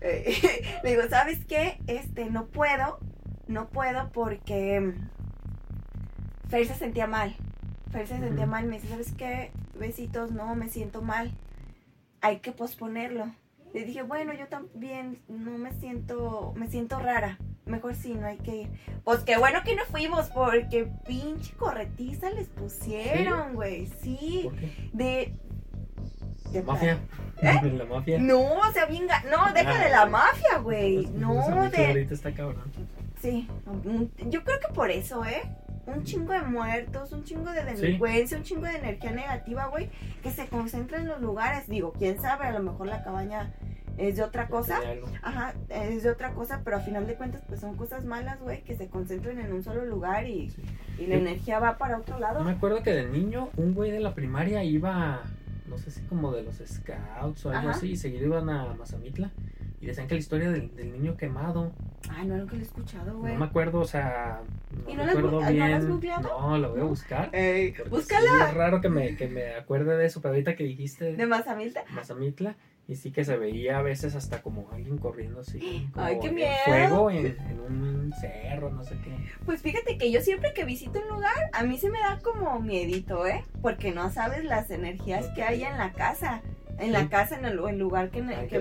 Eh, 0.00 0.34
le 0.82 0.90
digo, 0.90 1.02
¿sabes 1.08 1.44
qué? 1.44 1.78
Este, 1.86 2.26
no 2.30 2.46
puedo, 2.46 2.98
no 3.46 3.68
puedo 3.68 4.10
porque 4.10 4.80
mm, 4.80 6.48
Fer 6.48 6.66
se 6.66 6.74
sentía 6.74 7.06
mal. 7.06 7.36
Fer 7.92 8.06
se 8.06 8.18
sentía 8.18 8.44
Ujú. 8.44 8.52
mal, 8.52 8.64
me 8.66 8.76
dice, 8.76 8.88
¿sabes 8.88 9.12
qué? 9.12 9.52
Besitos, 9.78 10.30
no, 10.30 10.54
me 10.54 10.68
siento 10.68 11.02
mal. 11.02 11.32
Hay 12.20 12.38
que 12.38 12.52
posponerlo. 12.52 13.26
Le 13.74 13.84
dije, 13.84 14.02
bueno, 14.02 14.32
yo 14.32 14.46
también 14.48 15.20
no 15.28 15.58
me 15.58 15.72
siento, 15.72 16.54
me 16.56 16.68
siento 16.68 16.98
rara. 17.00 17.38
Mejor 17.66 17.94
sí, 17.94 18.14
no 18.14 18.26
hay 18.26 18.36
que 18.38 18.56
ir. 18.62 18.70
Pues 19.04 19.20
qué 19.20 19.38
bueno 19.38 19.60
que 19.64 19.74
no 19.74 19.84
fuimos, 19.86 20.26
porque 20.28 20.86
pinche 21.06 21.54
corretiza 21.54 22.30
les 22.30 22.48
pusieron, 22.48 23.54
güey. 23.54 23.86
Sí, 24.02 24.42
¿Por 24.44 24.54
qué? 24.56 24.88
de... 24.92 25.34
de 26.52 26.62
Mafia. 26.62 26.98
¿Eh? 27.42 27.60
La 27.76 27.84
mafia. 27.84 28.18
no, 28.18 28.40
o 28.42 28.72
sea, 28.72 28.86
bien. 28.86 29.06
No, 29.30 29.52
deja 29.52 29.84
de 29.84 29.90
la 29.90 30.06
mafia, 30.06 30.58
güey. 30.58 31.06
Pues, 31.06 31.10
No, 31.10 31.40
esa 31.40 31.54
mujer 31.54 31.70
de. 31.70 31.86
Ahorita 31.86 32.14
está 32.14 32.32
cabrón. 32.32 32.72
Sí, 33.20 33.48
yo 34.28 34.44
creo 34.44 34.60
que 34.60 34.72
por 34.74 34.90
eso, 34.90 35.24
¿eh? 35.24 35.42
Un 35.86 36.04
chingo 36.04 36.32
de 36.32 36.42
muertos, 36.42 37.12
un 37.12 37.24
chingo 37.24 37.50
de 37.50 37.64
delincuencia, 37.64 38.36
un 38.36 38.42
chingo 38.44 38.66
de 38.66 38.76
energía 38.76 39.10
negativa, 39.12 39.66
güey, 39.66 39.90
que 40.22 40.30
se 40.30 40.46
concentra 40.46 40.98
en 40.98 41.08
los 41.08 41.20
lugares. 41.20 41.66
Digo, 41.66 41.92
quién 41.98 42.20
sabe, 42.20 42.46
a 42.46 42.52
lo 42.52 42.60
mejor 42.60 42.86
la 42.86 43.02
cabaña 43.02 43.52
es 43.98 44.16
de 44.16 44.22
otra 44.22 44.48
cosa. 44.48 44.80
Ajá, 45.22 45.54
es 45.68 46.02
de 46.02 46.10
otra 46.10 46.32
cosa, 46.32 46.60
pero 46.64 46.76
a 46.78 46.80
final 46.80 47.06
de 47.06 47.14
cuentas, 47.14 47.42
pues 47.46 47.60
son 47.60 47.76
cosas 47.76 48.04
malas, 48.04 48.40
güey, 48.40 48.62
que 48.62 48.74
se 48.76 48.88
concentran 48.88 49.38
en 49.40 49.52
un 49.52 49.62
solo 49.62 49.84
lugar 49.84 50.26
y, 50.26 50.50
Sí. 50.50 50.62
y 50.98 51.06
la 51.06 51.16
Yo- 51.16 51.20
energía 51.22 51.58
va 51.60 51.78
para 51.78 51.98
otro 51.98 52.14
Yo 52.16 52.20
lado. 52.20 52.42
me 52.44 52.52
acuerdo 52.52 52.82
que 52.82 52.92
de 52.92 53.06
niño, 53.06 53.50
un 53.56 53.74
güey 53.74 53.90
de 53.90 54.00
la 54.00 54.14
primaria 54.14 54.64
iba, 54.64 55.22
no 55.68 55.78
sé 55.78 55.90
si 55.90 56.02
como 56.02 56.32
de 56.32 56.42
los 56.42 56.56
scouts 56.56 57.46
o 57.46 57.50
algo 57.50 57.68
Ajá. 57.70 57.78
así, 57.78 57.90
y 57.92 57.96
seguido 57.96 58.26
iban 58.26 58.48
a 58.50 58.74
Mazamitla. 58.74 59.30
Y 59.80 59.86
decían 59.86 60.06
que 60.08 60.14
la 60.14 60.20
historia 60.20 60.50
del, 60.50 60.74
del 60.74 60.92
niño 60.92 61.14
quemado, 61.18 61.70
Ay, 62.08 62.26
no, 62.26 62.38
nunca 62.38 62.54
lo 62.54 62.60
he 62.60 62.62
escuchado, 62.64 63.18
güey. 63.18 63.34
no 63.34 63.40
me 63.40 63.44
acuerdo, 63.44 63.80
o 63.80 63.84
sea, 63.84 64.40
no 64.82 64.90
¿Y 64.90 64.94
no 64.94 65.04
la 65.04 65.10
has 65.10 65.14
recuerdo 65.16 65.40
bu- 65.40 65.44
ah, 65.44 65.50
no 65.50 65.58
la 65.58 65.66
bien. 65.66 65.76
has 65.78 65.86
googleado? 65.86 66.40
No, 66.40 66.58
lo 66.58 66.70
voy 66.70 66.80
a 66.80 66.84
buscar. 66.84 67.28
Ey, 67.34 67.74
búscala. 67.90 68.22
sí 68.30 68.36
es 68.48 68.54
raro 68.54 68.80
que 68.80 68.88
me, 68.88 69.14
que 69.16 69.28
me 69.28 69.54
acuerde 69.54 69.94
de 69.98 70.06
eso, 70.06 70.22
pero 70.22 70.32
ahorita 70.32 70.56
que 70.56 70.64
dijiste 70.64 71.14
De 71.16 71.26
Mazamilta. 71.26 71.84
Mazamitla, 71.90 72.56
y 72.86 72.96
sí 72.96 73.12
que 73.12 73.24
se 73.24 73.36
veía 73.36 73.78
a 73.78 73.82
veces 73.82 74.14
hasta 74.14 74.42
como 74.42 74.70
alguien 74.70 74.98
corriendo 74.98 75.40
así. 75.40 75.88
como 75.92 76.04
Ay, 76.06 76.18
qué 76.20 76.28
en 76.28 76.34
miedo. 76.34 76.54
fuego 76.66 77.10
en, 77.10 77.26
en 77.26 77.60
un 77.60 78.12
cerro, 78.20 78.70
no 78.70 78.84
sé 78.84 78.96
qué. 79.02 79.16
Pues 79.46 79.62
fíjate 79.62 79.96
que 79.96 80.10
yo 80.12 80.20
siempre 80.20 80.52
que 80.52 80.64
visito 80.64 81.00
un 81.00 81.08
lugar, 81.08 81.50
a 81.52 81.62
mí 81.62 81.78
se 81.78 81.88
me 81.90 81.98
da 81.98 82.18
como 82.22 82.60
miedito, 82.60 83.26
¿eh? 83.26 83.44
Porque 83.62 83.92
no 83.92 84.10
sabes 84.10 84.44
las 84.44 84.70
energías 84.70 85.26
que 85.34 85.42
hay 85.42 85.64
en 85.64 85.78
la 85.78 85.92
casa. 85.92 86.42
En 86.78 86.92
la 86.92 87.08
casa, 87.08 87.36
en 87.38 87.44
el, 87.44 87.58
el 87.68 87.78
lugar 87.78 88.10
que, 88.10 88.20
Ay, 88.22 88.48
que, 88.48 88.58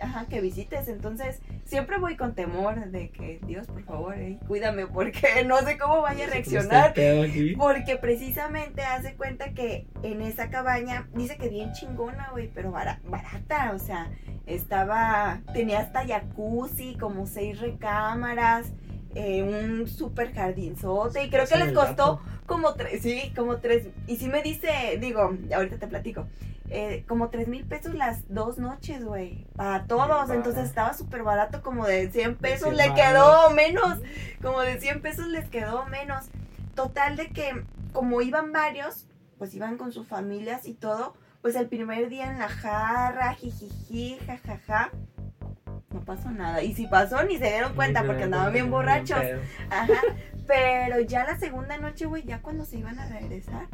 ajá, 0.00 0.26
visites. 0.40 0.88
Entonces, 0.88 1.40
siempre 1.64 1.98
voy 1.98 2.16
con 2.16 2.34
temor 2.34 2.76
de 2.90 3.10
que, 3.10 3.40
Dios, 3.46 3.66
por 3.66 3.82
favor, 3.84 4.14
eh, 4.18 4.38
cuídame, 4.46 4.86
porque 4.92 5.44
no 5.44 5.58
sé 5.58 5.76
cómo 5.78 6.00
vaya 6.02 6.24
a 6.26 6.30
reaccionar. 6.30 6.94
Porque 7.56 7.96
precisamente 7.96 8.82
hace 8.82 9.14
cuenta 9.14 9.52
que 9.52 9.86
en 10.02 10.22
esa 10.22 10.50
cabaña, 10.50 11.08
dice 11.14 11.36
que 11.36 11.48
bien 11.48 11.72
chingona, 11.72 12.28
güey, 12.32 12.48
pero 12.54 12.70
bara- 12.70 13.00
barata, 13.08 13.72
o 13.74 13.78
sea, 13.78 14.10
estaba, 14.46 15.40
tenía 15.52 15.80
hasta 15.80 16.06
jacuzzi, 16.06 16.96
como 16.96 17.26
seis 17.26 17.60
recámaras, 17.60 18.72
eh, 19.16 19.42
un 19.42 19.88
super 19.88 20.34
jardinzote 20.34 21.24
y 21.24 21.30
creo 21.30 21.46
que 21.46 21.56
les 21.56 21.72
costó 21.72 22.20
como 22.44 22.74
tres, 22.74 23.00
sí, 23.02 23.32
como 23.34 23.56
tres, 23.56 23.88
y 24.06 24.16
si 24.16 24.28
me 24.28 24.42
dice, 24.42 24.98
digo, 25.00 25.34
ahorita 25.54 25.78
te 25.78 25.86
platico, 25.86 26.26
eh, 26.68 27.02
como 27.08 27.30
tres 27.30 27.48
mil 27.48 27.64
pesos 27.64 27.94
las 27.94 28.28
dos 28.28 28.58
noches, 28.58 29.02
güey, 29.02 29.46
para 29.56 29.86
todos, 29.86 30.28
entonces 30.28 30.64
estaba 30.64 30.92
súper 30.92 31.22
barato, 31.22 31.62
como 31.62 31.86
de 31.86 32.10
100 32.10 32.36
pesos 32.36 32.74
100 32.74 32.76
le 32.76 32.94
quedó 32.94 33.48
menos, 33.50 34.00
como 34.42 34.60
de 34.60 34.78
100 34.78 35.00
pesos 35.00 35.28
les 35.28 35.48
quedó 35.48 35.86
menos, 35.86 36.26
total 36.74 37.16
de 37.16 37.28
que 37.28 37.64
como 37.94 38.20
iban 38.20 38.52
varios, 38.52 39.06
pues 39.38 39.54
iban 39.54 39.78
con 39.78 39.92
sus 39.92 40.06
familias 40.06 40.68
y 40.68 40.74
todo, 40.74 41.14
pues 41.40 41.56
el 41.56 41.68
primer 41.68 42.10
día 42.10 42.30
en 42.30 42.38
la 42.38 42.48
jarra, 42.48 43.32
jijiji, 43.32 44.18
jajaja, 44.26 44.90
pasó 46.06 46.30
nada, 46.30 46.62
y 46.62 46.74
si 46.74 46.86
pasó 46.86 47.22
ni 47.24 47.36
se 47.36 47.48
dieron 47.48 47.74
cuenta 47.74 48.04
porque 48.04 48.22
andaban 48.22 48.52
bien 48.52 48.70
borrachos. 48.70 49.18
Ajá, 49.70 50.00
pero 50.46 51.00
ya 51.00 51.24
la 51.24 51.38
segunda 51.38 51.76
noche, 51.76 52.06
güey, 52.06 52.22
ya 52.22 52.40
cuando 52.40 52.64
se 52.64 52.78
iban 52.78 52.98
a 52.98 53.06
regresar, 53.06 53.66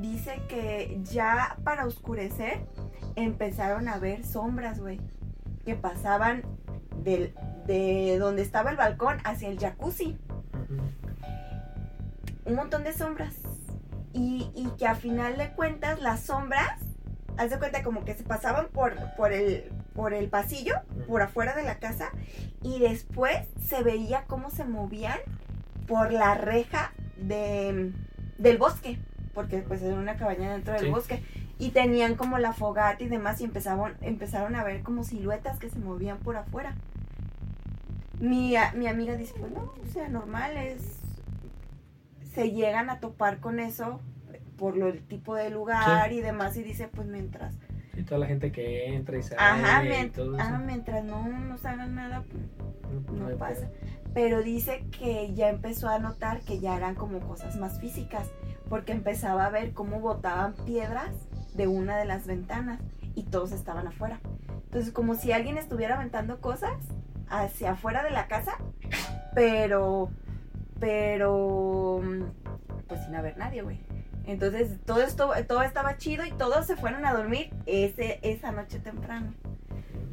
dice 0.00 0.40
que 0.48 1.00
ya 1.02 1.56
para 1.64 1.84
oscurecer 1.84 2.60
empezaron 3.16 3.88
a 3.88 3.98
ver 3.98 4.24
sombras, 4.24 4.80
güey, 4.80 5.00
que 5.64 5.74
pasaban 5.74 6.42
del, 7.02 7.34
de 7.66 8.16
donde 8.18 8.42
estaba 8.42 8.70
el 8.70 8.76
balcón 8.76 9.18
hacia 9.24 9.48
el 9.48 9.58
jacuzzi. 9.58 10.18
Un 12.44 12.54
montón 12.54 12.84
de 12.84 12.92
sombras. 12.92 13.34
Y, 14.12 14.50
y 14.54 14.68
que 14.78 14.86
a 14.86 14.94
final 14.94 15.36
de 15.36 15.50
cuentas 15.50 16.00
las 16.00 16.20
sombras, 16.20 16.80
haz 17.36 17.50
de 17.50 17.58
cuenta 17.58 17.82
como 17.82 18.04
que 18.04 18.14
se 18.14 18.22
pasaban 18.22 18.68
por, 18.68 18.94
por, 19.16 19.32
el, 19.32 19.72
por 19.94 20.12
el 20.14 20.28
pasillo, 20.28 20.74
por 21.06 21.22
afuera 21.22 21.54
de 21.54 21.62
la 21.62 21.78
casa, 21.78 22.10
y 22.62 22.78
después 22.80 23.36
se 23.64 23.82
veía 23.82 24.24
cómo 24.26 24.50
se 24.50 24.64
movían 24.64 25.18
por 25.86 26.12
la 26.12 26.34
reja 26.34 26.92
de, 27.16 27.92
del 28.38 28.58
bosque, 28.58 28.98
porque 29.34 29.58
pues 29.58 29.82
era 29.82 29.94
una 29.94 30.16
cabaña 30.16 30.52
dentro 30.52 30.74
del 30.74 30.84
Sí. 30.86 30.90
bosque, 30.90 31.22
y 31.58 31.70
tenían 31.70 32.16
como 32.16 32.38
la 32.38 32.52
fogata 32.52 33.02
y 33.04 33.08
demás, 33.08 33.40
y 33.40 33.44
empezaron, 33.44 33.94
empezaron 34.00 34.56
a 34.56 34.64
ver 34.64 34.82
como 34.82 35.04
siluetas 35.04 35.58
que 35.58 35.70
se 35.70 35.78
movían 35.78 36.18
por 36.18 36.36
afuera. 36.36 36.74
Mi, 38.20 38.56
a- 38.56 38.72
mi 38.72 38.86
amiga 38.88 39.16
dice, 39.16 39.34
pues 39.38 39.52
no, 39.52 39.60
o 39.82 39.92
sea, 39.92 40.08
normal, 40.08 40.56
es... 40.56 40.82
Se 42.34 42.50
llegan 42.50 42.90
a 42.90 42.98
topar 42.98 43.38
con 43.38 43.60
eso 43.60 44.00
por 44.56 44.76
lo, 44.76 44.88
el 44.88 45.02
tipo 45.06 45.36
de 45.36 45.50
lugar 45.50 46.12
y 46.12 46.20
demás, 46.20 46.56
y 46.56 46.62
dice, 46.64 46.88
pues 46.88 47.06
mientras 47.06 47.54
Y 47.96 48.02
toda 48.02 48.18
la 48.20 48.26
gente 48.26 48.50
que 48.52 48.94
entra 48.94 49.16
y 49.18 49.22
sale 49.22 49.40
Ajá, 49.40 49.84
y 49.84 50.10
todo 50.10 50.36
eso. 50.36 50.44
ah, 50.46 50.58
mientras 50.64 51.04
no 51.04 51.26
nos 51.28 51.64
hagan 51.64 51.94
nada, 51.94 52.24
no 53.12 53.26
hay 53.28 53.36
pasa. 53.36 53.68
Pero 54.12 54.42
dice 54.42 54.84
que 54.98 55.32
ya 55.34 55.48
empezó 55.48 55.88
a 55.88 55.98
notar 55.98 56.40
que 56.40 56.60
ya 56.60 56.76
eran 56.76 56.94
como 56.94 57.20
cosas 57.20 57.56
más 57.56 57.80
físicas, 57.80 58.30
porque 58.68 58.92
empezaba 58.92 59.46
a 59.46 59.50
ver 59.50 59.72
cómo 59.72 60.00
botaban 60.00 60.54
piedras 60.64 61.10
de 61.54 61.66
una 61.68 61.96
de 61.96 62.04
las 62.04 62.26
ventanas 62.26 62.80
y 63.14 63.24
todos 63.24 63.52
estaban 63.52 63.86
afuera. 63.86 64.20
Entonces, 64.64 64.92
como 64.92 65.14
si 65.14 65.32
alguien 65.32 65.56
estuviera 65.58 65.94
aventando 65.94 66.40
cosas 66.40 66.74
hacia 67.28 67.72
afuera 67.72 68.02
de 68.02 68.10
la 68.10 68.26
casa, 68.26 68.58
pero, 69.34 70.10
pero, 70.80 72.00
pues 72.88 73.04
sin 73.04 73.14
haber 73.14 73.36
nadie, 73.36 73.62
güey. 73.62 73.80
Entonces, 74.26 74.78
todo 74.86 75.02
esto, 75.02 75.32
todo 75.46 75.62
estaba 75.62 75.96
chido 75.96 76.24
y 76.24 76.32
todos 76.32 76.66
se 76.66 76.76
fueron 76.76 77.04
a 77.04 77.12
dormir 77.12 77.50
ese, 77.66 78.20
esa 78.22 78.52
noche 78.52 78.78
temprano. 78.78 79.34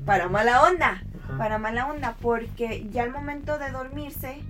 Para 0.05 0.27
mala 0.29 0.63
onda 0.63 1.03
Ajá. 1.23 1.37
para 1.37 1.57
mala 1.59 1.87
onda, 1.87 2.15
porque 2.21 2.87
ya 2.89 3.03
al 3.03 3.11
momento 3.11 3.57
de 3.59 3.71
dormirse 3.71 4.41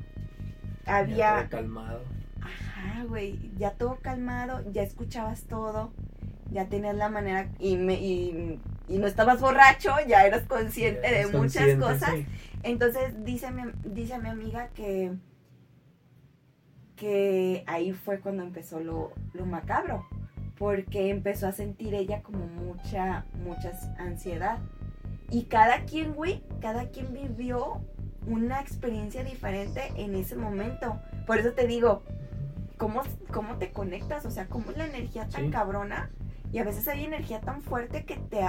Ya 0.86 0.97
había, 0.97 1.36
todo 1.50 1.50
calmado. 1.62 2.02
ajá, 2.41 3.04
güey, 3.04 3.52
ya 3.58 3.71
todo 3.71 3.97
calmado, 4.02 4.63
ya 4.71 4.82
escuchabas 4.82 5.43
todo, 5.43 5.91
ya 6.52 6.65
tenías 6.67 6.95
la 6.95 7.10
manera 7.10 7.50
y, 7.60 7.76
me, 7.78 7.95
y, 7.95 8.60
y 8.88 8.97
no 8.97 9.08
estabas 9.08 9.39
borracho, 9.41 9.91
ya 10.08 10.26
eras 10.26 10.43
consciente 10.47 11.02
Ya 11.04 11.12
de 11.12 11.28
muchas 11.28 11.39
consciente, 11.39 11.80
cosas. 11.80 12.12
sí. 12.15 12.26
Entonces 12.63 13.24
dice 13.24 13.52
mi, 13.52 13.63
dice 13.84 14.17
mi 14.19 14.30
amiga 14.30 14.69
que, 14.74 15.12
que 17.01 17.63
ahí 17.65 17.93
fue 17.93 18.19
cuando 18.19 18.43
empezó 18.43 18.79
lo, 18.79 19.11
lo 19.33 19.47
macabro, 19.47 20.05
porque 20.59 21.09
empezó 21.09 21.47
a 21.47 21.51
sentir 21.51 21.95
ella 21.95 22.21
como 22.21 22.45
mucha, 22.45 23.25
mucha 23.43 23.71
ansiedad. 23.97 24.59
Y 25.31 25.45
cada 25.45 25.85
quien, 25.85 26.13
güey, 26.13 26.43
cada 26.61 26.89
quien 26.89 27.11
vivió 27.11 27.81
una 28.27 28.61
experiencia 28.61 29.23
diferente 29.23 29.81
en 29.95 30.13
ese 30.13 30.35
momento. 30.35 31.01
Por 31.25 31.39
eso 31.39 31.53
te 31.53 31.65
digo, 31.65 32.03
¿cómo, 32.77 33.01
cómo 33.33 33.57
te 33.57 33.71
conectas? 33.71 34.27
O 34.27 34.29
sea, 34.29 34.45
¿cómo 34.45 34.69
es 34.69 34.77
la 34.77 34.85
energía 34.85 35.27
tan 35.27 35.45
Sí. 35.45 35.49
cabrona? 35.49 36.11
Y 36.51 36.59
a 36.59 36.63
veces 36.63 36.87
hay 36.87 37.03
energía 37.03 37.41
tan 37.41 37.63
fuerte 37.63 38.05
que 38.05 38.17
te, 38.17 38.41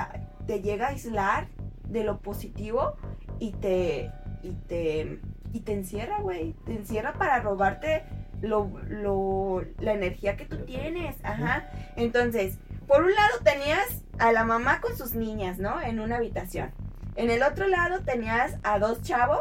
te 0.46 0.60
llega 0.60 0.88
a 0.88 0.90
aislar 0.90 1.48
de 1.88 2.04
lo 2.04 2.18
positivo 2.18 2.96
y 3.38 3.52
te, 3.52 4.10
y 4.42 4.50
te, 4.68 5.20
y 5.54 5.60
te 5.60 5.72
encierra, 5.72 6.20
güey. 6.20 6.52
Te 6.66 6.74
encierra 6.74 7.14
para 7.14 7.40
robarte 7.40 8.04
lo, 8.42 8.70
lo, 8.88 9.64
la 9.78 9.94
energía 9.94 10.36
que 10.36 10.44
tú 10.44 10.58
tienes. 10.58 11.16
Ajá. 11.24 11.70
Entonces, 11.96 12.58
por 12.86 13.02
un 13.02 13.14
lado 13.14 13.38
tenías 13.42 14.02
a 14.18 14.32
la 14.32 14.44
mamá 14.44 14.80
con 14.80 14.96
sus 14.96 15.14
niñas, 15.14 15.58
¿no? 15.58 15.80
En 15.80 16.00
una 16.00 16.16
habitación. 16.16 16.70
En 17.16 17.30
el 17.30 17.42
otro 17.42 17.66
lado 17.66 18.00
tenías 18.00 18.58
a 18.62 18.78
dos 18.78 19.02
chavos 19.02 19.40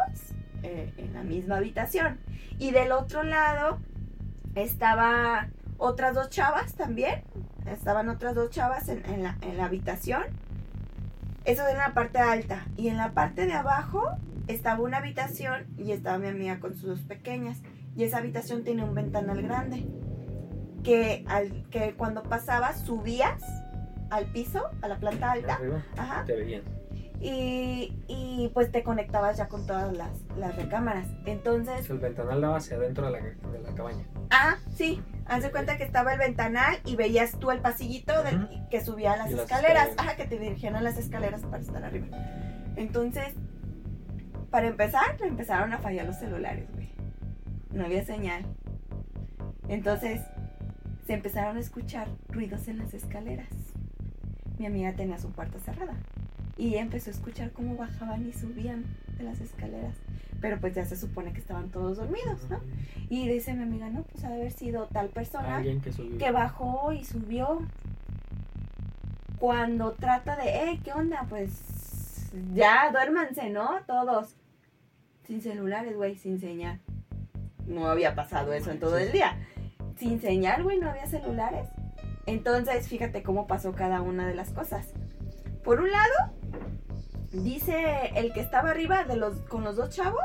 eh, 0.63 0.93
en 0.97 1.13
la 1.13 1.23
misma 1.23 1.57
habitación. 1.57 2.19
Y 2.59 2.71
del 2.71 2.91
otro 2.91 3.23
lado 3.23 3.79
estaba 4.55 5.47
otras 5.77 6.13
dos 6.13 6.29
chavas 6.29 6.75
también. 6.75 7.23
Estaban 7.65 8.09
otras 8.09 8.35
dos 8.35 8.49
chavas 8.49 8.87
en, 8.89 9.05
en 9.05 9.23
la, 9.23 9.37
en 9.41 9.57
la 9.57 9.65
habitación. 9.65 10.23
Eso 11.43 11.63
era 11.63 11.71
en 11.71 11.77
la 11.77 11.93
parte 11.93 12.19
alta. 12.19 12.65
Y 12.77 12.89
en 12.89 12.97
la 12.97 13.11
parte 13.11 13.45
de 13.45 13.53
abajo 13.53 14.03
estaba 14.47 14.81
una 14.81 14.97
habitación 14.97 15.65
y 15.77 15.91
estaba 15.91 16.17
mi 16.17 16.27
amiga 16.27 16.59
con 16.59 16.75
sus 16.75 16.83
dos 16.83 17.01
pequeñas. 17.01 17.57
Y 17.95 18.03
esa 18.03 18.17
habitación 18.19 18.63
tiene 18.63 18.83
un 18.83 18.93
ventanal 18.95 19.41
grande. 19.41 19.85
Que, 20.83 21.23
al, 21.27 21.67
que 21.69 21.93
cuando 21.95 22.23
pasabas 22.23 22.81
subías 22.81 23.41
al 24.09 24.25
piso, 24.27 24.69
a 24.81 24.87
la 24.87 24.97
planta 24.97 25.31
alta. 25.31 25.55
Arriba, 25.55 25.85
Ajá. 25.97 26.23
te 26.25 26.35
veían. 26.35 26.63
Y, 27.19 27.93
y 28.07 28.49
pues 28.55 28.71
te 28.71 28.81
conectabas 28.81 29.37
ya 29.37 29.47
con 29.47 29.67
todas 29.67 29.95
las, 29.95 30.09
las 30.37 30.55
recámaras. 30.55 31.07
Entonces, 31.25 31.87
El 31.87 31.99
ventanal 31.99 32.41
daba 32.41 32.57
hacia 32.57 32.77
adentro 32.77 33.05
de 33.05 33.11
la, 33.11 33.19
de 33.51 33.59
la 33.61 33.75
cabaña. 33.75 34.03
ah, 34.31 34.55
sí, 34.75 35.03
haz 35.27 35.43
de 35.43 35.51
cuenta 35.51 35.77
que 35.77 35.83
estaba 35.83 36.13
el 36.13 36.19
ventanal 36.19 36.79
y 36.83 36.95
veías 36.95 37.37
tú 37.37 37.51
el 37.51 37.59
pasillito 37.59 38.13
que 38.71 38.83
subía 38.83 39.13
a 39.13 39.17
las 39.17 39.29
escaleras. 39.29 39.89
escaleras. 39.89 39.89
Ajá, 39.99 40.15
que 40.15 40.25
te 40.25 40.39
dirigían 40.39 40.75
a 40.75 40.81
las 40.81 40.97
escaleras 40.97 41.41
para 41.43 41.61
estar 41.61 41.83
arriba. 41.83 42.07
Entonces, 42.75 43.35
para 44.49 44.67
empezar, 44.67 45.15
empezaron 45.21 45.73
a 45.73 45.77
fallar 45.77 46.07
los 46.07 46.15
celulares. 46.17 46.67
No 47.73 47.85
había 47.85 48.03
señal. 48.03 48.43
Entonces, 49.67 50.21
se 51.07 51.13
empezaron 51.13 51.57
a 51.57 51.59
escuchar 51.59 52.07
ruidos 52.29 52.67
en 52.67 52.77
las 52.77 52.93
escaleras. 52.93 53.49
Mi 54.57 54.65
amiga 54.65 54.93
tenía 54.93 55.17
su 55.17 55.31
puerta 55.31 55.59
cerrada. 55.59 55.95
Y 56.57 56.75
empezó 56.75 57.09
a 57.09 57.13
escuchar 57.13 57.51
cómo 57.51 57.75
bajaban 57.75 58.27
y 58.27 58.33
subían 58.33 58.83
de 59.17 59.23
las 59.23 59.39
escaleras. 59.39 59.95
Pero 60.41 60.59
pues 60.59 60.75
ya 60.75 60.85
se 60.85 60.95
supone 60.95 61.33
que 61.33 61.39
estaban 61.39 61.69
todos 61.69 61.97
dormidos, 61.97 62.49
¿no? 62.49 62.59
Y 63.09 63.27
dice 63.27 63.53
mi 63.53 63.63
amiga, 63.63 63.89
no, 63.89 64.03
pues 64.03 64.23
ha 64.23 64.29
de 64.29 64.35
haber 64.35 64.51
sido 64.51 64.87
tal 64.87 65.09
persona 65.09 65.63
que 66.19 66.31
bajó 66.31 66.91
y 66.91 67.03
subió. 67.03 67.61
Cuando 69.39 69.93
trata 69.93 70.35
de, 70.35 70.51
hey, 70.53 70.81
¿qué 70.83 70.91
onda? 70.93 71.25
Pues 71.29 72.31
ya 72.53 72.91
duérmanse, 72.91 73.49
¿no? 73.49 73.79
Todos. 73.87 74.35
Sin 75.23 75.41
celulares, 75.41 75.95
güey, 75.95 76.15
sin 76.15 76.39
señal. 76.39 76.79
No 77.71 77.87
había 77.87 78.15
pasado 78.15 78.53
eso 78.53 78.69
en 78.71 78.79
todo 78.79 78.97
el 78.97 79.11
día. 79.11 79.37
Sin 79.97 80.21
señal, 80.21 80.63
güey, 80.63 80.79
no 80.79 80.89
había 80.89 81.07
celulares. 81.07 81.67
Entonces, 82.25 82.87
fíjate 82.87 83.23
cómo 83.23 83.47
pasó 83.47 83.73
cada 83.73 84.01
una 84.01 84.27
de 84.27 84.35
las 84.35 84.51
cosas. 84.51 84.93
Por 85.63 85.79
un 85.79 85.91
lado, 85.91 86.13
dice 87.31 88.11
el 88.15 88.33
que 88.33 88.41
estaba 88.41 88.71
arriba 88.71 89.03
de 89.05 89.15
los, 89.15 89.37
con 89.41 89.63
los 89.63 89.75
dos 89.75 89.89
chavos, 89.89 90.21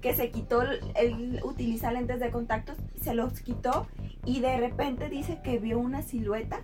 que 0.00 0.14
se 0.14 0.30
quitó, 0.30 0.62
el, 0.62 0.80
el 0.96 1.40
utiliza 1.44 1.92
lentes 1.92 2.20
de 2.20 2.30
contactos, 2.30 2.76
se 3.00 3.14
los 3.14 3.40
quitó 3.40 3.86
y 4.24 4.40
de 4.40 4.56
repente 4.56 5.08
dice 5.08 5.40
que 5.42 5.58
vio 5.58 5.78
unas 5.78 6.06
siluetas, 6.06 6.62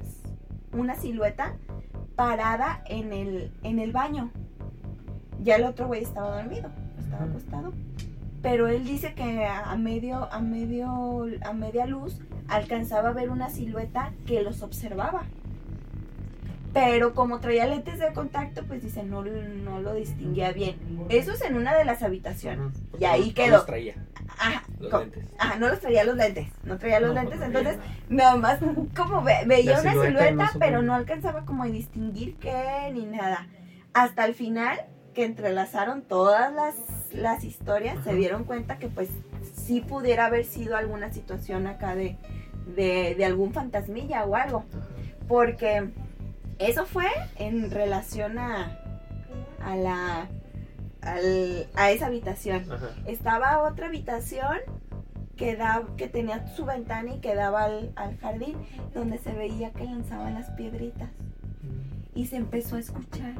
una 0.73 0.97
silueta 0.97 1.57
parada 2.17 2.83
en 2.87 3.13
el, 3.13 3.53
en 3.63 3.79
el 3.79 3.93
baño. 3.93 4.31
Ya 5.43 5.57
el 5.57 5.65
otro 5.65 5.87
güey 5.87 6.03
estaba 6.03 6.37
dormido, 6.37 6.71
estaba 6.99 7.25
acostado. 7.25 7.73
Pero 8.43 8.69
él 8.69 8.85
dice 8.85 9.15
que 9.15 9.45
a 9.47 9.75
medio, 9.77 10.33
a 10.33 10.41
medio, 10.41 11.27
a 11.45 11.53
media 11.53 11.87
luz 11.87 12.19
alcanzaba 12.49 13.09
a 13.09 13.13
ver 13.13 13.31
una 13.31 13.51
silueta 13.51 14.13
que 14.27 14.43
los 14.43 14.63
observaba. 14.63 15.25
Pero 16.73 17.15
como 17.15 17.41
traía 17.41 17.67
lentes 17.67 17.99
de 17.99 18.13
contacto, 18.13 18.63
pues 18.65 18.83
dice, 18.83 19.03
no, 19.03 19.23
no 19.25 19.81
lo 19.81 19.95
distinguía 19.95 20.53
bien. 20.53 20.77
Eso 21.09 21.33
es 21.33 21.41
en 21.41 21.57
una 21.57 21.75
de 21.75 21.87
las 21.87 22.03
habitaciones. 22.03 22.77
Y 23.01 23.05
ahí 23.07 23.29
No 23.29 23.35
quedó. 23.35 23.57
los 23.57 23.67
traía. 23.67 23.95
Ajá, 24.39 24.63
Los 24.79 24.93
lentes. 24.93 25.25
ajá, 25.39 25.59
no 25.59 25.69
los 25.69 25.81
traía 25.81 26.05
los 26.05 26.17
lentes, 26.17 26.49
no 26.65 26.77
traía 26.77 27.01
los 27.01 27.15
No, 27.15 27.23
lentes, 27.23 27.39
no 27.39 27.45
entonces 27.47 27.79
nada 28.11 28.37
más 28.37 28.59
como 28.97 29.23
ve- 29.23 29.45
veía 29.47 29.81
una 29.81 29.93
silueta 29.93 30.31
no 30.53 30.59
pero 30.59 30.83
no 30.83 30.93
alcanzaba 30.95 31.47
como 31.47 31.63
a 31.63 31.67
distinguir 31.67 32.37
qué 32.37 32.91
ni 32.93 33.07
nada. 33.07 33.47
Hasta 33.95 34.27
el 34.27 34.35
final, 34.35 34.79
que 35.17 35.25
entrelazaron 35.25 36.03
todas 36.03 36.53
las, 36.53 36.75
las 37.15 37.43
historias, 37.43 37.97
se 38.05 38.15
dieron 38.15 38.45
cuenta 38.45 38.79
que 38.79 38.89
pues 38.89 39.09
sí 39.55 39.81
pudiera 39.81 40.27
haber 40.27 40.45
sido 40.45 40.77
alguna 40.77 41.11
situación 41.11 41.67
acá 41.67 41.95
de, 41.97 42.19
de, 42.77 43.15
de 43.17 43.25
algún 43.25 43.55
fantasmilla 43.55 44.25
o 44.27 44.37
algo. 44.37 44.65
Porque 45.27 45.89
eso 46.59 46.85
fue 46.85 47.07
en 47.37 47.71
relación 47.71 48.39
a, 48.39 48.79
a 49.65 49.75
la 49.75 50.29
al- 51.01 51.67
a 51.77 51.91
esa 51.91 52.07
habitación. 52.07 52.71
Ajá. 52.71 52.91
Estaba 53.07 53.63
otra 53.63 53.87
habitación 53.87 54.59
que, 55.37 55.57
da, 55.57 55.83
que 55.97 56.09
tenía 56.09 56.47
su 56.49 56.67
ventana 56.67 57.15
y 57.15 57.21
que 57.21 57.35
daba 57.35 57.65
al, 57.65 57.91
al 57.97 58.19
jardín, 58.19 58.57
donde 58.93 59.17
se 59.19 59.33
veía 59.33 59.73
que 59.73 59.85
lanzaban 59.85 60.35
las 60.35 60.51
piedritas. 60.51 61.09
Y 62.17 62.27
se 62.27 62.37
empezó 62.37 62.77
a 62.77 62.81
escuchar 62.81 63.35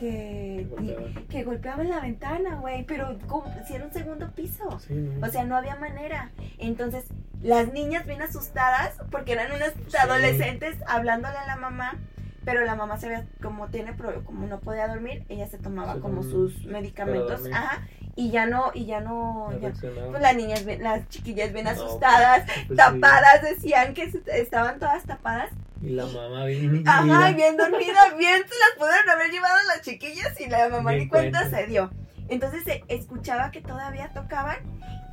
que, 0.00 0.66
Golpeaban. 0.70 1.26
que 1.28 1.44
golpeaban 1.44 1.88
la 1.88 2.00
ventana, 2.00 2.56
güey, 2.56 2.84
pero 2.84 3.18
como 3.26 3.44
si 3.66 3.74
era 3.74 3.84
un 3.84 3.92
segundo 3.92 4.30
piso. 4.32 4.78
Sí, 4.80 4.94
no. 4.94 5.26
O 5.26 5.30
sea, 5.30 5.44
no 5.44 5.56
había 5.56 5.76
manera. 5.76 6.30
Entonces, 6.58 7.04
las 7.42 7.72
niñas 7.72 8.06
bien 8.06 8.22
asustadas, 8.22 8.96
porque 9.10 9.32
eran 9.32 9.52
unas 9.52 9.74
adolescentes 10.00 10.76
hablándole 10.86 11.36
a 11.36 11.46
la 11.46 11.56
mamá, 11.56 11.96
pero 12.44 12.64
la 12.64 12.74
mamá 12.74 12.96
se 12.96 13.06
había, 13.06 13.26
como 13.42 13.68
tiene, 13.68 13.94
como 14.24 14.46
no 14.46 14.60
podía 14.60 14.88
dormir, 14.88 15.24
ella 15.28 15.46
se 15.46 15.58
tomaba 15.58 16.00
como 16.00 16.22
sus 16.22 16.64
medicamentos, 16.64 17.42
ajá, 17.52 17.86
y 18.20 18.30
ya 18.30 18.46
no, 18.46 18.72
y 18.74 18.84
ya 18.86 19.00
no, 19.00 19.48
No 19.50 19.52
ya- 19.60 19.68
reaccionaba. 19.68 20.08
pues 20.10 20.22
las 20.22 20.34
niñas, 20.36 20.64
las 20.80 21.08
chiquillas 21.08 21.52
bien 21.52 21.64
No, 21.66 21.70
asustadas, 21.70 22.44
pues 22.46 22.66
sí. 22.68 22.74
tapadas, 22.76 23.42
decían 23.42 23.94
que 23.94 24.10
estaban 24.26 24.78
todas 24.80 25.04
tapadas, 25.04 25.50
Y 25.80 25.90
la 25.90 26.04
mamá 26.06 26.44
bien. 26.46 26.82
ajá, 26.88 27.02
mira. 27.04 27.30
y 27.30 27.34
bien 27.34 27.56
dormida, 27.56 28.00
bien 28.18 28.42
se 28.42 28.54
las 28.58 28.72
pudieron 28.76 29.08
haber 29.10 29.30
llevado 29.30 29.56
las 29.68 29.82
chiquillas 29.82 30.40
y 30.40 30.46
la 30.48 30.68
mamá 30.68 30.92
ni 30.94 31.06
cuenta 31.08 31.40
cuenta. 31.42 31.56
se 31.56 31.66
dio. 31.68 31.90
Entonces 32.28 32.64
se 32.64 32.82
escuchaba 32.88 33.50
que 33.52 33.60
todavía 33.62 34.08
tocaban 34.12 34.56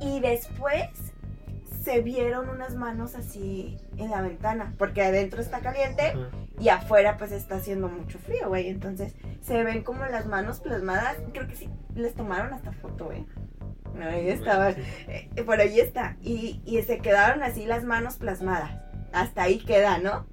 y 0.00 0.18
después 0.20 0.84
se 1.86 2.00
vieron 2.00 2.48
unas 2.48 2.74
manos 2.74 3.14
así 3.14 3.78
en 3.96 4.10
la 4.10 4.20
ventana, 4.20 4.74
porque 4.76 5.02
adentro 5.02 5.40
está 5.40 5.60
caliente 5.60 6.14
y 6.58 6.68
afuera 6.68 7.16
pues 7.16 7.30
está 7.30 7.54
haciendo 7.54 7.88
mucho 7.88 8.18
frío, 8.18 8.48
güey. 8.48 8.68
Entonces 8.68 9.14
se 9.40 9.62
ven 9.62 9.84
como 9.84 10.04
las 10.06 10.26
manos 10.26 10.58
plasmadas, 10.58 11.16
creo 11.32 11.46
que 11.46 11.54
sí, 11.54 11.70
les 11.94 12.12
tomaron 12.12 12.52
hasta 12.52 12.72
foto, 12.72 13.04
güey. 13.04 13.24
Ahí 14.02 14.30
estaban, 14.30 14.74
eh, 15.06 15.30
por 15.46 15.60
ahí 15.60 15.78
está. 15.78 16.16
Y, 16.20 16.60
y 16.66 16.82
se 16.82 16.98
quedaron 16.98 17.44
así 17.44 17.66
las 17.66 17.84
manos 17.84 18.16
plasmadas. 18.16 18.72
Hasta 19.12 19.44
ahí 19.44 19.60
queda, 19.60 19.98
¿no? 19.98 20.26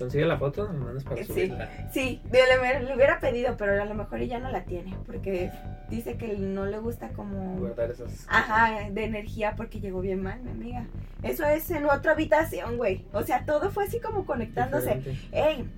Si 0.00 0.04
consigue 0.04 0.24
la 0.24 0.38
foto, 0.38 0.66
me 0.72 0.78
mandas 0.78 1.04
para 1.04 1.16
Sí. 1.18 1.24
subirla. 1.24 1.68
Sí, 1.92 2.22
le, 2.32 2.80
le 2.84 2.94
hubiera 2.94 3.20
pedido, 3.20 3.54
pero 3.58 3.82
a 3.82 3.84
lo 3.84 3.94
mejor 3.94 4.22
ella 4.22 4.38
no 4.38 4.50
la 4.50 4.64
tiene, 4.64 4.96
porque 5.04 5.52
dice 5.90 6.16
que 6.16 6.38
no 6.38 6.64
le 6.64 6.78
gusta 6.78 7.10
como... 7.10 7.58
Guardar 7.58 7.90
esas. 7.90 8.26
Ajá, 8.30 8.88
de 8.90 9.04
energía 9.04 9.56
porque 9.58 9.78
llegó 9.78 10.00
bien 10.00 10.22
mal, 10.22 10.40
mi 10.40 10.52
amiga. 10.52 10.86
Eso 11.22 11.44
es 11.44 11.70
en 11.70 11.84
otra 11.84 12.12
habitación, 12.12 12.78
güey. 12.78 13.04
O 13.12 13.24
sea, 13.24 13.44
todo 13.44 13.70
fue 13.70 13.84
así 13.84 14.00
como 14.00 14.24
conectándose. 14.24 14.94
Diferente. 14.94 15.20
Ey, 15.32 15.70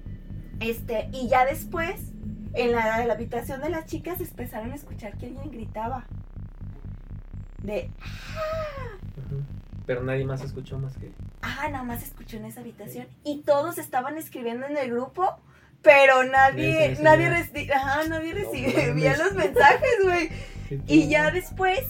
este, 0.61 1.09
y 1.11 1.29
ya 1.29 1.45
después, 1.45 2.13
en 2.55 2.71
la, 2.71 3.03
en 3.03 3.09
la 3.09 3.15
habitación 3.15 3.61
de 3.61 3.71
las 3.71 3.87
chicas, 3.87 4.21
empezaron 4.21 4.71
a 4.71 4.77
escuchar 4.77 5.19
que 5.19 5.27
alguien 5.27 5.51
gritaba. 5.51 6.05
De, 7.61 7.91
Ajá. 8.01 9.45
Pero 9.87 10.03
nadie 10.03 10.25
más 10.25 10.43
escuchó 10.43 10.79
más 10.79 10.97
que. 10.97 11.11
ah, 11.43 11.69
nada 11.71 11.83
más 11.85 12.03
escuchó 12.03 12.37
en 12.37 12.45
esa 12.47 12.61
habitación. 12.61 13.07
Y 13.25 13.43
todos 13.43 13.79
estaban 13.79 14.17
escribiendo 14.17 14.67
en 14.67 14.77
el 14.77 14.91
grupo, 14.91 15.41
pero 15.83 16.23
nadie, 16.25 16.97
nadie, 17.01 17.29
reci- 17.29 17.71
ajá, 17.73 18.07
nadie 18.09 18.33
recibía 18.35 19.17
los 19.25 19.35
mensajes, 19.35 19.91
güey. 20.05 20.29
¿Qué 20.69 20.81
Y 20.87 21.09
ya 21.09 21.31
después, 21.33 21.81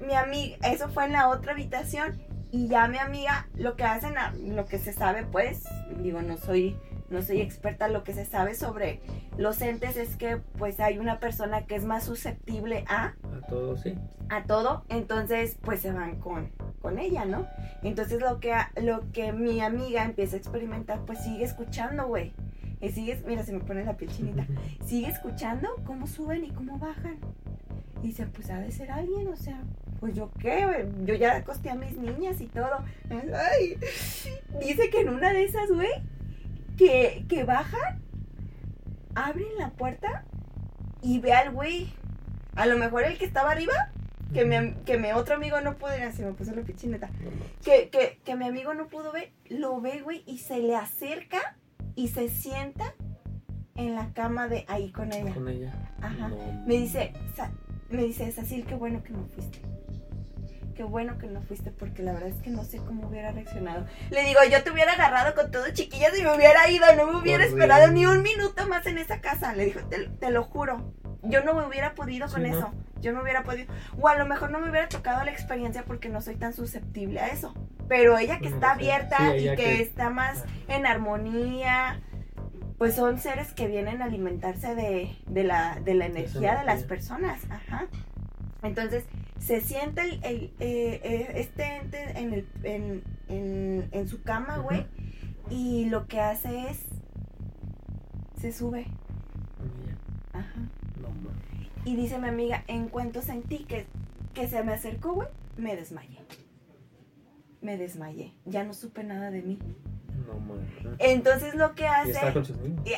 mi 0.00 0.14
amiga, 0.14 0.56
eso 0.68 0.88
fue 0.88 1.04
en 1.04 1.12
la 1.12 1.28
otra 1.28 1.52
habitación. 1.52 2.20
Y 2.50 2.68
ya 2.68 2.86
mi 2.88 2.98
amiga, 2.98 3.48
lo 3.56 3.74
que 3.76 3.82
hacen, 3.84 4.14
lo 4.54 4.64
que 4.66 4.78
se 4.78 4.92
sabe, 4.92 5.24
pues, 5.26 5.64
digo, 6.00 6.22
no 6.22 6.36
soy, 6.38 6.76
no 7.14 7.22
soy 7.22 7.40
experta, 7.40 7.88
lo 7.88 8.04
que 8.04 8.12
se 8.12 8.24
sabe 8.26 8.54
sobre 8.54 9.00
los 9.38 9.60
entes 9.62 9.96
es 9.96 10.16
que, 10.16 10.36
pues, 10.58 10.80
hay 10.80 10.98
una 10.98 11.18
persona 11.20 11.66
que 11.66 11.76
es 11.76 11.84
más 11.84 12.04
susceptible 12.04 12.84
a, 12.88 13.14
A 13.36 13.46
todos, 13.48 13.80
sí. 13.80 13.94
a 14.28 14.44
todo, 14.44 14.84
entonces, 14.88 15.56
pues, 15.62 15.80
se 15.80 15.92
van 15.92 16.20
con, 16.20 16.50
con 16.82 16.98
ella, 16.98 17.24
¿no? 17.24 17.46
Entonces, 17.82 18.20
lo 18.20 18.40
que, 18.40 18.52
lo 18.82 19.10
que 19.12 19.32
mi 19.32 19.60
amiga 19.60 20.04
empieza 20.04 20.36
a 20.36 20.38
experimentar, 20.38 21.00
pues, 21.06 21.22
sigue 21.22 21.44
escuchando, 21.44 22.06
güey. 22.06 22.32
Y 22.80 22.90
sigue, 22.90 23.22
mira, 23.26 23.42
se 23.42 23.52
me 23.52 23.60
pone 23.60 23.82
la 23.84 23.96
piel 23.96 24.10
chinita 24.10 24.46
sigue 24.84 25.08
escuchando 25.08 25.68
cómo 25.86 26.06
suben 26.06 26.44
y 26.44 26.50
cómo 26.50 26.78
bajan. 26.78 27.16
Y 28.02 28.08
dice, 28.08 28.26
pues 28.26 28.50
ha 28.50 28.58
de 28.60 28.70
ser 28.70 28.90
alguien, 28.90 29.26
o 29.28 29.36
sea, 29.36 29.62
pues 29.98 30.14
yo 30.14 30.30
qué, 30.38 30.66
güey? 30.66 31.06
yo 31.06 31.14
ya 31.14 31.36
acosté 31.36 31.70
a 31.70 31.74
mis 31.74 31.96
niñas 31.96 32.38
y 32.42 32.46
todo. 32.46 32.84
Ay, 33.10 33.78
dice 34.60 34.90
que 34.90 35.00
en 35.00 35.08
una 35.08 35.32
de 35.32 35.44
esas, 35.44 35.70
güey, 35.70 35.88
que, 36.76 37.24
que 37.28 37.44
bajan, 37.44 38.02
abren 39.14 39.46
la 39.58 39.70
puerta 39.70 40.24
y 41.02 41.18
ve 41.20 41.32
al 41.32 41.52
güey. 41.52 41.92
A 42.56 42.66
lo 42.66 42.76
mejor 42.78 43.02
el 43.04 43.18
que 43.18 43.24
estaba 43.24 43.50
arriba, 43.50 43.74
que 44.32 44.44
mi, 44.44 44.74
que 44.84 44.96
mi 44.98 45.10
otro 45.12 45.34
amigo 45.34 45.60
no 45.60 45.76
pudo, 45.76 45.90
mira, 45.94 46.12
se 46.12 46.24
me 46.24 46.32
puso 46.32 46.54
la 46.54 46.62
pichineta 46.62 47.10
que, 47.64 47.88
que, 47.90 48.20
que 48.24 48.36
mi 48.36 48.46
amigo 48.46 48.74
no 48.74 48.86
pudo 48.88 49.10
ver, 49.12 49.32
lo 49.48 49.80
ve, 49.80 50.00
güey, 50.02 50.22
y 50.26 50.38
se 50.38 50.58
le 50.58 50.76
acerca 50.76 51.56
y 51.96 52.08
se 52.08 52.28
sienta 52.28 52.94
en 53.76 53.94
la 53.96 54.12
cama 54.12 54.46
de 54.48 54.64
ahí 54.68 54.92
con 54.92 55.12
ella. 55.12 55.34
Con 55.34 55.48
ella. 55.48 55.72
Ajá. 56.00 56.28
No. 56.28 56.36
Me 56.66 56.74
dice, 56.74 57.12
Sa- 57.34 57.50
me 57.90 58.04
dice, 58.04 58.30
Cecil, 58.30 58.64
qué 58.66 58.74
bueno 58.76 59.02
que 59.02 59.12
no 59.12 59.24
fuiste. 59.34 59.60
Qué 60.74 60.82
bueno 60.82 61.18
que 61.18 61.26
no 61.28 61.40
fuiste 61.42 61.70
porque 61.70 62.02
la 62.02 62.12
verdad 62.12 62.28
es 62.30 62.42
que 62.42 62.50
no 62.50 62.64
sé 62.64 62.78
cómo 62.78 63.06
hubiera 63.08 63.30
reaccionado. 63.30 63.86
Le 64.10 64.22
digo, 64.24 64.40
yo 64.50 64.62
te 64.64 64.70
hubiera 64.72 64.92
agarrado 64.92 65.34
con 65.34 65.50
todo 65.50 65.64
chiquillas 65.72 66.18
y 66.18 66.22
me 66.22 66.34
hubiera 66.34 66.68
ido, 66.68 66.84
no 66.96 67.06
me 67.12 67.18
hubiera 67.18 67.44
Horrible. 67.44 67.62
esperado 67.64 67.92
ni 67.92 68.06
un 68.06 68.22
minuto 68.22 68.66
más 68.68 68.86
en 68.86 68.98
esa 68.98 69.20
casa. 69.20 69.54
Le 69.54 69.66
dijo, 69.66 69.80
te, 69.88 70.08
te 70.08 70.30
lo 70.30 70.42
juro. 70.44 70.92
Yo 71.22 71.42
no 71.44 71.54
me 71.54 71.64
hubiera 71.66 71.94
podido 71.94 72.28
con 72.28 72.44
eso. 72.44 72.72
Yo 73.00 73.12
no 73.12 73.22
hubiera 73.22 73.44
podido. 73.44 73.72
O 74.00 74.08
a 74.08 74.16
lo 74.16 74.26
mejor 74.26 74.50
no 74.50 74.58
me 74.58 74.68
hubiera 74.68 74.88
tocado 74.88 75.24
la 75.24 75.30
experiencia 75.30 75.84
porque 75.84 76.08
no 76.08 76.20
soy 76.20 76.34
tan 76.36 76.52
susceptible 76.52 77.20
a 77.20 77.28
eso. 77.28 77.54
Pero 77.88 78.18
ella 78.18 78.40
que 78.40 78.48
está 78.48 78.72
abierta 78.72 79.18
Sí, 79.32 79.38
y 79.46 79.50
que, 79.50 79.56
que- 79.56 79.82
está 79.82 80.10
más 80.10 80.42
en 80.68 80.86
armonía, 80.86 82.00
pues 82.78 82.94
son 82.96 83.18
seres 83.20 83.52
que 83.52 83.68
vienen 83.68 84.02
a 84.02 84.06
alimentarse 84.06 84.74
de, 84.74 85.16
de 85.26 85.44
la, 85.44 85.78
de 85.80 85.94
la 85.94 86.06
energía 86.06 86.58
de 86.58 86.64
las 86.64 86.82
personas. 86.82 87.40
Ajá. 87.50 87.86
Entonces, 88.62 89.04
se 89.44 89.60
siente 89.60 90.00
el, 90.00 90.20
el, 90.24 90.44
eh, 90.58 91.00
eh, 91.04 91.32
este 91.34 91.76
ente 91.76 92.18
en, 92.18 92.32
el, 92.32 92.46
en, 92.62 93.02
en, 93.28 93.88
en 93.92 94.08
su 94.08 94.22
cama, 94.22 94.58
güey, 94.58 94.86
y 95.50 95.84
lo 95.86 96.06
que 96.06 96.20
hace 96.20 96.70
es, 96.70 96.80
se 98.40 98.52
sube. 98.52 98.86
Ajá. 100.32 100.60
No. 101.00 101.08
Y 101.84 101.96
dice 101.96 102.18
mi 102.18 102.28
amiga, 102.28 102.64
en 102.68 102.88
cuanto 102.88 103.20
sentí 103.20 103.64
que, 103.64 103.86
que 104.32 104.48
se 104.48 104.62
me 104.64 104.72
acercó, 104.72 105.12
güey, 105.12 105.28
me 105.58 105.76
desmayé. 105.76 106.18
Me 107.60 107.76
desmayé. 107.76 108.32
Ya 108.46 108.64
no 108.64 108.72
supe 108.72 109.04
nada 109.04 109.30
de 109.30 109.42
mí. 109.42 109.58
No, 110.26 110.40
mames. 110.40 110.70
Entonces 110.98 111.54
lo 111.54 111.74
que 111.74 111.82
Y 111.82 111.86
hace... 111.86 112.12
está 112.12 112.32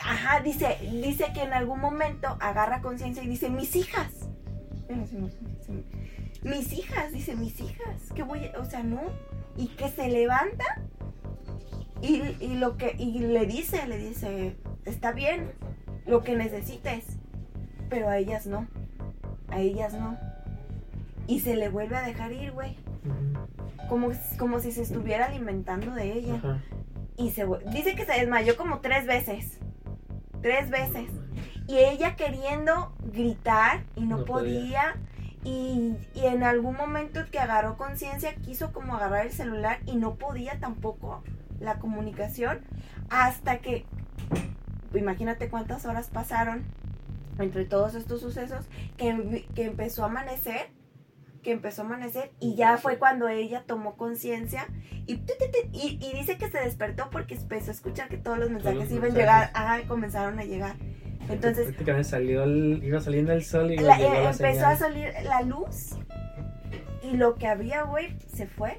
Ajá, 0.04 0.40
dice, 0.42 0.78
dice 1.02 1.26
que 1.34 1.42
en 1.42 1.52
algún 1.52 1.80
momento 1.80 2.36
agarra 2.38 2.82
conciencia 2.82 3.22
y 3.24 3.26
dice, 3.26 3.50
mis 3.50 3.74
hijas. 3.74 4.12
Mis 6.46 6.72
hijas, 6.72 7.12
dice, 7.12 7.36
mis 7.36 7.60
hijas. 7.60 8.12
¿Qué 8.14 8.22
voy 8.22 8.46
a-?" 8.46 8.58
O 8.60 8.64
sea, 8.64 8.82
no. 8.82 9.00
Y 9.56 9.68
que 9.68 9.88
se 9.88 10.08
levanta 10.08 10.64
y, 12.02 12.22
y 12.40 12.54
lo 12.56 12.76
que, 12.76 12.94
y 12.98 13.18
le 13.20 13.46
dice, 13.46 13.86
le 13.86 13.96
dice, 13.98 14.56
está 14.84 15.12
bien, 15.12 15.52
lo 16.06 16.22
que 16.22 16.36
necesites. 16.36 17.04
Pero 17.88 18.08
a 18.08 18.18
ellas 18.18 18.46
no. 18.46 18.66
A 19.48 19.60
ellas 19.60 19.94
no. 19.94 20.18
Y 21.26 21.40
se 21.40 21.56
le 21.56 21.68
vuelve 21.68 21.96
a 21.96 22.02
dejar 22.02 22.32
ir, 22.32 22.52
güey. 22.52 22.76
Como, 23.88 24.10
como 24.38 24.60
si 24.60 24.72
se 24.72 24.82
estuviera 24.82 25.26
alimentando 25.26 25.94
de 25.94 26.12
ella. 26.12 26.34
Ajá. 26.36 26.62
Y 27.16 27.30
se 27.30 27.46
dice 27.72 27.94
que 27.94 28.04
se 28.04 28.12
desmayó 28.12 28.56
como 28.56 28.80
tres 28.80 29.06
veces. 29.06 29.58
Tres 30.42 30.68
veces. 30.70 31.08
Y 31.66 31.78
ella 31.78 32.14
queriendo 32.14 32.94
gritar 33.12 33.84
y 33.96 34.02
no, 34.02 34.18
No 34.18 34.24
podía. 34.26 34.60
podía. 34.60 34.96
Y, 35.48 35.96
y 36.12 36.26
en 36.26 36.42
algún 36.42 36.76
momento 36.76 37.20
que 37.30 37.38
agarró 37.38 37.76
conciencia 37.76 38.34
quiso 38.34 38.72
como 38.72 38.96
agarrar 38.96 39.26
el 39.26 39.32
celular 39.32 39.78
y 39.86 39.94
no 39.94 40.16
podía 40.16 40.58
tampoco 40.58 41.22
la 41.60 41.78
comunicación. 41.78 42.62
Hasta 43.10 43.58
que, 43.58 43.86
imagínate 44.92 45.48
cuántas 45.48 45.86
horas 45.86 46.08
pasaron 46.08 46.64
entre 47.38 47.64
todos 47.64 47.94
estos 47.94 48.20
sucesos, 48.20 48.64
que, 48.96 49.46
que 49.54 49.66
empezó 49.66 50.02
a 50.02 50.06
amanecer, 50.06 50.70
que 51.44 51.52
empezó 51.52 51.82
a 51.82 51.84
amanecer 51.84 52.32
y 52.40 52.56
ya 52.56 52.76
fue 52.76 52.98
cuando 52.98 53.28
ella 53.28 53.62
tomó 53.66 53.96
conciencia 53.96 54.66
y, 55.06 55.22
y, 55.72 55.98
y 56.00 56.12
dice 56.12 56.38
que 56.38 56.50
se 56.50 56.58
despertó 56.58 57.08
porque 57.10 57.36
empezó 57.36 57.70
a 57.70 57.74
escuchar 57.74 58.08
que 58.08 58.16
todos 58.16 58.36
los 58.36 58.50
mensajes 58.50 58.78
los 58.80 58.90
iban 58.90 59.12
a 59.12 59.14
llegar, 59.14 59.80
y 59.80 59.86
comenzaron 59.86 60.40
a 60.40 60.44
llegar. 60.44 60.74
Entonces, 61.28 61.66
Prácticamente 61.66 62.08
salió 62.08 62.44
el- 62.44 62.80
iba 62.84 63.00
saliendo 63.00 63.32
el 63.32 63.44
sol 63.44 63.70
y 63.72 63.76
la- 63.78 63.96
llegó 63.98 64.14
eh, 64.14 64.22
la 64.22 64.30
empezó 64.30 64.66
a 64.66 64.76
señal. 64.76 64.78
salir 64.78 65.12
la 65.24 65.42
luz 65.42 65.96
y 67.02 67.16
lo 67.16 67.34
que 67.36 67.46
había, 67.48 67.82
güey, 67.82 68.16
se 68.32 68.46
fue. 68.46 68.78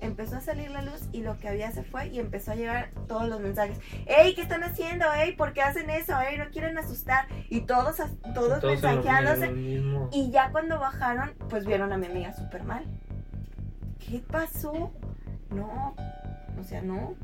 Empezó 0.00 0.36
a 0.36 0.40
salir 0.40 0.70
la 0.70 0.82
luz 0.82 1.08
y 1.12 1.22
lo 1.22 1.38
que 1.38 1.48
había 1.48 1.70
se 1.72 1.82
fue 1.82 2.08
y 2.08 2.18
empezó 2.20 2.52
a 2.52 2.54
llegar 2.54 2.90
todos 3.08 3.28
los 3.28 3.40
mensajes. 3.40 3.78
¡Ey, 4.06 4.34
qué 4.34 4.42
están 4.42 4.62
haciendo! 4.62 5.06
¡Ey, 5.14 5.34
por 5.36 5.52
qué 5.54 5.62
hacen 5.62 5.88
eso! 5.88 6.12
¡Ey, 6.20 6.36
no 6.38 6.44
quieren 6.50 6.76
asustar! 6.78 7.26
Y 7.48 7.62
todos, 7.62 7.96
todos, 8.34 8.60
Todos 8.60 8.62
en 8.62 8.82
lo- 8.82 9.02
mensajeándose. 9.02 9.52
lo. 9.80 10.08
Y 10.12 10.30
ya 10.30 10.50
cuando 10.52 10.78
bajaron, 10.78 11.32
pues 11.48 11.64
vieron 11.66 11.92
a 11.92 11.96
mi 11.98 12.06
amiga 12.06 12.32
súper 12.34 12.62
mal. 12.64 12.84
¿Qué 13.98 14.22
pasó? 14.30 14.92
No, 15.50 15.96
o 16.60 16.62
sea, 16.64 16.82
no, 16.82 17.14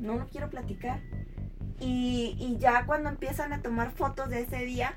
no, 0.00 0.16
no 0.16 0.26
quiero 0.26 0.50
platicar. 0.50 1.00
Y, 1.80 2.36
y 2.38 2.56
ya 2.58 2.86
cuando 2.86 3.08
empiezan 3.10 3.52
a 3.52 3.60
tomar 3.60 3.90
fotos 3.90 4.30
de 4.30 4.42
ese 4.42 4.58
día, 4.64 4.94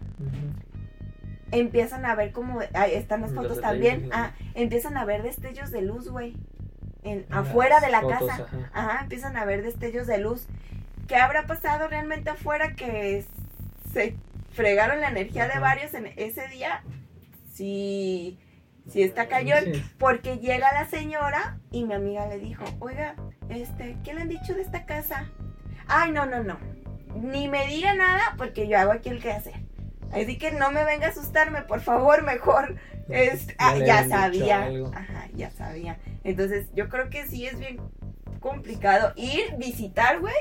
empiezan 1.51 2.05
a 2.05 2.15
ver 2.15 2.31
como, 2.31 2.59
ahí 2.73 2.93
están 2.93 3.21
las 3.21 3.33
fotos 3.33 3.61
también, 3.61 4.09
ah, 4.13 4.31
empiezan 4.53 4.97
a 4.97 5.05
ver 5.05 5.23
destellos 5.23 5.71
de 5.71 5.81
luz, 5.81 6.09
güey, 6.09 6.35
en, 7.03 7.25
Las 7.29 7.47
afuera 7.47 7.79
de 7.79 7.89
la 7.89 8.01
fotos, 8.01 8.27
casa. 8.27 8.43
ajá. 8.43 8.71
Ajá, 8.73 8.99
empiezan 9.03 9.37
a 9.37 9.45
ver 9.45 9.63
destellos 9.63 10.07
de 10.07 10.17
luz. 10.17 10.47
¿Qué 11.07 11.15
habrá 11.15 11.47
pasado 11.47 11.87
realmente 11.87 12.29
afuera 12.29 12.75
que 12.75 13.23
se 13.93 14.15
fregaron 14.51 14.99
la 14.99 15.09
energía 15.09 15.47
de 15.47 15.59
varios 15.59 15.93
en 15.93 16.07
ese 16.17 16.47
día? 16.49 16.83
Sí, 17.53 18.37
sí 18.89 19.03
está 19.03 19.27
cañón. 19.27 19.63
Sí. 19.73 19.83
Porque 19.97 20.37
llega 20.37 20.73
la 20.73 20.85
señora 20.85 21.59
y 21.71 21.85
mi 21.85 21.93
amiga 21.93 22.27
le 22.27 22.39
dijo, 22.39 22.65
oiga, 22.79 23.15
este, 23.47 23.97
¿qué 24.03 24.13
le 24.13 24.21
han 24.21 24.29
dicho 24.29 24.53
de 24.53 24.61
esta 24.61 24.85
casa? 24.85 25.31
Ay, 25.87 26.11
no, 26.11 26.25
no, 26.25 26.43
no. 26.43 26.57
Ni 27.15 27.47
me 27.47 27.65
diga 27.67 27.95
nada 27.95 28.35
porque 28.37 28.67
yo 28.67 28.77
hago 28.77 28.91
aquí 28.91 29.09
el 29.09 29.21
que 29.21 29.31
hacer. 29.31 29.55
Así 30.11 30.37
que 30.37 30.51
no 30.51 30.71
me 30.71 30.83
venga 30.83 31.07
a 31.07 31.09
asustarme, 31.09 31.61
por 31.61 31.81
favor, 31.81 32.23
mejor. 32.23 32.75
Es, 33.09 33.47
ah, 33.57 33.77
ya 33.77 34.07
sabía. 34.07 34.69
Ajá, 34.93 35.27
ya 35.33 35.49
sabía. 35.51 35.97
Entonces, 36.23 36.67
yo 36.73 36.89
creo 36.89 37.09
que 37.09 37.25
sí 37.25 37.45
es 37.45 37.57
bien 37.57 37.79
complicado 38.39 39.13
ir, 39.15 39.55
visitar, 39.57 40.19
güey, 40.19 40.35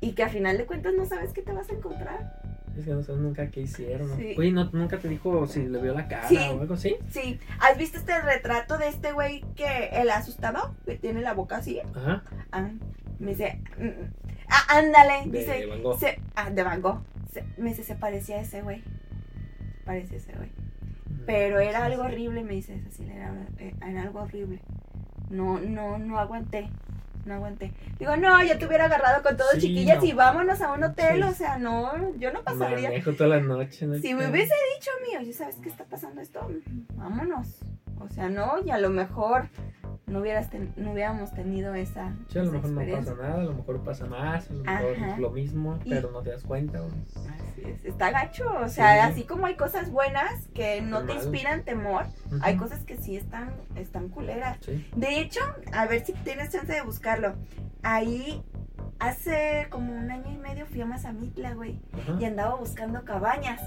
y 0.00 0.12
que 0.12 0.24
al 0.24 0.30
final 0.30 0.58
de 0.58 0.66
cuentas 0.66 0.92
no 0.94 1.06
sabes 1.06 1.32
qué 1.32 1.42
te 1.42 1.52
vas 1.52 1.70
a 1.70 1.74
encontrar. 1.74 2.41
Es 2.78 2.84
que 2.86 2.90
no 2.92 3.02
sabes 3.02 3.20
nunca 3.20 3.50
qué 3.50 3.60
hicieron. 3.62 4.16
Sí. 4.16 4.34
Oye, 4.38 4.50
¿no, 4.52 4.70
¿nunca 4.72 4.98
te 4.98 5.08
dijo 5.08 5.46
si 5.46 5.66
le 5.66 5.80
vio 5.80 5.92
la 5.94 6.08
cara 6.08 6.28
Sí. 6.28 6.36
o 6.38 6.60
algo 6.60 6.74
así? 6.74 6.96
Sí, 7.10 7.38
¿has 7.60 7.76
visto 7.76 7.98
este 7.98 8.18
retrato 8.22 8.78
de 8.78 8.88
este 8.88 9.12
güey 9.12 9.42
que 9.56 9.88
el 9.92 10.08
asustado, 10.10 10.74
que 10.86 10.96
tiene 10.96 11.20
la 11.20 11.34
boca 11.34 11.56
así? 11.58 11.80
Ajá. 11.94 12.22
Ah, 12.50 12.70
me 13.18 13.30
dice, 13.32 13.60
mm, 13.78 13.84
mm. 13.84 14.14
ah, 14.48 14.78
ándale, 14.78 15.30
De 15.30 15.38
dice, 15.40 15.66
Van 15.66 15.82
Gogh. 15.82 15.98
se- 15.98 16.20
ah, 16.34 16.50
de 16.50 16.62
Van 16.62 16.80
Gogh. 16.80 17.02
Se- 17.32 17.44
me 17.58 17.70
dice, 17.70 17.82
se 17.84 17.94
parecía 17.94 18.36
a 18.36 18.40
ese 18.40 18.62
güey. 18.62 18.82
Parecía 19.84 20.16
a 20.16 20.20
ese 20.20 20.32
güey. 20.32 20.50
Pero 21.26 21.60
era 21.60 21.84
algo 21.84 22.02
horrible, 22.04 22.42
me 22.42 22.54
dice 22.54 22.80
Cecilia, 22.84 23.14
era, 23.16 23.34
eh, 23.58 23.74
era 23.86 24.02
algo 24.02 24.20
horrible. 24.22 24.60
No, 25.30 25.60
no, 25.60 25.98
no 25.98 26.18
aguanté, 26.18 26.68
no 27.24 27.34
aguanté. 27.34 27.72
Digo, 27.98 28.16
no, 28.16 28.42
yo 28.44 28.58
te 28.58 28.66
hubiera 28.66 28.86
agarrado 28.86 29.22
con 29.22 29.36
todos 29.36 29.52
Sí, 29.54 29.60
chiquillas 29.60 29.98
no. 29.98 30.04
y 30.04 30.12
vámonos 30.12 30.60
a 30.60 30.72
un 30.72 30.82
hotel, 30.84 31.22
Sí. 31.22 31.28
o 31.28 31.32
sea, 31.34 31.58
no, 31.58 32.14
yo 32.18 32.32
no 32.32 32.42
pasaría. 32.42 32.88
Manejo 32.90 33.12
toda 33.12 33.30
la 33.36 33.40
noche. 33.40 33.86
¿no? 33.86 33.94
Si 33.98 34.14
me 34.14 34.28
hubiese 34.30 34.54
dicho, 34.76 34.90
mío, 35.08 35.20
¿ya 35.22 35.32
sabes 35.36 35.56
qué 35.62 35.68
está 35.68 35.84
pasando 35.84 36.20
esto? 36.20 36.48
Vámonos. 36.94 37.46
O 38.02 38.08
sea, 38.08 38.28
no, 38.28 38.54
y 38.64 38.70
a 38.70 38.78
lo 38.78 38.90
mejor 38.90 39.48
no, 40.06 40.20
hubieras 40.20 40.50
ten- 40.50 40.72
no 40.76 40.92
hubiéramos 40.92 41.32
tenido 41.32 41.74
esa, 41.74 42.12
Sí, 42.28 42.38
a 42.38 42.42
lo 42.42 42.52
mejor 42.52 42.70
no 42.70 42.80
pasa 42.96 43.14
nada, 43.14 43.34
a 43.40 43.44
lo 43.44 43.54
mejor 43.54 43.80
pasa 43.84 44.06
más, 44.06 44.50
a 44.50 44.52
lo 44.54 44.64
mejor 44.64 44.92
Ajá. 44.96 45.12
es 45.12 45.18
lo 45.18 45.30
mismo, 45.30 45.78
Y- 45.84 45.90
pero 45.90 46.10
no 46.10 46.22
te 46.22 46.30
das 46.30 46.42
cuenta. 46.42 46.80
güey. 46.80 46.92
Así 47.50 47.62
es, 47.64 47.84
está 47.84 48.10
gacho, 48.10 48.44
o 48.60 48.68
sea, 48.68 48.94
Sí. 49.06 49.12
así 49.12 49.24
como 49.24 49.46
hay 49.46 49.54
cosas 49.56 49.90
buenas 49.90 50.48
que 50.54 50.82
no 50.82 51.04
te 51.04 51.14
inspiran 51.14 51.62
temor, 51.62 52.06
hay 52.42 52.56
cosas 52.56 52.84
que 52.84 52.96
sí 52.96 53.16
están, 53.16 53.54
están 53.76 54.08
culeras. 54.08 54.58
Sí. 54.60 54.86
De 54.96 55.20
hecho, 55.20 55.40
a 55.72 55.86
ver 55.86 56.04
si 56.04 56.12
tienes 56.12 56.50
chance 56.50 56.72
de 56.72 56.82
buscarlo. 56.82 57.34
Ahí, 57.82 58.42
hace 58.98 59.66
como 59.70 59.92
un 59.94 60.10
año 60.10 60.30
y 60.30 60.36
medio 60.36 60.66
fui 60.66 60.80
a 60.80 60.86
Mazamitla, 60.86 61.54
güey, 61.54 61.80
Ajá. 61.92 62.16
y 62.20 62.24
andaba 62.24 62.56
buscando 62.56 63.04
cabañas. 63.04 63.60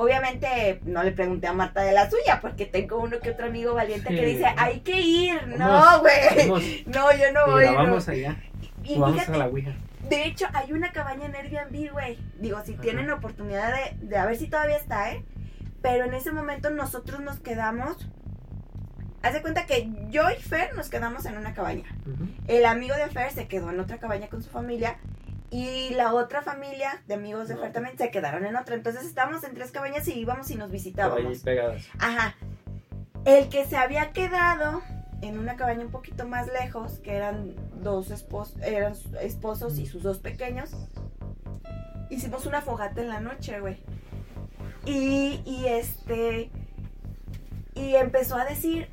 Obviamente 0.00 0.80
no 0.84 1.02
le 1.02 1.10
pregunté 1.10 1.48
a 1.48 1.52
Marta 1.52 1.82
de 1.82 1.92
la 1.92 2.08
suya, 2.08 2.40
porque 2.40 2.66
tengo 2.66 2.98
uno 2.98 3.18
que 3.18 3.30
otro 3.30 3.46
amigo 3.46 3.74
valiente 3.74 4.08
que 4.14 4.24
dice, 4.24 4.46
hay 4.56 4.78
que 4.80 5.00
ir. 5.00 5.40
Vamos, 5.58 5.58
No, 5.58 6.00
güey. 6.00 6.48
Vamos, 6.48 6.62
No, 6.86 7.12
yo 7.12 7.32
no 7.32 7.46
voy. 7.46 7.60
mira, 7.60 7.72
no. 7.72 7.78
vamos 7.78 8.08
allá. 8.08 8.36
Y 8.84 8.96
o 8.96 9.00
vamos 9.00 9.16
fíjate, 9.20 9.34
a 9.34 9.38
la 9.38 9.46
Ouija. 9.48 9.72
de 10.08 10.24
hecho, 10.24 10.46
hay 10.54 10.72
una 10.72 10.92
cabaña 10.92 11.26
en 11.26 11.34
Airbnb, 11.34 11.90
güey. 11.92 12.16
Digo, 12.38 12.60
si 12.64 12.74
Ajá. 12.74 12.82
tienen 12.82 13.10
oportunidad 13.10 13.72
de, 13.74 14.06
de 14.06 14.16
a 14.16 14.24
ver 14.24 14.36
si 14.36 14.46
todavía 14.48 14.76
está, 14.76 15.12
¿eh? 15.12 15.24
Pero 15.82 16.04
en 16.04 16.14
ese 16.14 16.30
momento 16.30 16.70
nosotros 16.70 17.18
nos 17.20 17.40
quedamos. 17.40 18.08
Haz 19.22 19.34
de 19.34 19.42
cuenta 19.42 19.66
que 19.66 19.90
yo 20.10 20.30
y 20.30 20.40
Fer 20.40 20.76
nos 20.76 20.88
quedamos 20.90 21.26
en 21.26 21.36
una 21.36 21.54
cabaña. 21.54 21.84
El 22.46 22.64
amigo 22.66 22.94
de 22.94 23.08
Fer 23.08 23.32
se 23.32 23.48
quedó 23.48 23.70
en 23.70 23.80
otra 23.80 23.98
cabaña 23.98 24.28
con 24.28 24.44
su 24.44 24.48
familia. 24.50 24.96
Y 25.50 25.90
la 25.94 26.12
otra 26.12 26.42
familia 26.42 27.02
de 27.06 27.14
amigos 27.14 27.48
de 27.48 27.54
No. 27.54 27.60
Fer 27.62 27.72
también 27.72 27.96
se 27.96 28.10
quedaron 28.10 28.44
en 28.44 28.56
otra. 28.56 28.74
Entonces 28.74 29.04
estábamos 29.04 29.42
en 29.44 29.54
tres 29.54 29.70
cabañas 29.70 30.06
y 30.08 30.12
íbamos 30.18 30.50
y 30.50 30.56
nos 30.56 30.70
visitábamos. 30.70 31.38
pegadas. 31.38 31.82
Ajá. 31.98 32.34
El 33.24 33.48
que 33.48 33.64
se 33.64 33.76
había 33.76 34.12
quedado 34.12 34.82
en 35.22 35.38
una 35.38 35.56
cabaña 35.56 35.84
un 35.84 35.90
poquito 35.90 36.26
más 36.26 36.48
lejos, 36.48 36.98
que 37.00 37.16
eran 37.16 37.54
dos 37.82 38.10
espos 38.10 38.54
eran 38.62 38.94
esposos 39.20 39.78
y 39.78 39.86
sus 39.86 40.02
dos 40.02 40.18
pequeños, 40.18 40.70
hicimos 42.10 42.46
una 42.46 42.60
fogata 42.60 43.00
en 43.00 43.08
la 43.08 43.20
noche, 43.20 43.60
güey. 43.60 43.82
Y, 44.84 45.42
y 45.44 45.66
este. 45.66 46.50
Y 47.74 47.94
empezó 47.96 48.36
a 48.36 48.44
decir. 48.44 48.88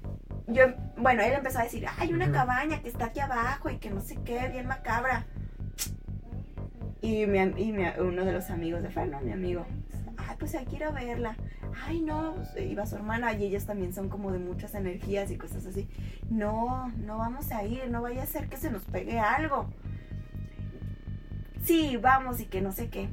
Yo, 0.48 0.66
bueno, 0.98 1.24
él 1.24 1.34
empezó 1.34 1.58
a 1.58 1.64
decir, 1.64 1.88
hay 1.98 2.14
una 2.14 2.32
cabaña 2.32 2.80
que 2.84 2.88
está 2.90 3.06
aquí 3.06 3.20
abajo 3.20 3.72
y 3.72 3.78
que 3.78 3.90
no 3.90 4.00
sé 4.00 4.16
qué, 4.24 4.48
bien 4.50 4.68
macabra. 4.68 5.26
Y, 7.06 7.26
mi, 7.28 7.40
y 7.40 7.72
mi- 7.72 7.86
uno 8.00 8.26
de 8.26 8.32
los 8.34 8.50
amigos 8.50 8.82
de 8.82 8.90
Fer, 8.90 9.08
¿no? 9.08 9.20
Mi 9.22 9.32
amigo, 9.32 9.66
ay, 10.18 10.36
pues 10.40 10.56
hay 10.56 10.66
que 10.66 10.78
ir 10.78 10.84
a 10.84 10.92
verla. 10.92 11.36
Ay, 11.86 12.02
no, 12.02 12.36
pues, 12.36 12.66
iba 12.66 12.86
su 12.86 12.96
hermana 12.96 13.34
y 13.34 13.44
ellas 13.46 13.66
también 13.66 13.94
son 13.94 14.10
como 14.10 14.32
de 14.32 14.40
muchas 14.40 14.74
energías 14.76 15.30
y 15.30 15.38
cosas 15.38 15.66
así. 15.66 15.88
No, 16.30 16.88
no 17.06 17.18
vamos 17.18 17.52
a 17.52 17.64
ir, 17.64 17.90
no 17.90 18.02
vaya 18.02 18.24
a 18.24 18.26
ser 18.26 18.48
que 18.50 18.58
se 18.58 18.72
nos 18.72 18.84
pegue 18.84 19.20
algo. 19.20 19.70
Sí, 21.64 21.98
vamos 21.98 22.40
y 22.40 22.46
que 22.46 22.62
no 22.62 22.72
sé 22.72 22.90
qué. 22.90 23.10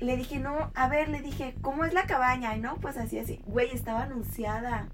Le 0.00 0.16
dije, 0.16 0.38
no, 0.38 0.70
a 0.74 0.88
ver, 0.88 1.08
le 1.08 1.20
dije, 1.22 1.54
¿cómo 1.62 1.84
es 1.84 1.94
la 1.94 2.04
cabaña? 2.06 2.54
Y 2.56 2.60
no, 2.60 2.76
pues 2.76 2.96
así, 2.96 3.18
así. 3.18 3.40
Güey, 3.46 3.70
estaba 3.72 4.02
anunciada. 4.04 4.88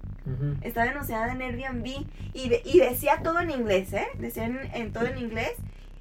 Estaba 0.61 0.89
anunciada 0.89 1.33
en 1.33 1.41
Airbnb 1.41 1.85
y, 2.33 2.47
de- 2.49 2.61
y 2.63 2.79
decía 2.79 3.19
todo 3.23 3.41
en 3.41 3.51
inglés, 3.51 3.91
¿eh? 3.91 4.07
Decía 4.19 4.45
en, 4.45 4.57
en 4.73 4.93
todo 4.93 5.05
en 5.07 5.17
inglés. 5.17 5.51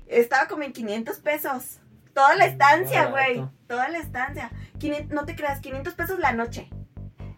Estaba 0.06 0.46
como 0.46 0.62
en 0.62 0.72
500 0.72 1.18
pesos. 1.18 1.80
Toda 2.14 2.34
la 2.34 2.46
estancia, 2.46 3.06
güey. 3.06 3.44
Toda 3.66 3.88
la 3.88 3.98
estancia. 3.98 4.50
500 4.78 5.14
no 5.14 5.24
te 5.24 5.34
creas, 5.34 5.60
500 5.60 5.94
pesos 5.94 6.18
la 6.18 6.32
noche. 6.32 6.68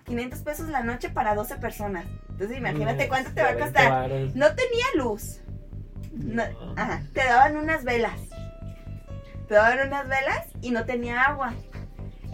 500 0.04 0.40
pesos 0.40 0.68
la 0.68 0.82
noche 0.82 1.10
para 1.10 1.34
12 1.34 1.56
personas. 1.56 2.04
Entonces 2.30 2.58
imagínate 2.58 3.08
cuánto 3.08 3.32
te 3.32 3.42
va 3.42 3.50
a 3.50 3.54
40 3.54 3.80
costar. 3.80 4.10
No 4.34 4.54
tenía 4.54 4.86
luz. 4.96 5.40
No. 6.12 6.42
ajá, 6.76 7.02
te 7.12 7.24
daban 7.24 7.56
unas 7.56 7.84
velas. 7.84 8.18
Te 9.48 9.54
daban 9.54 9.86
unas 9.86 10.08
velas 10.08 10.46
y 10.60 10.70
no 10.70 10.84
tenía 10.84 11.22
agua. 11.22 11.54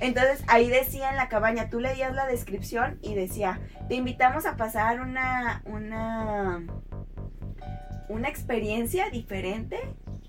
Entonces 0.01 0.43
ahí 0.49 0.69
decía 0.69 1.11
en 1.11 1.17
la 1.17 1.29
cabaña, 1.29 1.69
tú 1.69 1.81
leías 1.81 2.15
la 2.15 2.27
descripción 2.27 2.99
y 3.03 3.15
decía, 3.15 3.61
te 3.89 3.95
invitamos 3.95 4.47
a 4.47 4.57
pasar 4.57 5.01
una, 5.01 5.63
una, 5.67 6.63
una 8.09 8.29
experiencia 8.29 9.11
diferente 9.11 9.79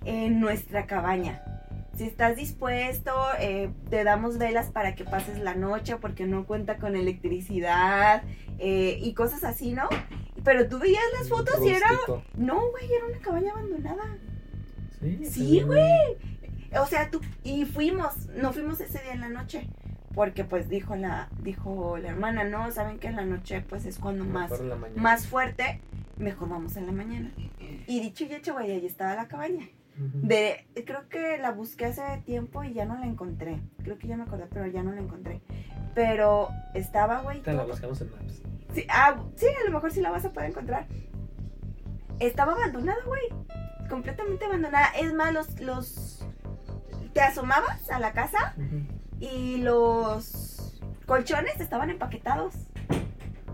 en 0.03 0.41
nuestra 0.41 0.85
cabaña. 0.87 1.41
Si 1.95 2.05
estás 2.05 2.35
dispuesto, 2.35 3.13
eh, 3.39 3.69
te 3.89 4.03
damos 4.03 4.37
velas 4.37 4.69
para 4.69 4.95
que 4.95 5.03
pases 5.03 5.39
la 5.39 5.55
noche 5.55 5.97
porque 5.97 6.25
no 6.25 6.45
cuenta 6.45 6.77
con 6.77 6.95
electricidad 6.95 8.23
eh, 8.59 8.97
y 9.01 9.13
cosas 9.13 9.43
así, 9.43 9.73
¿no? 9.73 9.89
Pero 10.43 10.67
tú 10.67 10.79
veías 10.79 11.03
las 11.19 11.29
fotos 11.29 11.55
y 11.63 11.69
era... 11.69 11.89
No, 12.35 12.71
güey, 12.71 12.91
era 12.91 13.05
una 13.05 13.19
cabaña 13.19 13.51
abandonada. 13.51 14.17
Sí, 14.99 15.25
Sí, 15.25 15.61
güey. 15.61 16.17
O 16.79 16.85
sea, 16.85 17.09
tú 17.09 17.19
y 17.43 17.65
fuimos, 17.65 18.27
no 18.29 18.53
fuimos 18.53 18.79
ese 18.79 19.01
día 19.03 19.13
en 19.13 19.21
la 19.21 19.29
noche, 19.29 19.67
porque 20.15 20.45
pues 20.45 20.69
dijo 20.69 20.95
la 20.95 21.29
dijo 21.41 21.97
la 21.97 22.09
hermana, 22.09 22.45
no, 22.45 22.71
saben 22.71 22.97
que 22.97 23.07
en 23.07 23.17
la 23.17 23.25
noche 23.25 23.61
pues 23.61 23.85
es 23.85 23.99
cuando 23.99 24.23
más 24.23 24.51
más 24.95 25.27
fuerte, 25.27 25.81
mejor 26.17 26.49
vamos 26.49 26.77
en 26.77 26.85
la 26.85 26.93
mañana. 26.93 27.31
Y 27.87 27.99
dicho 27.99 28.23
y 28.23 28.33
hecho, 28.33 28.53
güey, 28.53 28.71
ahí 28.71 28.85
estaba 28.85 29.15
la 29.15 29.27
cabaña. 29.27 29.67
De 29.97 30.65
creo 30.85 31.07
que 31.09 31.37
la 31.37 31.51
busqué 31.51 31.85
hace 31.85 32.01
tiempo 32.25 32.63
y 32.63 32.73
ya 32.73 32.85
no 32.85 32.97
la 32.97 33.05
encontré. 33.05 33.61
Creo 33.83 33.97
que 33.97 34.07
ya 34.07 34.17
me 34.17 34.23
acordé, 34.23 34.47
pero 34.51 34.65
ya 34.67 34.83
no 34.83 34.91
la 34.91 35.01
encontré. 35.01 35.41
Pero 35.93 36.49
estaba, 36.73 37.21
güey, 37.21 37.41
Te 37.41 37.53
la 37.53 37.63
buscamos 37.63 38.01
en 38.01 38.11
Maps. 38.11 38.41
Sí, 38.73 38.85
ah, 38.89 39.21
sí, 39.35 39.47
a 39.47 39.65
lo 39.65 39.71
mejor 39.71 39.91
sí 39.91 40.01
la 40.01 40.11
vas 40.11 40.25
a 40.25 40.31
poder 40.31 40.49
encontrar. 40.49 40.87
Estaba 42.19 42.53
abandonada, 42.53 42.99
güey. 43.05 43.21
Completamente 43.89 44.45
abandonada. 44.45 44.87
Es 44.99 45.13
más, 45.13 45.33
los, 45.33 45.59
los... 45.59 46.25
Te 47.13 47.21
asomabas 47.21 47.89
a 47.89 47.99
la 47.99 48.13
casa 48.13 48.55
y 49.19 49.57
los 49.57 50.81
colchones 51.05 51.59
estaban 51.59 51.89
empaquetados. 51.89 52.53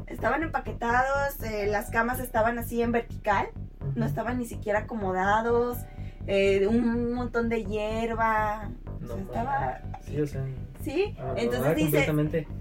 Estaban 0.06 0.44
empaquetados, 0.44 1.42
eh, 1.44 1.68
las 1.68 1.90
camas 1.90 2.20
estaban 2.20 2.58
así 2.60 2.82
en 2.82 2.92
vertical, 2.92 3.50
no 3.96 4.06
estaban 4.06 4.38
ni 4.38 4.46
siquiera 4.46 4.80
acomodados, 4.80 5.80
eh, 6.28 6.67
un 6.67 7.13
montón 7.13 7.49
de 7.49 7.63
hierba. 7.65 8.69
o 8.86 9.01
No 9.01 9.07
sea, 9.15 9.21
estaba... 9.23 9.82
Sí, 10.05 10.21
o 10.21 10.28
sea. 10.28 10.45
Sí, 10.84 11.15
entonces 11.36 11.75
dices, 11.75 12.09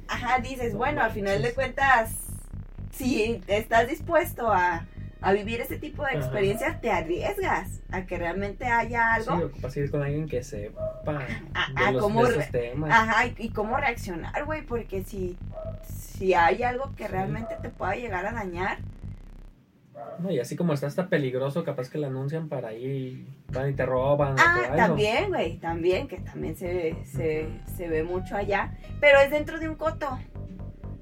ajá, 0.09 0.39
dices, 0.41 0.73
No 0.73 0.79
bueno, 0.79 1.03
al 1.03 1.13
final 1.13 1.43
de 1.43 1.53
cuentas, 1.55 2.11
si 2.93 3.41
estás 3.47 3.87
dispuesto 3.89 4.51
a, 4.53 4.85
a 5.21 5.33
vivir 5.33 5.61
ese 5.61 5.79
tipo 5.79 6.03
de 6.03 6.09
Ajá. 6.11 6.19
experiencias, 6.19 6.81
te 6.81 6.91
arriesgas 6.91 7.81
a 7.93 8.07
que 8.07 8.19
realmente 8.19 8.65
haya 8.67 9.15
algo. 9.15 9.37
Sí, 9.37 9.43
ocupas 9.45 9.77
ir 9.77 9.91
con 9.91 10.03
alguien 10.03 10.27
que 10.29 10.43
sepa 10.43 11.19
de, 11.19 11.93
los, 11.93 12.03
¿cómo 12.03 12.25
de 12.25 12.31
re- 12.33 12.41
esos 12.41 12.51
temas. 12.53 12.91
Ajá, 12.91 13.27
y, 13.27 13.35
y 13.39 13.49
cómo 13.51 13.77
reaccionar, 13.77 14.45
güey, 14.45 14.63
porque 14.63 15.05
si, 15.05 15.37
si 15.87 16.35
hay 16.35 16.63
algo 16.65 16.95
que 16.97 17.05
Sí. 17.07 17.13
realmente 17.13 17.55
te 17.63 17.69
pueda 17.69 17.95
llegar 17.95 18.27
a 18.27 18.33
dañar, 18.33 18.79
No, 20.19 20.31
y 20.31 20.39
así 20.39 20.57
como 20.57 20.73
está 20.73 20.87
hasta 20.87 21.09
peligroso, 21.09 21.65
capaz 21.65 21.91
que 21.91 21.99
lo 21.99 22.07
anuncian 22.07 22.49
para 22.49 22.73
ir, 22.73 23.27
van 23.53 23.71
y 23.71 23.75
te 23.75 23.85
roban. 23.85 24.37
Ah, 24.39 24.73
también, 24.77 25.29
güey, 25.29 25.59
también, 25.59 26.09
que 26.09 26.19
también 26.19 26.57
se, 26.57 26.97
se, 27.05 27.49
se 27.77 27.89
ve 27.89 28.03
mucho 28.03 28.37
allá. 28.37 28.73
Pero 29.01 29.19
es 29.21 29.31
dentro 29.31 29.59
de 29.59 29.69
un 29.69 29.75
coto. 29.75 30.19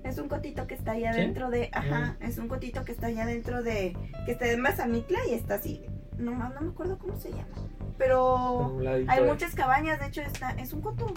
Es 0.05 0.19
un 0.19 0.29
cotito 0.29 0.67
que 0.67 0.75
está 0.75 0.93
allá 0.93 1.13
¿Sí? 1.15 1.21
dentro 1.21 1.49
de. 1.51 1.71
Ajá, 1.73 2.17
es 2.21 2.39
un 2.39 2.49
cotito 2.49 2.85
que 2.85 2.93
está 2.93 3.07
allá 3.07 3.25
dentro 3.25 3.63
de. 3.63 3.97
Que 4.27 4.33
está 4.33 4.51
en 4.51 4.61
Mazamitla 4.61 5.19
y 5.31 5.35
está 5.35 5.55
así. 5.55 5.87
No, 6.19 6.33
no 6.33 6.61
me 6.61 6.71
acuerdo 6.71 6.99
cómo 6.99 7.17
se 7.17 7.31
llama. 7.31 7.49
Pero 7.99 8.79
hay 9.09 9.25
muchas 9.25 9.55
cabañas, 9.55 10.01
de 10.01 10.07
hecho, 10.07 10.21
está, 10.21 10.51
es 10.51 10.73
un 10.73 10.81
coto. 10.81 11.13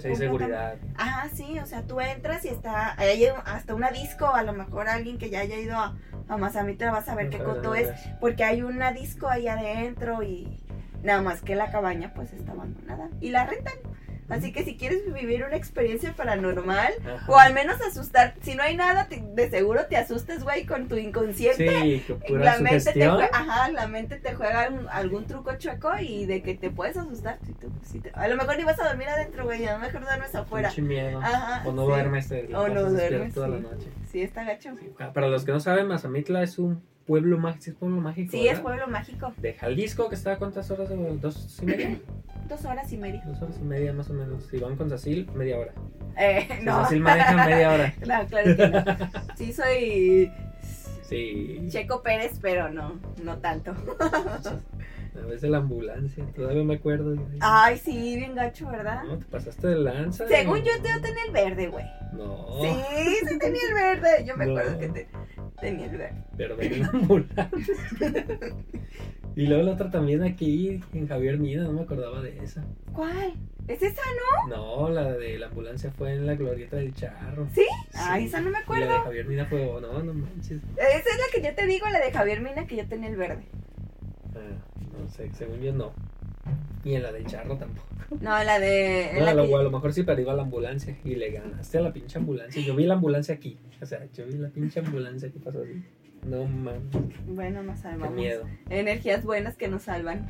sí 0.00 0.08
hay 0.08 0.16
seguridad. 0.16 0.76
Ajá, 0.96 1.28
sí, 1.34 1.58
o 1.58 1.66
sea, 1.66 1.82
tú 1.82 2.00
entras 2.00 2.44
y 2.44 2.48
está. 2.48 2.98
Hay 2.98 3.26
hasta 3.44 3.74
una 3.74 3.90
disco, 3.90 4.26
a 4.26 4.42
lo 4.42 4.52
mejor 4.52 4.88
alguien 4.88 5.18
que 5.18 5.28
ya 5.28 5.40
haya 5.40 5.56
ido 5.56 5.76
a, 5.76 5.96
a 6.28 6.36
Mazamitla 6.36 6.92
va 6.92 6.98
a 6.98 7.04
saber 7.04 7.28
qué 7.28 7.38
No 7.38 7.44
coto 7.44 7.74
es 7.74 7.90
porque 8.20 8.44
hay 8.44 8.62
una 8.62 8.92
disco 8.92 9.28
ahí 9.28 9.48
adentro 9.48 10.22
y 10.22 10.62
nada 11.02 11.20
más 11.20 11.42
que 11.42 11.54
la 11.54 11.70
cabaña 11.70 12.12
pues 12.14 12.32
está 12.32 12.52
abandonada 12.52 13.10
y 13.20 13.30
la 13.30 13.46
rentan. 13.46 13.74
Así 14.28 14.52
que 14.52 14.62
si 14.64 14.76
quieres 14.76 15.12
vivir 15.12 15.44
una 15.44 15.56
experiencia 15.56 16.12
paranormal 16.12 16.92
Ajá. 17.00 17.24
o 17.28 17.38
al 17.38 17.54
menos 17.54 17.80
asustar, 17.80 18.34
si 18.42 18.54
no 18.54 18.62
hay 18.62 18.76
nada, 18.76 19.06
te- 19.08 19.22
de 19.22 19.48
seguro 19.50 19.86
te 19.86 19.96
asustes, 19.96 20.44
güey, 20.44 20.66
con 20.66 20.86
tu 20.88 20.96
inconsciente. 20.96 21.68
Sí, 21.80 22.04
que 22.06 22.14
pura 22.14 22.44
la 22.44 22.58
mente 22.60 22.92
te 22.92 23.04
ajá, 23.04 23.70
la 23.70 23.86
mente 23.88 24.16
te 24.18 24.34
juega 24.34 24.68
un- 24.68 24.86
algún 24.90 25.26
truco 25.26 25.56
chueco 25.56 25.90
y 25.98 26.26
de 26.26 26.42
que 26.42 26.54
te 26.54 26.70
puedes 26.70 26.96
asustar. 26.96 27.38
si 27.46 27.52
tú- 27.54 27.72
si 27.84 28.00
te- 28.00 28.10
a 28.14 28.28
lo 28.28 28.36
mejor 28.36 28.56
ni 28.58 28.64
vas 28.64 28.78
a 28.80 28.88
dormir 28.88 29.08
adentro, 29.08 29.44
güey, 29.44 29.64
a 29.66 29.72
lo 29.74 29.78
mejor 29.78 30.02
duermes 30.02 30.34
afuera. 30.34 30.68
Pinche 30.68 30.82
miedo. 30.82 31.20
Ajá, 31.22 31.62
o 31.66 31.72
no 31.72 31.82
sí. 31.82 31.88
duermes, 31.88 32.30
la 32.30 32.60
O 32.60 32.68
no 32.68 32.84
duermes, 32.90 33.34
toda 33.34 33.48
la 33.48 33.56
sí. 33.56 33.62
noche. 33.62 33.88
Sí, 34.12 34.22
está 34.22 34.44
gacho. 34.44 34.74
Sí. 34.78 34.90
Ah, 34.98 35.12
Para 35.12 35.28
los 35.28 35.44
que 35.44 35.52
no 35.52 35.60
saben, 35.60 35.86
Mazamitla 35.88 36.42
es 36.42 36.58
un 36.58 36.82
pueblo 37.08 37.38
mágico. 37.38 37.58
Sí, 37.60 37.66
es 37.66 37.80
pueblo 37.80 38.00
mágico. 38.00 38.30
Sí, 38.30 38.46
es 38.48 38.60
pueblo 38.60 38.86
mágico. 38.86 39.32
De 39.38 39.54
Jalisco, 39.54 40.08
que 40.08 40.14
está 40.14 40.32
a 40.34 40.36
cuántas 40.38 40.70
horas? 40.70 40.88
¿Dos 41.20 41.58
y 41.62 41.66
media? 41.66 41.98
Dos 42.48 42.64
horas 42.64 42.92
y 42.92 42.96
media. 42.98 43.22
Dos 43.26 43.42
horas 43.42 43.58
y 43.60 43.64
media 43.64 43.92
más 43.92 44.08
o 44.10 44.14
menos. 44.14 44.44
Si 44.46 44.58
van 44.58 44.76
con 44.76 44.88
Sacil, 44.90 45.28
media 45.34 45.58
hora. 45.58 45.72
Eh, 46.16 46.46
Si 46.58 46.64
no. 46.64 46.82
Sacil 46.84 47.00
maneja 47.00 47.34
media 47.46 47.72
hora. 47.72 47.94
No, 48.06 48.26
claro 48.26 48.56
que 48.56 48.68
no. 48.68 48.84
Sí 49.36 49.52
soy 49.52 50.30
Sí. 51.02 51.66
Checo 51.70 52.02
Pérez, 52.02 52.38
pero 52.42 52.68
no, 52.70 53.00
no 53.24 53.38
tanto. 53.38 53.72
A 55.18 55.26
veces 55.26 55.50
la 55.50 55.58
ambulancia, 55.58 56.24
todavía 56.36 56.62
me 56.62 56.74
acuerdo. 56.76 57.16
Ay, 57.40 57.76
sí, 57.78 58.14
bien 58.16 58.34
gacho, 58.36 58.68
¿verdad? 58.68 59.02
No, 59.04 59.18
te 59.18 59.24
pasaste 59.24 59.66
de 59.66 59.76
lanza. 59.76 60.28
Según 60.28 60.58
yo, 60.58 60.70
yo 60.76 61.00
tenía 61.02 61.24
el 61.26 61.32
verde, 61.32 61.66
güey. 61.68 61.84
No, 62.12 62.46
Sí, 62.62 62.68
sí 63.28 63.38
tenía 63.38 63.60
el 63.68 63.74
verde. 63.74 64.24
Yo 64.24 64.36
me 64.36 64.46
No. 64.46 64.52
acuerdo 64.52 64.78
que 64.78 64.88
te- 64.90 65.08
tenía 65.60 65.86
el 65.86 65.96
verde. 65.96 66.24
pero 66.36 66.56
ven 66.56 66.80
la 66.80 66.88
ambulancia. 66.88 67.50
y 69.36 69.46
luego 69.46 69.62
la 69.62 69.72
otra 69.72 69.90
también 69.90 70.22
aquí, 70.22 70.80
en 70.92 71.08
Javier 71.08 71.38
Mina, 71.38 71.64
no 71.64 71.72
me 71.72 71.82
acordaba 71.82 72.20
de 72.22 72.38
esa. 72.42 72.64
¿Cuál? 72.92 73.34
¿Es 73.66 73.82
esa, 73.82 74.02
no? 74.46 74.56
No, 74.56 74.90
la 74.90 75.12
de 75.12 75.38
la 75.38 75.46
ambulancia 75.48 75.90
fue 75.90 76.14
en 76.14 76.26
la 76.26 76.34
glorieta 76.34 76.76
del 76.76 76.94
charro. 76.94 77.48
¿Sí? 77.54 77.66
Ay, 77.94 78.24
esa 78.24 78.40
no 78.40 78.50
me 78.50 78.50
Y 78.50 78.52
la 78.52 78.58
de 78.60 78.84
acuerdo. 78.84 79.04
Javier 79.04 79.26
Mina 79.26 79.44
fue, 79.44 79.66
oh, 79.66 79.80
no, 79.80 80.02
no 80.02 80.14
manches. 80.14 80.62
Esa 80.76 80.96
es 80.96 81.18
la 81.18 81.24
que 81.34 81.46
yo 81.46 81.54
te 81.54 81.66
digo, 81.66 81.86
la 81.88 82.00
de 82.00 82.10
Javier 82.10 82.40
Mina, 82.40 82.66
que 82.66 82.76
yo 82.76 82.88
tenía 82.88 83.10
el 83.10 83.16
verde. 83.16 83.44
Ah, 84.34 84.56
no 84.98 85.08
sé, 85.10 85.30
según 85.34 85.60
yo 85.60 85.72
no. 85.72 85.92
Y 86.84 86.94
en 86.94 87.02
la 87.02 87.12
del 87.12 87.26
charro 87.26 87.56
tampoco. 87.56 87.86
No, 88.20 88.42
la 88.42 88.58
de. 88.58 89.10
No, 89.18 89.24
la 89.26 89.30
a, 89.32 89.34
lo, 89.34 89.46
que- 89.46 89.54
a 89.54 89.62
lo 89.62 89.70
mejor 89.70 89.92
sí, 89.92 90.02
pero 90.02 90.18
iba 90.20 90.32
a 90.32 90.36
la 90.36 90.42
ambulancia 90.42 90.96
y 91.04 91.14
le 91.16 91.30
ganaste 91.30 91.76
a 91.78 91.82
la 91.82 91.92
pinche 91.92 92.18
ambulancia. 92.18 92.62
Yo 92.62 92.74
vi 92.74 92.84
la 92.86 92.94
ambulancia 92.94 93.34
aquí. 93.34 93.58
O 93.82 93.86
sea, 93.86 94.06
yo 94.14 94.24
vi 94.26 94.34
la 94.38 94.48
pinche 94.48 94.80
ambulancia 94.80 95.30
que 95.30 95.38
pasó 95.38 95.60
así. 95.62 95.84
No 96.26 96.44
mames, 96.46 96.80
Bueno, 97.26 97.62
nos 97.62 97.76
qué 97.76 97.82
salvamos. 97.82 98.14
miedo. 98.16 98.44
Energías 98.70 99.24
buenas 99.24 99.56
que 99.56 99.68
nos 99.68 99.82
salvan. 99.82 100.26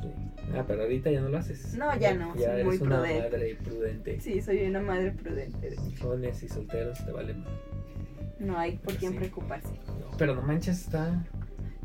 Sí. 0.00 0.08
Ah, 0.56 0.64
pero 0.66 0.82
ahorita 0.84 1.10
ya 1.10 1.20
no 1.20 1.28
lo 1.28 1.36
haces. 1.38 1.74
No, 1.74 1.94
ya 1.98 2.14
no, 2.14 2.34
Ya 2.36 2.44
soy 2.46 2.50
eres 2.54 2.64
muy 2.66 2.76
una 2.78 2.96
prudente. 3.02 3.22
madre 3.30 3.54
prudente. 3.62 4.20
Sí, 4.20 4.40
soy 4.40 4.62
una 4.64 4.80
madre 4.80 5.10
prudente. 5.12 5.76
Jóvenes 6.00 6.42
y 6.42 6.48
solteros 6.48 7.04
te 7.04 7.12
valen 7.12 7.42
mal. 7.44 7.52
No 8.40 8.58
hay 8.58 8.76
por 8.78 8.94
quién 8.94 9.12
Sí. 9.12 9.18
preocuparse. 9.18 9.68
No, 10.00 10.16
pero 10.16 10.34
no 10.34 10.40
manches, 10.42 10.80
está. 10.80 11.22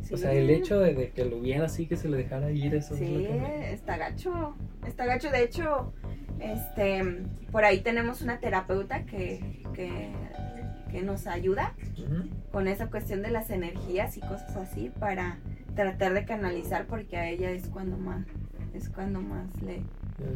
Sí. 0.04 0.14
O 0.14 0.18
sea, 0.18 0.32
el 0.34 0.50
hecho 0.50 0.80
de, 0.80 0.94
de 0.94 1.10
que 1.12 1.26
lo 1.26 1.40
viera 1.40 1.66
así, 1.66 1.88
que 1.88 1.96
se 1.98 2.08
le 2.10 2.18
dejara 2.18 2.52
ir, 2.52 2.76
eso 2.76 2.94
es 2.94 3.00
Sí, 3.00 3.08
lo 3.08 3.24
que 3.24 3.34
me- 3.40 3.74
está 3.74 3.98
gacho. 3.98 4.54
Está 4.86 5.06
gacho. 5.06 5.32
De 5.32 5.44
hecho, 5.44 5.94
este, 6.40 7.24
por 7.52 7.64
ahí 7.66 7.82
tenemos 7.82 8.22
una 8.22 8.40
terapeuta 8.40 9.06
que, 9.06 9.62
que, 9.74 10.12
que 10.92 11.02
nos 11.04 11.26
ayuda 11.28 11.74
con 12.52 12.68
esa 12.68 12.88
cuestión 12.90 13.22
de 13.22 13.32
las 13.32 13.50
energías 13.50 14.18
y 14.18 14.20
cosas 14.22 14.56
así 14.58 14.92
para 15.00 15.40
tratar 15.76 16.14
de 16.14 16.26
canalizar 16.26 16.86
porque 16.86 17.18
a 17.18 17.28
ella 17.30 17.50
es 17.52 17.68
cuando 17.70 17.98
más 17.98 18.26
es 18.76 18.90
cuando 18.90 19.22
más 19.22 19.46
le, 19.62 19.82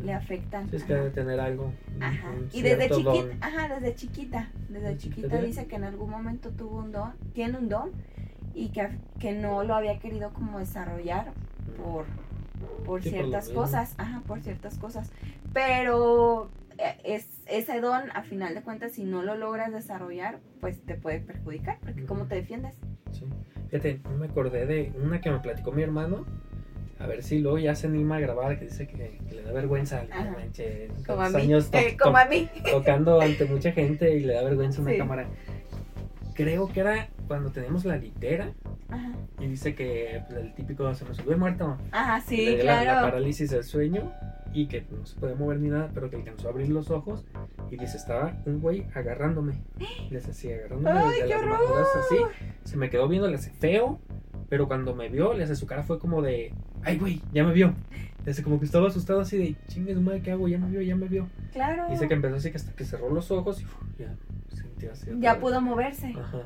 le 0.06 0.14
afectan. 0.14 0.70
Sí, 0.70 0.76
es 0.78 0.84
que 0.84 0.94
debe 0.94 1.10
tener 1.10 1.40
algo. 1.40 1.74
Ajá. 2.00 2.32
Y 2.54 2.62
desde 2.62 2.88
chiquita, 2.90 3.36
ajá, 3.42 3.68
desde 3.80 3.96
chiquita, 3.96 4.50
desde 4.70 4.80
¿Desde 4.90 4.98
chiquita 4.98 5.28
chiquita? 5.28 5.42
dice 5.42 5.66
que 5.68 5.76
en 5.76 5.84
algún 5.84 6.10
momento 6.12 6.52
tuvo 6.52 6.78
un 6.80 6.92
don, 6.92 7.14
tiene 7.34 7.58
un 7.58 7.68
don 7.68 7.92
y 8.58 8.70
que, 8.70 8.90
que 9.20 9.34
no 9.34 9.64
lo 9.64 9.76
había 9.76 10.00
querido 10.00 10.32
como 10.34 10.60
desarrollar 10.60 11.32
por, 11.78 12.06
por 12.86 13.04
Sí, 13.04 13.12
ciertas 13.12 13.50
cosas, 13.50 13.94
ajá, 13.98 14.22
por 14.26 14.40
ciertas 14.42 14.78
cosas. 14.80 15.12
Pero 15.54 16.50
eh, 16.78 16.98
es, 17.04 17.28
ese 17.46 17.80
don, 17.82 18.10
a 18.14 18.24
final 18.24 18.56
de 18.56 18.62
cuentas, 18.62 18.94
si 18.94 19.04
no 19.04 19.22
lo 19.22 19.36
logras 19.36 19.72
desarrollar, 19.72 20.40
pues 20.60 20.80
te 20.86 20.96
puede 20.96 21.20
perjudicar, 21.20 21.78
porque 21.82 22.06
¿cómo 22.06 22.26
te 22.26 22.36
defiendes? 22.36 22.76
Sí. 23.12 23.26
Fíjate, 23.70 24.00
no 24.04 24.18
me 24.18 24.26
acordé 24.28 24.66
de 24.66 24.92
una 25.04 25.22
que 25.22 25.30
me 25.30 25.40
platicó 25.40 25.72
mi 25.72 25.84
hermano. 25.84 26.26
A 27.00 27.06
ver 27.06 27.22
si 27.22 27.38
luego 27.40 27.60
ya 27.60 27.76
se 27.76 27.86
anima 27.86 28.16
a 28.16 28.20
grabar, 28.20 28.58
que 28.58 28.66
dice 28.66 28.88
que, 28.88 29.20
que 29.30 29.36
le 29.36 29.44
da 29.44 29.52
vergüenza. 29.52 30.04
No 30.10 30.32
manches, 30.32 30.90
Como 31.06 31.22
a 31.22 31.26
tantos 31.26 31.42
mí, 31.44 31.48
años 31.54 31.70
to- 31.72 31.78
eh, 31.78 31.96
como 31.96 32.14
to- 32.14 32.18
a 32.18 32.26
mí. 32.26 32.50
tocando 32.72 33.22
ante 33.22 33.46
mucha 33.46 33.72
gente 33.72 34.16
y 34.16 34.22
le 34.22 34.34
da 34.34 34.44
vergüenza 34.44 34.82
una 34.82 34.92
Sí. 34.92 34.98
cámara. 34.98 35.28
Creo 36.34 36.68
que 36.70 36.80
era 36.80 37.08
cuando 37.28 37.52
teníamos 37.52 37.86
la 37.86 37.98
litera 37.98 38.52
Ajá, 38.90 39.12
y 39.40 39.48
dice 39.48 39.76
que 39.76 40.24
pues, 40.28 40.40
el 40.42 40.54
típico 40.56 40.94
se 40.96 41.06
me 41.06 41.14
subió 41.14 41.34
el 41.34 41.38
muerto. 41.40 41.78
Ajá, 41.92 42.18
Le 42.18 42.24
sí, 42.24 42.56
dio 42.56 42.64
la- 42.64 42.76
La, 42.78 42.82
claro. 42.84 43.08
parálisis 43.08 43.50
del 43.52 43.64
sueño 43.64 44.12
y 44.54 44.68
que 44.68 44.86
no 44.90 45.06
se 45.06 45.20
podía 45.20 45.36
mover 45.36 45.60
ni 45.60 45.70
nada, 45.70 45.90
pero 45.94 46.10
que 46.10 46.16
alcanzó 46.16 46.48
a 46.48 46.52
abrir 46.52 46.70
los 46.70 46.90
ojos 46.90 47.26
y 47.70 47.78
dice, 47.78 47.98
estaba 47.98 48.34
un 48.46 48.60
güey 48.62 48.86
agarrándome. 48.96 49.62
Les 50.10 50.28
así, 50.28 50.52
agarrándome 50.52 51.00
¡Ay, 51.00 51.22
qué 51.28 51.36
horror! 51.36 51.60
así. 52.00 52.16
Se 52.64 52.78
me 52.78 52.90
quedó 52.90 53.08
viendo, 53.08 53.28
le 53.28 53.36
hace 53.36 53.52
feo, 53.52 54.00
pero 54.50 54.68
cuando 54.68 54.96
me 54.96 55.10
vio, 55.10 55.34
le 55.34 55.44
hace 55.44 55.56
su 55.56 55.68
cara 55.68 55.84
fue 55.84 56.00
como 56.00 56.22
de, 56.22 56.54
ay 56.84 56.98
güey, 56.98 57.22
ya 57.34 57.44
me 57.44 57.52
vio. 57.54 57.74
Le 58.26 58.32
hace 58.32 58.42
como 58.44 58.60
que 58.60 58.66
estaba 58.66 58.88
asustado 58.88 59.20
así 59.22 59.38
de, 59.38 59.56
chingue 59.68 59.94
su 59.94 60.02
madre, 60.02 60.22
¿qué 60.22 60.32
hago? 60.32 60.48
Ya 60.48 60.58
me 60.58 60.70
vio, 60.70 60.82
ya 60.82 60.96
me 60.96 61.08
vio. 61.08 61.28
Claro. 61.52 61.88
Dice 61.90 62.08
que 62.08 62.14
empezó 62.14 62.36
así 62.36 62.50
que 62.52 62.58
hasta 62.58 62.72
que 62.74 62.86
cerró 62.86 63.10
los 63.10 63.30
ojos 63.32 63.62
y 63.62 63.66
uf, 63.66 63.74
ya 64.00 64.92
así. 64.92 65.10
Ya 65.20 65.40
pudo 65.40 65.60
moverse. 65.62 66.14
Ajá. 66.18 66.44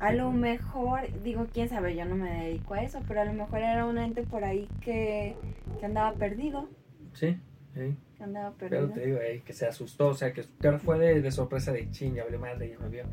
A 0.00 0.12
lo 0.12 0.30
mejor, 0.32 1.00
digo, 1.22 1.46
quién 1.52 1.68
sabe, 1.68 1.94
yo 1.96 2.04
no 2.04 2.16
me 2.16 2.30
dedico 2.44 2.74
a 2.74 2.82
eso, 2.82 3.00
pero 3.08 3.20
a 3.20 3.24
lo 3.24 3.32
mejor 3.32 3.60
era 3.60 3.86
un 3.86 3.98
ente 3.98 4.22
por 4.22 4.44
ahí 4.44 4.68
que, 4.80 5.36
que 5.80 5.86
andaba 5.86 6.12
perdido. 6.14 6.68
Sí, 7.12 7.38
sí. 7.74 7.96
Que 8.16 8.24
andaba 8.24 8.52
Pero 8.58 8.88
perdido. 8.88 8.92
te 8.92 9.06
digo, 9.06 9.18
que 9.44 9.52
se 9.52 9.66
asustó, 9.66 10.08
o 10.08 10.14
sea, 10.14 10.32
que 10.32 10.44
cara 10.60 10.78
fue 10.78 10.98
de, 10.98 11.20
de 11.20 11.30
sorpresa 11.30 11.72
de 11.72 11.90
ching, 11.90 12.14
ya 12.14 12.24
valió 12.24 12.38
madre, 12.38 12.70
ya 12.70 12.78
me 12.78 12.88
vio. 12.88 13.04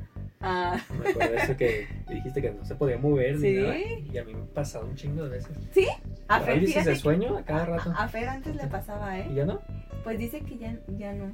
Ah, 0.41 0.79
Me 1.03 1.09
acuerdo 1.09 1.31
de 1.33 1.37
eso 1.37 1.55
que 1.57 1.87
dijiste 2.09 2.41
que 2.41 2.51
no 2.51 2.65
se 2.65 2.75
podía 2.75 2.97
mover 2.97 3.35
ni 3.35 3.41
Sí. 3.41 3.53
nada. 3.61 3.77
Y 3.77 4.17
a 4.17 4.23
mí 4.23 4.33
me 4.33 4.41
ha 4.41 4.45
pasado 4.53 4.85
un 4.87 4.95
chingo 4.95 5.23
de 5.23 5.29
veces. 5.29 5.57
a 6.27 6.39
Por 6.39 6.49
ahí 6.49 6.55
Fer, 6.55 6.65
dices 6.67 6.85
de 6.85 6.95
sueño 6.95 7.37
a 7.37 7.43
cada 7.43 7.65
rato. 7.65 7.91
a, 7.95 8.03
a 8.03 8.07
Fer 8.07 8.27
antes 8.27 8.55
le 8.55 8.67
pasaba, 8.67 9.17
¿Y 9.17 9.21
¿eh? 9.21 9.33
ya 9.35 9.45
no? 9.45 9.61
Pues 10.03 10.17
dice 10.17 10.41
que 10.41 10.57
ya, 10.57 10.75
ya 10.97 11.13
no. 11.13 11.31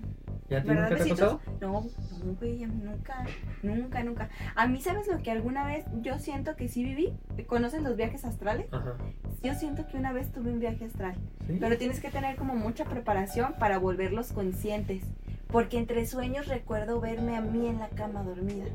¿Y 0.49 0.55
a 0.55 0.61
ti 0.61 0.67
¿Verdad, 0.69 0.89
nunca 0.89 1.03
te 1.03 1.09
ha 1.09 1.13
pasado? 1.13 1.41
No, 1.61 1.85
no, 2.23 2.33
güey, 2.39 2.63
a 2.63 2.67
nunca, 2.67 3.25
nunca, 3.63 4.03
nunca. 4.03 4.29
A 4.55 4.67
mí, 4.67 4.81
¿sabes 4.81 5.07
lo 5.07 5.21
que 5.21 5.31
alguna 5.31 5.65
vez 5.65 5.85
yo 6.01 6.19
siento 6.19 6.55
que 6.55 6.67
sí 6.67 6.83
viví? 6.83 7.13
¿Conocen 7.47 7.83
los 7.83 7.95
viajes 7.95 8.25
astrales? 8.25 8.67
Ajá. 8.73 8.95
Yo 9.43 9.53
siento 9.55 9.85
que 9.87 9.97
una 9.97 10.11
vez 10.13 10.31
tuve 10.31 10.51
un 10.51 10.59
viaje 10.59 10.85
astral. 10.85 11.15
¿Sí? 11.47 11.57
Pero 11.59 11.77
tienes 11.77 11.99
que 12.01 12.09
tener 12.09 12.35
como 12.37 12.55
mucha 12.55 12.85
preparación 12.85 13.53
para 13.59 13.77
volverlos 13.77 14.31
conscientes. 14.33 15.03
Porque 15.51 15.77
entre 15.77 16.05
sueños 16.05 16.47
recuerdo 16.47 16.99
verme 16.99 17.37
a 17.37 17.41
mí 17.41 17.67
en 17.67 17.79
la 17.79 17.89
cama 17.89 18.23
dormida. 18.23 18.65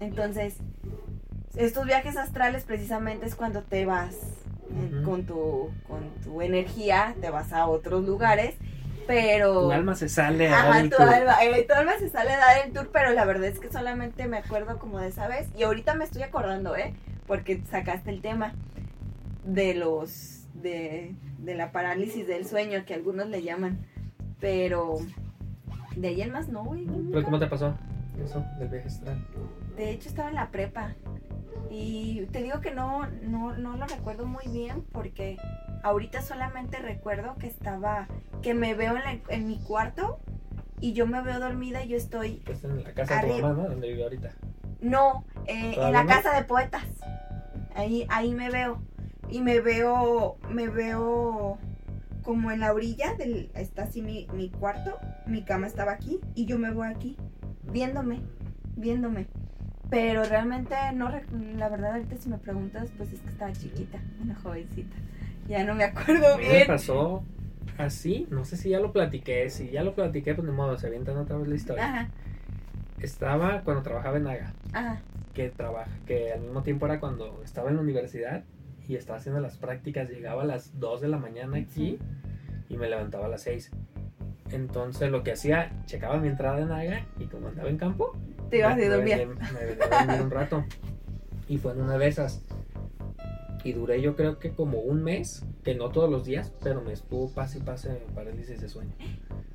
Entonces, 0.00 0.56
estos 1.56 1.86
viajes 1.86 2.16
astrales 2.16 2.64
precisamente 2.64 3.26
es 3.26 3.34
cuando 3.34 3.62
te 3.62 3.86
vas 3.86 4.14
eh, 4.70 5.02
con, 5.04 5.24
tu, 5.24 5.70
con 5.88 6.10
tu 6.22 6.42
energía, 6.42 7.14
te 7.20 7.30
vas 7.30 7.52
a 7.52 7.66
otros 7.66 8.04
lugares, 8.04 8.56
pero... 9.06 9.62
Tu 9.62 9.72
alma 9.72 9.94
se 9.94 10.08
sale 10.08 10.48
a 10.48 10.50
dar 10.50 10.66
Ajá, 10.68 10.80
el 10.80 10.90
tu 10.90 10.96
tour. 10.96 11.08
alma, 11.08 11.44
eh, 11.44 11.64
tu 11.66 11.74
alma 11.74 11.92
se 11.98 12.10
sale 12.10 12.32
a 12.32 12.38
dar 12.38 12.66
el 12.66 12.72
tour, 12.72 12.90
pero 12.92 13.12
la 13.12 13.24
verdad 13.24 13.46
es 13.46 13.60
que 13.60 13.70
solamente 13.70 14.26
me 14.26 14.38
acuerdo 14.38 14.78
como 14.78 14.98
de 14.98 15.08
esa 15.08 15.28
vez. 15.28 15.48
Y 15.56 15.62
ahorita 15.62 15.94
me 15.94 16.04
estoy 16.04 16.22
acordando, 16.22 16.76
¿eh? 16.76 16.92
Porque 17.26 17.62
sacaste 17.70 18.10
el 18.10 18.20
tema 18.20 18.52
de 19.44 19.74
los. 19.74 20.42
de, 20.54 21.14
de 21.38 21.54
la 21.54 21.70
parálisis 21.72 22.26
del 22.26 22.46
sueño, 22.46 22.84
que 22.84 22.94
algunos 22.94 23.28
le 23.28 23.42
llaman. 23.42 23.78
Pero. 24.44 24.98
de 25.96 26.08
ahí 26.08 26.20
en 26.20 26.30
más 26.32 26.48
no, 26.48 26.64
güey. 26.64 26.86
¿Pero 27.10 27.24
cómo 27.24 27.38
te 27.38 27.46
pasó 27.46 27.74
eso 28.22 28.44
del 28.58 28.68
viaje 28.68 28.88
astral? 28.88 29.26
De 29.74 29.90
hecho, 29.90 30.10
estaba 30.10 30.28
en 30.28 30.34
la 30.34 30.50
prepa. 30.50 30.94
Y 31.70 32.26
te 32.30 32.42
digo 32.42 32.60
que 32.60 32.70
no, 32.74 33.06
no, 33.22 33.56
no 33.56 33.76
lo 33.78 33.86
recuerdo 33.86 34.26
muy 34.26 34.44
bien 34.48 34.84
porque 34.92 35.38
ahorita 35.82 36.20
solamente 36.20 36.78
recuerdo 36.78 37.36
que 37.36 37.46
estaba, 37.46 38.06
que 38.42 38.52
me 38.52 38.74
veo 38.74 38.96
en, 38.98 39.02
la- 39.02 39.18
en 39.34 39.46
mi 39.48 39.58
cuarto 39.60 40.18
y 40.78 40.92
yo 40.92 41.06
me 41.06 41.22
veo 41.22 41.40
dormida 41.40 41.82
y 41.82 41.88
yo 41.88 41.96
estoy, 41.96 42.42
Pues 42.44 42.62
en 42.64 42.84
la 42.84 42.92
casa 42.92 43.22
de 43.22 43.28
tu 43.28 43.34
mamá, 43.40 43.54
¿no? 43.62 43.68
Donde 43.70 43.88
vive 43.88 44.02
ahorita. 44.04 44.30
no, 44.82 45.24
eh, 45.46 45.68
en 45.68 45.74
¿Todavía 45.76 45.92
la 45.98 46.04
no? 46.04 46.08
casa 46.10 46.34
de 46.34 46.44
poetas. 46.44 46.84
Ahí, 47.74 48.06
ahí 48.10 48.34
me 48.34 48.50
veo. 48.50 48.82
Y 49.30 49.40
me 49.40 49.60
veo, 49.60 50.36
me 50.50 50.68
veo 50.68 51.56
como 52.24 52.50
en 52.50 52.60
la 52.60 52.72
orilla 52.72 53.14
del, 53.14 53.50
está 53.54 53.84
así 53.84 54.02
mi, 54.02 54.26
mi 54.32 54.50
cuarto, 54.50 54.98
mi 55.26 55.42
cama 55.44 55.66
estaba 55.66 55.92
aquí 55.92 56.20
y 56.34 56.46
yo 56.46 56.58
me 56.58 56.70
veo 56.70 56.82
aquí, 56.84 57.16
viéndome, 57.62 58.22
viéndome. 58.76 59.26
Pero 59.90 60.24
realmente 60.24 60.74
no, 60.94 61.10
la 61.10 61.68
verdad 61.68 61.92
ahorita 61.92 62.16
si 62.16 62.28
me 62.28 62.38
preguntas, 62.38 62.90
pues 62.96 63.12
es 63.12 63.20
que 63.20 63.28
estaba 63.30 63.52
chiquita, 63.52 63.98
una 64.22 64.34
jovencita. 64.34 64.96
Ya 65.46 65.64
no 65.64 65.74
me 65.74 65.84
acuerdo 65.84 66.38
mí 66.38 66.44
me 66.48 66.64
bien. 66.64 66.66
pasó 66.66 67.22
así, 67.76 68.26
no 68.30 68.44
sé 68.44 68.56
si 68.56 68.70
ya 68.70 68.80
lo 68.80 68.92
platiqué, 68.92 69.50
si 69.50 69.70
ya 69.70 69.82
lo 69.84 69.94
platiqué, 69.94 70.34
pues 70.34 70.46
de 70.46 70.52
modo, 70.52 70.78
se 70.78 70.86
avientan 70.86 71.16
otra 71.18 71.36
vez 71.36 71.48
la 71.48 71.54
historia. 71.54 71.84
Ajá, 71.84 72.08
Estaba 72.98 73.62
cuando 73.62 73.82
trabajaba 73.82 74.16
en 74.16 74.24
Naga, 74.24 74.54
ajá, 74.72 75.02
que 75.34 75.50
trabaja, 75.50 75.90
que 76.06 76.32
al 76.32 76.40
mismo 76.42 76.62
tiempo 76.62 76.86
era 76.86 77.00
cuando 77.00 77.42
estaba 77.44 77.68
en 77.70 77.76
la 77.76 77.82
universidad 77.82 78.44
y 78.88 78.96
estaba 78.96 79.18
haciendo 79.18 79.40
las 79.40 79.56
prácticas, 79.56 80.08
llegaba 80.10 80.42
a 80.42 80.46
las 80.46 80.78
2 80.78 81.00
de 81.00 81.08
la 81.08 81.18
mañana 81.18 81.56
aquí 81.58 81.98
y 82.68 82.76
me 82.76 82.88
levantaba 82.88 83.26
a 83.26 83.28
las 83.28 83.42
6. 83.42 83.70
Entonces 84.50 85.10
lo 85.10 85.22
que 85.22 85.32
hacía, 85.32 85.72
checaba 85.86 86.18
mi 86.18 86.28
entrada 86.28 86.60
en 86.60 86.68
Naga 86.68 87.06
y 87.18 87.24
como 87.26 87.48
andaba 87.48 87.68
en 87.68 87.78
campo, 87.78 88.12
te 88.50 88.58
ibas 88.58 88.76
me, 88.76 88.82
me 88.82 88.88
dormir. 88.88 89.16
venía- 89.18 89.52
me 89.52 89.64
venía 89.64 89.84
a 89.90 90.04
dormir 90.06 90.22
un 90.22 90.30
rato. 90.30 90.64
Y 91.48 91.58
fue 91.58 91.72
en 91.72 91.82
una 91.82 91.98
de 91.98 92.06
esas. 92.08 92.42
Y 93.64 93.72
duré 93.72 94.00
yo 94.02 94.14
creo 94.16 94.38
que 94.38 94.50
como 94.52 94.78
un 94.80 95.02
mes, 95.02 95.44
que 95.64 95.74
no 95.74 95.90
todos 95.90 96.10
los 96.10 96.24
días, 96.24 96.52
pero 96.62 96.82
me 96.82 96.92
estuvo 96.92 97.30
pase 97.30 97.58
y 97.58 97.62
pase 97.62 98.02
parálisis 98.14 98.60
de 98.60 98.68
sueño. 98.68 98.92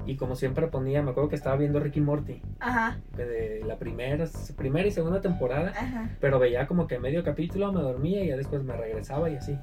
Y 0.05 0.15
como 0.15 0.35
siempre 0.35 0.67
ponía, 0.67 1.03
me 1.03 1.11
acuerdo 1.11 1.29
que 1.29 1.35
estaba 1.35 1.55
viendo 1.55 1.79
Ricky 1.79 2.01
Morty, 2.01 2.41
Ajá, 2.59 2.99
de 3.15 3.63
la 3.65 3.77
primera, 3.77 4.27
primera 4.57 4.87
y 4.87 4.91
segunda 4.91 5.21
temporada, 5.21 5.69
ajá, 5.69 6.09
pero 6.19 6.39
veía 6.39 6.67
como 6.67 6.87
que 6.87 6.99
medio 6.99 7.23
capítulo, 7.23 7.71
me 7.71 7.81
dormía 7.81 8.23
y 8.23 8.27
ya 8.29 8.37
después 8.37 8.63
me 8.63 8.75
regresaba 8.75 9.29
y 9.29 9.35
así. 9.35 9.57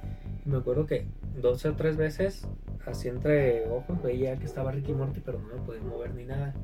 Y 0.44 0.48
me 0.48 0.58
acuerdo 0.58 0.86
que 0.86 1.06
dos 1.40 1.64
o 1.64 1.74
tres 1.74 1.96
veces, 1.96 2.46
así 2.86 3.08
entre 3.08 3.68
ojos, 3.68 4.00
veía 4.02 4.36
que 4.36 4.44
estaba 4.44 4.70
Ricky 4.70 4.92
Morty, 4.92 5.20
pero 5.24 5.40
no 5.40 5.48
me 5.48 5.60
podía 5.62 5.82
mover 5.82 6.14
ni 6.14 6.24
nada. 6.24 6.54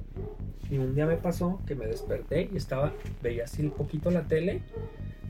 Y 0.71 0.79
un 0.79 0.95
día 0.95 1.07
me 1.07 1.17
pasó 1.17 1.61
que 1.67 1.75
me 1.75 1.87
desperté 1.87 2.49
y 2.53 2.57
estaba, 2.57 2.93
veía 3.21 3.45
así 3.45 3.63
un 3.63 3.73
poquito 3.73 4.11
la 4.11 4.23
tele. 4.23 4.63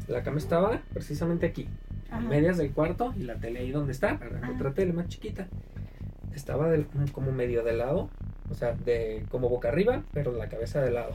La 0.08 0.22
cama 0.22 0.38
estaba 0.38 0.82
precisamente 0.92 1.46
aquí, 1.46 1.68
medias 2.20 2.56
del 2.56 2.72
cuarto 2.72 3.12
y 3.16 3.22
la 3.24 3.36
tele 3.36 3.60
ahí 3.60 3.70
donde 3.70 3.92
está, 3.92 4.18
era 4.24 4.38
Ajá. 4.38 4.52
otra 4.54 4.72
tele 4.74 4.92
más 4.92 5.08
chiquita. 5.08 5.46
Estaba 6.34 6.70
del- 6.70 6.86
como 7.12 7.30
medio 7.32 7.62
de 7.62 7.74
lado, 7.74 8.08
o 8.50 8.54
sea, 8.54 8.72
de 8.72 9.24
como 9.30 9.48
boca 9.48 9.68
arriba, 9.68 10.02
pero 10.12 10.32
la 10.32 10.48
cabeza 10.48 10.80
de 10.80 10.90
lado. 10.90 11.12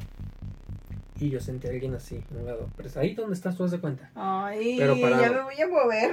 Y 1.20 1.30
yo 1.32 1.40
sentí 1.40 1.68
a 1.68 1.72
alguien 1.72 1.96
así, 1.96 2.24
a 2.32 2.38
un 2.40 2.46
lado. 2.46 2.70
Pero 2.78 2.90
es 2.90 2.98
ahí 2.98 3.16
donde 3.16 3.34
estás 3.34 3.58
tú, 3.58 3.64
haz 3.64 3.72
de 3.72 3.80
cuenta. 3.80 4.12
Ay, 4.14 4.76
Pero 4.78 5.00
parado. 5.02 5.22
ya 5.24 5.32
me 5.32 5.42
voy 5.42 5.60
a 5.62 5.68
mover. 5.68 6.12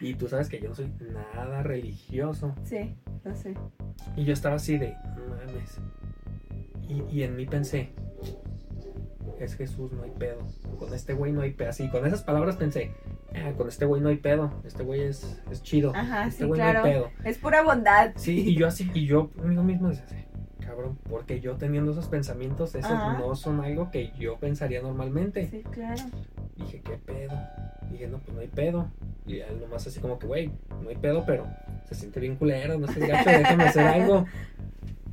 Y 0.00 0.14
tú 0.14 0.28
sabes 0.28 0.48
que 0.48 0.60
yo 0.60 0.70
no 0.70 0.74
soy 0.74 0.90
nada 1.34 1.62
religioso. 1.62 2.54
Sí, 2.64 2.94
lo 3.22 3.34
sé. 3.34 3.54
Y 4.16 4.24
yo 4.24 4.32
estaba 4.32 4.56
así 4.56 4.78
de, 4.78 4.94
no 5.16 5.36
mames. 5.36 5.78
Y, 6.88 7.02
y 7.18 7.22
en 7.22 7.36
mí 7.36 7.44
pensé, 7.46 7.90
es 9.40 9.56
Jesús, 9.56 9.92
no 9.92 10.02
hay 10.02 10.10
pedo. 10.10 10.38
Con 10.78 10.92
este 10.94 11.14
güey 11.14 11.32
no 11.32 11.42
hay 11.42 11.52
pedo. 11.52 11.70
Así, 11.70 11.88
con 11.88 12.06
esas 12.06 12.22
palabras 12.22 12.56
pensé, 12.56 12.92
ah, 13.34 13.52
con 13.56 13.68
este 13.68 13.84
güey 13.84 14.00
no 14.00 14.08
hay 14.08 14.16
pedo. 14.16 14.52
Este 14.64 14.82
güey 14.82 15.02
es, 15.02 15.40
es 15.50 15.62
chido. 15.62 15.92
Ajá, 15.94 16.26
este 16.26 16.42
sí, 16.42 16.48
güey 16.48 16.60
claro. 16.60 16.80
no 16.80 16.86
hay 16.86 16.92
pedo. 16.92 17.10
Es 17.24 17.38
pura 17.38 17.62
bondad. 17.62 18.12
Sí, 18.16 18.50
y 18.50 18.54
yo 18.56 18.66
así, 18.66 18.90
y 18.94 19.06
yo 19.06 19.30
mismo 19.44 19.88
decía, 19.88 20.06
"Sí, 20.08 20.16
cabrón, 20.64 20.98
porque 21.08 21.40
yo 21.40 21.56
teniendo 21.56 21.92
esos 21.92 22.08
pensamientos, 22.08 22.74
esos 22.74 22.90
Ajá. 22.90 23.18
no 23.18 23.34
son 23.34 23.60
algo 23.60 23.90
que 23.90 24.12
yo 24.18 24.36
pensaría 24.38 24.82
normalmente. 24.82 25.48
Sí, 25.48 25.62
claro. 25.70 26.02
Dije, 26.56 26.80
¿qué 26.82 26.96
pedo? 26.98 27.38
Dije, 27.90 28.08
no, 28.08 28.18
pues 28.18 28.34
no 28.34 28.40
hay 28.40 28.48
pedo. 28.48 28.90
Y 29.26 29.38
él 29.38 29.60
nomás 29.60 29.86
así 29.86 30.00
como 30.00 30.18
que, 30.18 30.26
güey, 30.26 30.50
no 30.82 30.88
hay 30.88 30.96
pedo, 30.96 31.24
pero 31.26 31.46
se 31.88 31.94
siente 31.94 32.20
bien 32.20 32.36
culero, 32.36 32.78
no 32.78 32.86
seas 32.88 33.08
gacho, 33.08 33.30
déjame 33.30 33.64
hacer 33.64 33.86
algo. 33.86 34.26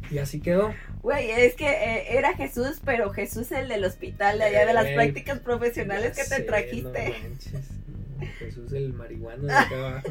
Y 0.10 0.18
así 0.18 0.42
quedó. 0.42 0.74
Güey, 1.02 1.32
es 1.32 1.56
que 1.56 1.70
eh, 1.70 2.18
era 2.18 2.36
Jesús, 2.36 2.82
pero 2.84 3.12
Jesús 3.12 3.52
el 3.52 3.68
del 3.70 3.84
hospital 3.86 4.40
de 4.40 4.46
allá 4.46 4.66
de 4.66 4.74
las 4.74 4.88
prácticas 4.88 5.40
profesionales 5.40 6.18
que 6.18 6.36
te 6.36 6.44
trajiste. 6.44 7.10
No 7.10 7.30
manches, 7.30 7.72
no, 8.20 8.28
Jesús 8.40 8.74
el 8.74 8.94
marihuano 8.94 9.44
de 9.44 9.54
acá 9.54 9.76
abajo. 9.76 10.08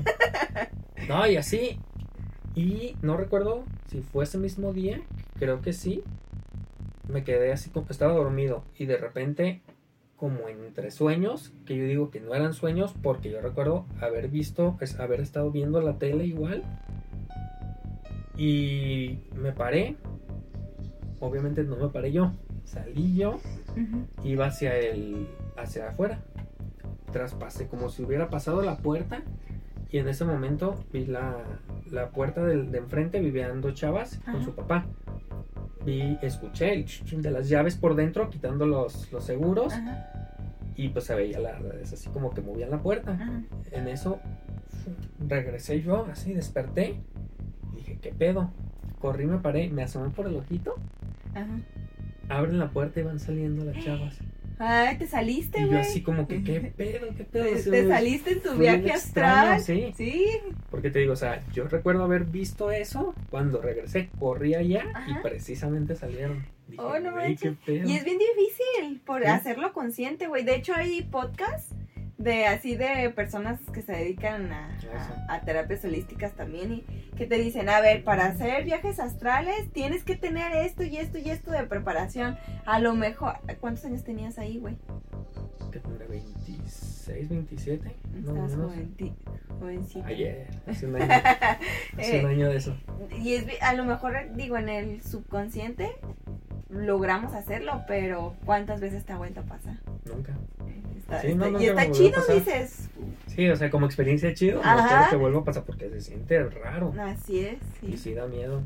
No, 1.08 1.26
y 1.26 1.36
así. 1.36 1.78
Y 2.54 2.96
no 3.02 3.16
recuerdo 3.16 3.64
si 3.88 4.00
fue 4.00 4.24
ese 4.24 4.38
mismo 4.38 4.72
día, 4.72 5.00
creo 5.38 5.60
que 5.62 5.72
sí. 5.72 6.02
Me 7.08 7.24
quedé 7.24 7.52
así 7.52 7.70
como 7.70 7.86
estaba 7.90 8.12
dormido. 8.12 8.64
Y 8.76 8.86
de 8.86 8.96
repente, 8.96 9.62
como 10.16 10.48
entre 10.48 10.90
sueños, 10.90 11.52
que 11.66 11.76
yo 11.76 11.84
digo 11.84 12.10
que 12.10 12.20
no 12.20 12.34
eran 12.34 12.52
sueños, 12.54 12.94
porque 13.02 13.30
yo 13.30 13.40
recuerdo 13.40 13.86
haber 14.00 14.28
visto, 14.28 14.76
pues, 14.78 15.00
haber 15.00 15.20
estado 15.20 15.50
viendo 15.50 15.80
la 15.80 15.98
tele 15.98 16.24
igual. 16.24 16.62
Y 18.44 19.18
me 19.34 19.52
paré. 19.52 19.96
Obviamente 21.20 21.62
no 21.62 21.76
me 21.76 21.88
paré 21.88 22.10
yo. 22.10 22.32
Salí 22.64 23.16
yo 23.16 23.32
Ujú. 23.72 24.06
iba 24.24 24.46
hacia 24.46 24.76
el 24.78 25.26
hacia 25.56 25.88
afuera 25.90 26.20
traspasé 27.12 27.66
como 27.66 27.88
si 27.88 28.02
hubiera 28.04 28.30
pasado 28.30 28.62
la 28.62 28.76
puerta 28.78 29.22
y 29.90 29.98
en 29.98 30.06
ese 30.08 30.24
momento 30.24 30.76
vi 30.92 31.04
la, 31.06 31.38
la 31.90 32.10
puerta 32.10 32.44
del, 32.44 32.70
de 32.70 32.78
enfrente 32.78 33.18
vivían 33.18 33.60
dos 33.60 33.74
chavas 33.74 34.20
con 34.30 34.44
su 34.44 34.54
papá 34.54 34.86
vi 35.84 36.16
escuché 36.22 36.72
el 36.72 36.84
ch- 36.84 37.04
ch- 37.04 37.20
de 37.20 37.30
las 37.32 37.48
llaves 37.48 37.74
por 37.76 37.96
dentro 37.96 38.30
quitando 38.30 38.64
los, 38.66 39.10
los 39.12 39.24
seguros 39.24 39.72
Ajá, 39.72 40.38
y 40.76 40.90
pues 40.90 41.06
se 41.06 41.16
veía 41.16 41.40
la, 41.40 41.58
es 41.82 41.92
así 41.92 42.08
como 42.10 42.30
que 42.30 42.40
movían 42.42 42.70
la 42.70 42.78
puerta 42.80 43.12
ajá. 43.12 43.42
en 43.72 43.88
eso 43.88 44.20
regresé 45.28 45.82
yo 45.82 46.06
así 46.06 46.32
desperté 46.32 47.00
qué 48.00 48.12
pedo 48.12 48.50
corrí 49.00 49.26
me 49.26 49.38
paré 49.38 49.68
me 49.70 49.82
asomé 49.82 50.10
por 50.10 50.26
el 50.26 50.36
ojito 50.36 50.76
Ajá. 51.34 51.46
abren 52.28 52.58
la 52.58 52.68
puerta 52.70 53.00
y 53.00 53.02
van 53.04 53.18
saliendo 53.20 53.64
las 53.64 53.82
chavas 53.84 54.18
Ay, 54.62 54.98
te 54.98 55.06
saliste, 55.06 55.58
Y 55.58 55.62
yo 55.62 55.68
güey. 55.68 55.80
así 55.80 56.02
como 56.02 56.28
que, 56.28 56.44
¿qué 56.44 56.60
pedo? 56.60 57.06
¿Qué 57.16 57.24
pedo? 57.24 57.44
Te, 57.70 57.88
saliste 57.88 58.32
en 58.32 58.42
tu 58.42 58.52
viaje 58.58 58.88
extraño, 58.90 59.52
astral. 59.52 59.62
Sí, 59.62 59.94
Sí. 59.96 60.26
porque 60.70 60.90
te 60.90 60.98
digo, 60.98 61.14
o 61.14 61.16
sea, 61.16 61.42
yo 61.54 61.66
recuerdo 61.66 62.04
haber 62.04 62.24
visto 62.24 62.70
eso 62.70 63.14
cuando 63.30 63.62
regresé, 63.62 64.10
corrí 64.18 64.54
allá 64.54 64.84
y 65.08 65.14
precisamente 65.22 65.96
salieron. 65.96 66.44
Dije, 66.68 66.82
Oh, 66.82 67.00
no 67.00 67.10
"Güey, 67.12 67.36
qué 67.36 67.52
pedo. 67.52 67.88
Y 67.88 67.96
es 67.96 68.04
bien 68.04 68.18
difícil 68.18 69.00
por 69.06 69.22
Sí. 69.22 69.28
hacerlo 69.28 69.72
consciente, 69.72 70.26
güey. 70.26 70.44
De 70.44 70.56
hecho, 70.56 70.74
hay 70.74 71.04
podcasts 71.04 71.74
de 72.20 72.44
así 72.46 72.76
de 72.76 73.08
personas 73.10 73.58
que 73.72 73.80
se 73.80 73.92
dedican 73.92 74.52
a, 74.52 74.76
Eso. 74.78 74.90
a- 75.28 75.34
a 75.36 75.40
terapias 75.40 75.82
holísticas 75.84 76.32
también 76.34 76.72
y 76.72 76.80
que 77.16 77.26
te 77.26 77.36
dicen, 77.36 77.68
a 77.70 77.80
ver, 77.80 78.04
para 78.04 78.26
hacer 78.26 78.64
viajes 78.64 79.00
astrales 79.00 79.72
tienes 79.72 80.04
que 80.04 80.16
tener 80.16 80.52
esto 80.52 80.82
y 80.82 80.98
esto 80.98 81.16
y 81.18 81.30
esto 81.30 81.50
de 81.50 81.64
preparación. 81.64 82.36
A 82.66 82.78
lo 82.78 82.94
mejor, 82.94 83.38
¿cuántos 83.60 83.86
años 83.86 84.04
tenías 84.04 84.38
ahí, 84.38 84.58
güey? 84.58 84.76
Que 85.72 85.78
tendré 85.80 86.06
26, 86.08 87.28
27. 87.28 87.96
No, 88.12 88.18
Estabas 88.18 88.50
menos. 88.52 88.66
joven. 88.72 88.94
Ti- 88.96 89.14
jovencita. 89.58 90.06
Ayer, 90.08 90.46
hace 90.66 90.86
un 90.86 90.96
año. 91.00 91.08
hace 91.96 92.20
un 92.24 92.26
Eh, 92.30 92.34
año 92.34 92.48
de 92.50 92.56
eso. 92.56 92.76
Y 93.18 93.34
es, 93.34 93.46
a 93.62 93.72
lo 93.74 93.84
mejor, 93.84 94.14
digo, 94.34 94.58
en 94.58 94.68
el 94.68 95.00
subconsciente 95.02 95.92
logramos 96.72 97.34
hacerlo, 97.34 97.82
pero 97.88 98.34
¿cuántas 98.44 98.80
veces 98.80 99.04
te 99.04 99.12
ha 99.12 99.16
vuelto 99.18 99.40
a 99.40 99.44
pasar? 99.44 99.76
Nunca. 100.04 100.36
Está, 100.96 101.20
Sí, 101.22 101.28
está- 101.28 101.50
no, 101.50 101.60
y 101.60 101.66
está 101.66 101.90
chido, 101.90 102.20
dices. 102.32 102.88
Sí, 103.26 103.48
o 103.48 103.56
sea, 103.56 103.70
como 103.70 103.86
experiencia 103.86 104.32
chido, 104.34 104.62
no 104.62 104.68
Ajá. 104.68 104.88
quiero 104.88 105.10
que 105.10 105.16
vuelva 105.16 105.40
a 105.40 105.44
pasar 105.44 105.64
porque 105.64 105.88
se 105.90 106.00
siente 106.00 106.42
raro. 106.48 106.92
Así 107.00 107.40
es, 107.40 107.58
Y 107.82 107.96
sí. 107.96 108.14
da 108.14 108.26
miedo. 108.26 108.62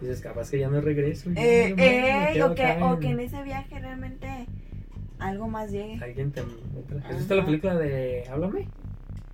Dices, 0.00 0.20
capaz 0.20 0.50
que 0.50 0.58
ya 0.60 0.68
no 0.68 0.80
regreso. 0.80 1.30
Eh, 1.34 1.70
no, 1.70 1.76
me 1.76 2.32
eh, 2.36 2.42
o, 2.44 2.54
que, 2.54 2.64
acá 2.64 2.84
o 2.92 2.98
que 3.00 3.06
en 3.08 3.18
en- 3.18 3.26
ese 3.26 3.42
viaje 3.42 3.78
realmente 3.80 4.28
algo 5.18 5.48
más 5.48 5.72
llegue. 5.72 5.98
Alguien 6.02 6.30
te... 6.30 6.40
¿Has 7.08 7.18
visto 7.18 7.34
la 7.34 7.44
película 7.44 7.74
de 7.76 8.24
Háblame? 8.30 8.68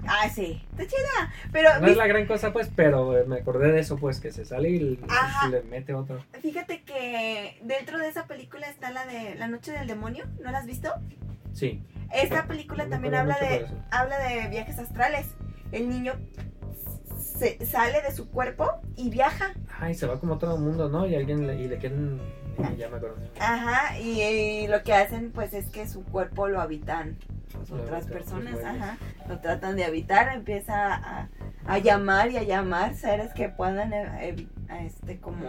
Ah, 0.06 0.28
sí, 0.28 0.62
está 0.72 0.86
chida. 0.86 1.32
Pero 1.52 1.80
No 1.80 1.86
es 1.86 1.96
la 1.96 2.06
gran 2.06 2.26
cosa, 2.26 2.52
pues, 2.52 2.70
pero 2.74 3.24
me 3.26 3.36
acordé 3.36 3.72
de 3.72 3.80
eso, 3.80 3.96
pues, 3.96 4.20
que 4.20 4.32
se 4.32 4.44
sale 4.44 4.70
y 4.70 4.78
le, 5.50 5.62
mete 5.62 5.94
otro. 5.94 6.22
fíjate 6.40 6.82
que 6.82 7.58
dentro 7.62 7.98
de 7.98 8.08
esa 8.08 8.26
película 8.26 8.68
está 8.68 8.90
la 8.90 9.06
de 9.06 9.34
La 9.36 9.48
Noche 9.48 9.72
del 9.72 9.86
Demonio, 9.86 10.24
¿no 10.42 10.50
la 10.50 10.58
has 10.58 10.66
visto? 10.66 10.92
Sí. 11.52 11.82
Esta 12.12 12.46
película 12.46 12.84
No 12.84 12.90
también 12.90 13.14
habla 13.14 13.38
de, 13.38 13.66
habla 13.90 14.18
de 14.18 14.48
viajes 14.48 14.78
astrales. 14.78 15.26
El 15.72 15.88
niño 15.88 16.14
se 17.18 17.64
sale 17.66 18.02
de 18.02 18.12
su 18.12 18.30
cuerpo 18.30 18.70
y 18.96 19.10
viaja. 19.10 19.54
Ay, 19.80 19.94
se 19.94 20.06
va 20.06 20.20
como 20.20 20.34
a 20.34 20.36
otro 20.36 20.56
mundo, 20.56 20.88
¿no? 20.88 21.06
Y 21.06 21.14
alguien 21.14 21.46
le, 21.46 21.56
y 21.56 21.68
le 21.68 21.78
quieren... 21.78 22.20
Ya 22.78 22.88
me 22.88 22.98
acuerdo. 22.98 23.16
Ajá, 23.40 23.98
y, 23.98 24.22
y 24.22 24.66
lo 24.68 24.84
que 24.84 24.92
hacen 24.94 25.32
pues 25.32 25.52
es 25.54 25.66
que 25.70 25.88
su 25.88 26.04
cuerpo 26.04 26.46
lo 26.46 26.60
habitan 26.60 27.18
otras 27.70 28.06
personas, 28.06 28.52
pues, 28.54 28.64
bueno. 28.64 28.84
ajá, 28.84 28.98
lo 29.28 29.38
tratan 29.40 29.76
de 29.76 29.84
habitar, 29.84 30.34
empieza 30.34 30.94
a, 30.94 31.28
a 31.66 31.78
llamar 31.78 32.30
y 32.30 32.36
a 32.36 32.42
llamar 32.42 32.94
seres 32.94 33.32
que 33.34 33.48
puedan 33.48 33.92
eh, 33.92 34.46
este 34.82 35.18
como 35.18 35.44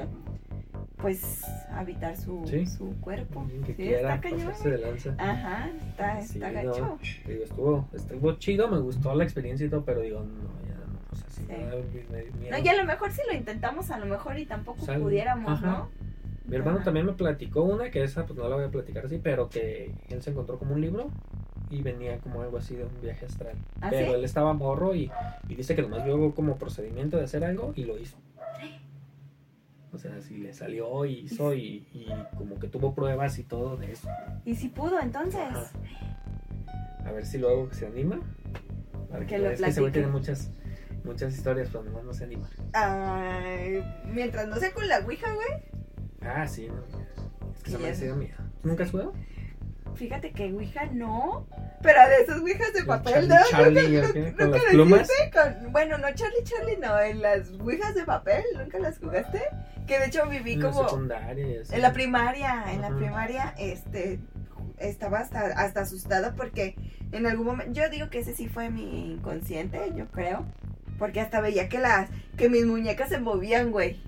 pues 0.97 1.43
habitar 1.71 2.15
su, 2.17 2.45
Sí. 2.47 2.65
su 2.65 2.95
cuerpo. 3.01 3.45
Que 3.65 3.65
Sí, 3.67 3.73
quiera 3.73 4.15
está 4.15 4.21
cañón. 4.29 4.47
pasarse 4.47 4.69
de 4.71 4.77
lanza. 4.79 5.15
Ajá, 5.17 5.69
está, 5.89 6.21
Sí, 6.21 6.39
está 6.39 6.51
no. 6.63 6.71
gacho. 6.71 6.97
Digo, 7.27 7.43
estuvo, 7.43 7.89
estuvo 7.93 8.31
chido, 8.33 8.67
me 8.69 8.79
gustó 8.79 9.13
la 9.13 9.23
experiencia 9.23 9.65
y 9.67 9.69
todo, 9.69 9.83
pero 9.83 10.01
digo, 10.01 10.21
no, 10.21 10.67
ya 10.67 10.75
no, 10.75 10.99
o 11.11 11.15
sea, 11.15 11.45
me 12.47 12.49
No, 12.49 12.57
y 12.57 12.67
a 12.67 12.73
lo 12.75 12.85
mejor 12.85 13.11
si 13.11 13.21
lo 13.29 13.37
intentamos, 13.37 13.91
a 13.91 13.99
lo 13.99 14.05
mejor 14.05 14.39
y 14.39 14.45
tampoco 14.45 14.83
Sal- 14.85 15.01
pudiéramos, 15.01 15.51
ajá. 15.51 15.65
¿no? 15.67 15.89
Mi 16.47 16.55
hermano 16.55 16.77
Ajá. 16.77 16.85
también 16.85 17.05
me 17.07 17.13
platicó 17.13 17.63
una, 17.63 17.89
que 17.91 18.03
esa 18.03 18.25
pues 18.25 18.37
no 18.39 18.47
la 18.47 18.55
voy 18.55 18.65
a 18.65 18.69
platicar 18.69 19.05
así, 19.05 19.19
pero 19.21 19.49
que 19.49 19.93
él 20.09 20.21
se 20.23 20.29
encontró 20.31 20.57
como 20.59 20.75
un 20.75 20.81
libro 20.81 21.09
y 21.69 21.81
venía 21.81 22.19
como 22.19 22.41
algo 22.41 22.57
así 22.57 22.75
de 22.75 22.83
un 22.85 23.01
viaje 23.01 23.25
astral. 23.25 23.55
¿Ah, 23.81 23.87
pero 23.89 24.07
sí? 24.11 24.13
él 24.13 24.23
estaba 24.23 24.53
morro 24.53 24.93
y, 24.95 25.11
y 25.49 25.55
dice 25.55 25.75
que 25.75 25.81
nomás 25.81 26.03
vio 26.05 26.33
como 26.35 26.57
procedimiento 26.57 27.17
de 27.17 27.23
hacer 27.23 27.43
algo 27.43 27.73
y 27.75 27.83
lo 27.85 27.97
hizo. 27.97 28.17
O 29.91 29.97
sea, 29.97 30.21
si 30.21 30.37
le 30.37 30.51
salió 30.53 31.05
y 31.05 31.19
hizo 31.19 31.53
y, 31.53 31.87
y 31.93 32.07
como 32.37 32.59
que 32.59 32.67
tuvo 32.67 32.93
pruebas 32.93 33.39
y 33.39 33.43
todo 33.43 33.77
de 33.77 33.93
eso. 33.93 34.09
Y 34.43 34.55
si 34.55 34.67
pudo, 34.67 34.99
entonces. 34.99 35.39
Ajá. 35.39 35.71
A 37.05 37.11
ver 37.11 37.25
si 37.25 37.37
luego 37.37 37.71
se 37.71 37.87
anima. 37.87 38.19
Para 39.09 39.25
Que 39.25 39.37
lo 39.37 39.45
veas 39.45 39.59
que 39.59 39.65
platique. 39.65 39.91
tiene 39.91 40.07
muchas, 40.09 40.51
muchas 41.05 41.33
historias, 41.33 41.69
pero 41.71 41.83
nomás 41.85 42.03
no 42.03 42.13
se 42.13 42.25
anima. 42.25 42.49
Ay, 42.73 43.81
mientras 44.11 44.47
no 44.49 44.57
sea 44.57 44.73
con 44.73 44.85
la 44.87 44.99
Ouija, 44.99 45.33
güey. 45.33 45.47
Ah, 46.21 46.45
sí, 46.45 46.67
no. 46.67 46.83
Es 47.53 47.63
que 47.63 47.71
se 47.71 47.77
me 47.77 47.83
ya. 47.85 47.91
hacía 47.91 48.15
miedo. 48.15 48.35
¿Tú 48.61 48.67
¿Nunca 48.67 48.83
has 48.83 48.91
jugado? 48.91 49.13
Fíjate 49.95 50.31
que 50.31 50.51
Ouija 50.53 50.85
no. 50.91 51.47
Pero 51.81 51.99
de 52.09 52.15
esas 52.23 52.39
Ouijas 52.41 52.73
de 52.73 52.83
papel, 52.83 53.27
¿no? 53.27 53.35
¿Nunca 54.31 54.57
las 54.57 54.63
plumas. 54.71 55.09
Con- 55.33 55.71
bueno, 55.71 55.97
no 55.97 56.07
Charlie 56.13 56.43
Charlie, 56.43 56.77
no. 56.77 56.99
En 56.99 57.21
las 57.21 57.49
Ouijas 57.59 57.95
de 57.95 58.03
papel, 58.03 58.43
¿nunca 58.57 58.79
las 58.79 58.97
jugaste? 58.99 59.41
Que 59.87 59.99
de 59.99 60.05
hecho 60.07 60.27
viví 60.27 60.53
En 60.53 60.61
la 60.63 60.69
como. 60.71 60.89
secundaria. 60.89 61.61
En 61.71 61.81
la 61.81 61.93
primaria, 61.93 62.65
en 62.71 62.81
la 62.81 62.95
primaria, 62.95 63.53
este. 63.57 64.19
Estaba 64.77 65.19
hasta, 65.19 65.39
hasta 65.57 65.81
asustada 65.81 66.33
porque 66.35 66.75
en 67.11 67.25
algún 67.27 67.45
momento. 67.45 67.71
Yo 67.73 67.89
digo 67.89 68.09
que 68.09 68.19
ese 68.19 68.33
sí 68.35 68.47
fue 68.47 68.69
mi 68.69 69.13
inconsciente, 69.13 69.79
yo 69.95 70.07
creo. 70.07 70.45
Porque 70.99 71.21
hasta 71.21 71.39
veía 71.39 71.69
que 71.69 71.79
las. 71.79 72.09
que 72.37 72.49
mis 72.49 72.65
muñecas 72.65 73.09
se 73.09 73.19
movían, 73.19 73.71
güey. 73.71 74.01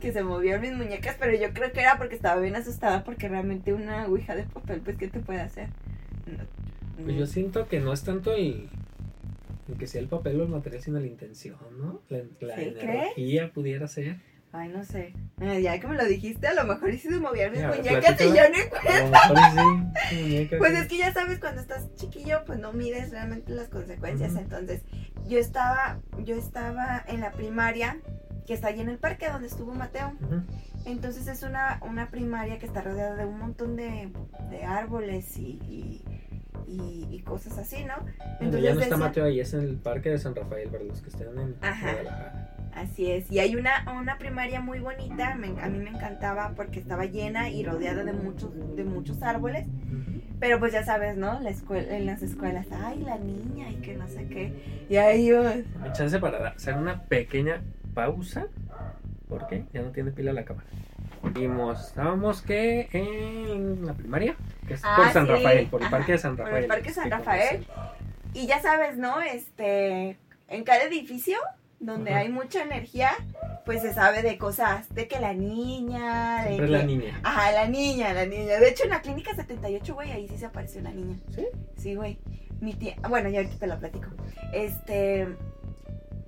Que 0.00 0.12
se 0.12 0.22
movían 0.22 0.60
mis 0.60 0.72
muñecas, 0.72 1.16
pero 1.18 1.34
yo 1.36 1.52
creo 1.54 1.72
que 1.72 1.80
era 1.80 1.96
porque 1.98 2.14
estaba 2.14 2.40
bien 2.40 2.54
asustada 2.56 3.02
porque 3.04 3.28
realmente 3.28 3.72
una 3.72 4.06
ouija 4.06 4.34
de 4.36 4.42
papel, 4.44 4.80
pues, 4.80 4.96
¿qué 4.98 5.08
te 5.08 5.20
puede 5.20 5.40
hacer? 5.40 5.68
No- 6.26 6.44
Pues 7.04 7.16
yo 7.16 7.26
siento 7.26 7.66
que 7.68 7.80
no 7.80 7.92
es 7.92 8.02
tanto 8.02 8.34
el, 8.34 8.68
el 9.68 9.78
que 9.78 9.86
sea 9.86 10.00
el 10.00 10.08
papel 10.08 10.40
o 10.40 10.44
el 10.44 10.50
material, 10.50 10.82
sino 10.82 11.00
la 11.00 11.06
intención, 11.06 11.56
¿no? 11.78 12.00
La, 12.08 12.18
la 12.40 12.56
¿Sí, 12.56 12.62
energía 12.78 13.50
pudiera 13.52 13.88
ser. 13.88 14.16
Ay, 14.52 14.68
no 14.68 14.84
sé. 14.84 15.12
Ya 15.62 15.78
que 15.80 15.86
me 15.86 15.96
lo 15.96 16.04
dijiste, 16.06 16.46
a 16.46 16.54
lo 16.54 16.64
mejor 16.64 16.90
sí 16.92 16.98
se 16.98 17.10
movían 17.18 17.50
mis 17.52 17.60
Ya, 17.60 17.68
muñecas 17.68 18.18
y 18.20 18.24
yo 18.28 18.42
no 18.48 18.58
y 20.12 20.46
sí, 20.48 20.48
Pues 20.58 20.72
es 20.78 20.88
que 20.88 20.96
ya 20.98 21.12
sabes, 21.12 21.38
cuando 21.38 21.60
estás 21.60 21.94
chiquillo, 21.96 22.42
pues 22.46 22.58
no 22.58 22.72
mides 22.72 23.10
realmente 23.10 23.52
las 23.52 23.68
consecuencias. 23.68 24.34
Entonces, 24.36 24.82
yo 25.28 25.38
estaba, 25.38 25.98
yo 26.24 26.36
estaba 26.36 27.04
en 27.08 27.20
la 27.20 27.32
primaria, 27.32 27.98
que 28.46 28.54
está 28.54 28.68
ahí 28.68 28.80
en 28.80 28.88
el 28.88 28.98
parque 28.98 29.28
donde 29.28 29.48
estuvo 29.48 29.74
Mateo. 29.74 30.12
Entonces 30.84 31.26
es 31.26 31.42
una, 31.42 31.80
una 31.88 32.10
primaria 32.10 32.58
que 32.58 32.66
está 32.66 32.80
rodeada 32.80 33.16
de 33.16 33.24
un 33.26 33.38
montón 33.38 33.76
de, 33.76 34.10
de 34.50 34.64
árboles 34.64 35.36
y, 35.36 35.58
y, 35.68 36.02
y- 36.68 37.08
y 37.10 37.18
cosas 37.22 37.58
así, 37.58 37.84
¿no? 37.84 37.94
Bueno, 38.40 38.58
ya 38.58 38.74
no 38.74 38.80
está 38.80 38.96
Mateo 38.96 39.24
ahí, 39.24 39.40
es 39.40 39.52
en 39.54 39.60
el 39.62 39.76
parque 39.76 40.10
de 40.10 40.18
San 40.18 40.34
Rafael, 40.34 40.68
para 40.68 40.84
los 40.84 41.00
que 41.00 41.08
estén 41.10 41.38
en 41.38 41.54
Ajá. 41.60 42.52
Así 42.74 43.10
es, 43.10 43.32
y 43.32 43.38
hay 43.38 43.56
una, 43.56 43.70
una 43.98 44.18
primaria 44.18 44.60
muy 44.60 44.80
bonita, 44.80 45.34
me- 45.34 45.60
a 45.62 45.68
mí 45.68 45.78
me 45.78 45.88
encantaba 45.90 46.52
porque 46.54 46.78
estaba 46.78 47.06
llena 47.06 47.48
y 47.48 47.64
rodeada 47.64 48.04
de 48.04 48.12
muchos, 48.12 48.50
de 48.76 48.84
muchos 48.84 49.22
árboles, 49.22 49.66
pero 50.38 50.58
pues 50.60 50.74
ya 50.74 50.84
sabes, 50.84 51.16
¿no? 51.16 51.40
La 51.40 51.48
escuela, 51.50 51.96
en 51.96 52.04
las 52.04 52.20
escuelas, 52.22 52.66
ay, 52.70 52.98
la 53.00 53.16
niña 53.16 53.70
y 53.70 53.76
que 53.76 53.94
no 53.96 54.06
sé 54.08 54.26
qué, 54.28 54.52
y 54.90 54.96
ahí 54.96 55.26
yo, 55.26 55.42
Dame 55.42 55.92
chance 55.94 56.18
para 56.18 56.48
hacer 56.48 56.74
una 56.76 57.02
pequeña 57.04 57.62
pausa, 57.96 58.46
porque 59.28 59.64
ya 59.72 59.80
no 59.82 59.90
tiene 59.90 60.10
pila 60.12 60.32
la 60.34 60.44
cámara. 60.44 60.68
Vimos, 61.32 61.88
estábamos 61.88 62.42
que 62.42 62.88
en 62.92 63.84
la 63.86 63.94
primaria, 63.94 64.36
que 64.68 64.74
es 64.74 64.82
Ah, 64.84 64.94
por 64.98 65.10
San 65.12 65.26
sí, 65.26 65.32
Rafael, 65.32 65.66
por 65.66 65.80
el 65.80 65.86
ajá, 65.86 65.96
parque 65.96 66.12
de 66.12 66.18
San 66.18 66.36
por 66.36 66.40
el 66.46 66.52
Rafael. 66.52 66.66
Parque 66.68 66.92
San 66.92 67.04
Sí, 67.04 67.10
Rafael. 67.10 67.66
y 68.34 68.46
ya 68.46 68.60
sabes, 68.60 68.96
¿no? 68.98 69.20
Este, 69.22 70.18
en 70.48 70.64
cada 70.64 70.84
edificio 70.84 71.38
donde 71.80 72.10
Ajá. 72.10 72.20
hay 72.20 72.28
mucha 72.28 72.62
energía, 72.62 73.10
pues 73.64 73.82
se 73.82 73.92
sabe 73.92 74.22
de 74.22 74.38
cosas, 74.38 74.94
de 74.94 75.08
que 75.08 75.18
la 75.20 75.32
niña, 75.34 76.42
de 76.44 76.48
Siempre 76.54 76.66
es 76.66 76.70
que... 76.70 76.76
la 76.78 76.84
niña. 76.84 77.20
Ajá, 77.24 77.52
la 77.52 77.66
niña, 77.66 78.12
la 78.12 78.26
niña. 78.26 78.58
De 78.60 78.68
hecho, 78.68 78.84
en 78.84 78.90
la 78.90 79.00
clínica 79.00 79.34
78, 79.34 79.94
güey, 79.94 80.12
ahí 80.12 80.28
sí 80.28 80.38
se 80.38 80.46
apareció 80.46 80.80
la 80.82 80.92
niña. 80.92 81.16
¿Sí? 81.34 81.46
Sí, 81.76 81.94
güey. 81.96 82.18
Mi 82.60 82.72
tía, 82.74 82.96
bueno, 83.08 83.28
ya 83.30 83.40
ahorita 83.40 83.58
te 83.58 83.66
la 83.66 83.78
platico. 83.78 84.08
Este, 84.52 85.28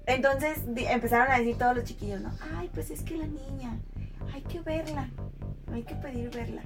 entonces 0.09 0.62
empezaron 0.76 1.30
a 1.30 1.38
decir 1.38 1.56
todos 1.56 1.76
los 1.76 1.84
chiquillos, 1.84 2.20
¿no? 2.20 2.32
Ay, 2.56 2.70
pues 2.74 2.90
es 2.90 3.02
que 3.02 3.16
la 3.16 3.26
niña, 3.26 3.78
hay 4.34 4.42
que 4.42 4.61
verla, 4.61 5.09
hay 5.72 5.82
que 5.84 5.94
pedir 5.94 6.30
verla. 6.30 6.62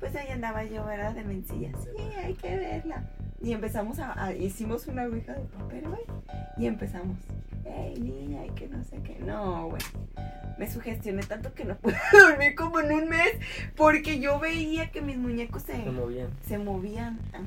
Pues 0.00 0.14
ahí 0.14 0.28
andaba 0.30 0.62
yo, 0.64 0.84
¿verdad? 0.84 1.12
De 1.12 1.24
mencilla, 1.24 1.70
sí, 1.82 2.02
hay 2.24 2.34
que 2.34 2.56
verla. 2.56 3.04
Y 3.42 3.52
empezamos 3.52 3.98
a, 3.98 4.24
a- 4.24 4.32
hicimos 4.32 4.86
una 4.86 5.04
ouija 5.04 5.32
de 5.34 5.40
papel, 5.44 5.88
güey. 5.88 6.00
Y 6.56 6.66
empezamos, 6.66 7.18
hey, 7.64 7.94
niña, 8.00 8.42
hay 8.42 8.50
que 8.50 8.68
no 8.68 8.82
sé 8.84 8.98
qué. 9.02 9.18
No, 9.20 9.68
güey. 9.70 9.82
Me 10.58 10.68
sugestioné 10.70 11.22
tanto 11.22 11.52
que 11.54 11.64
no 11.64 11.76
pude 11.78 11.96
dormir 12.12 12.54
como 12.56 12.80
en 12.80 12.92
un 12.92 13.08
mes 13.08 13.30
porque 13.76 14.18
yo 14.20 14.38
veía 14.40 14.90
que 14.90 15.00
mis 15.00 15.16
muñecos 15.16 15.62
se, 15.62 15.72
Se 15.74 15.90
movían. 15.90 16.28
se 16.48 16.58
movían. 16.58 17.18
Ajá. 17.32 17.44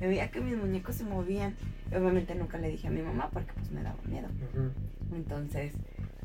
Yo 0.00 0.08
veía 0.08 0.30
que 0.30 0.40
mis 0.40 0.56
muñecos 0.56 0.94
se 0.96 1.04
movían. 1.04 1.54
Obviamente 1.96 2.34
nunca 2.34 2.58
le 2.58 2.68
dije 2.68 2.88
a 2.88 2.90
mi 2.90 3.02
mamá 3.02 3.28
porque 3.32 3.52
pues 3.54 3.70
me 3.70 3.82
daba 3.82 3.96
miedo. 4.08 4.28
Ujú. 4.28 5.16
Entonces, 5.16 5.72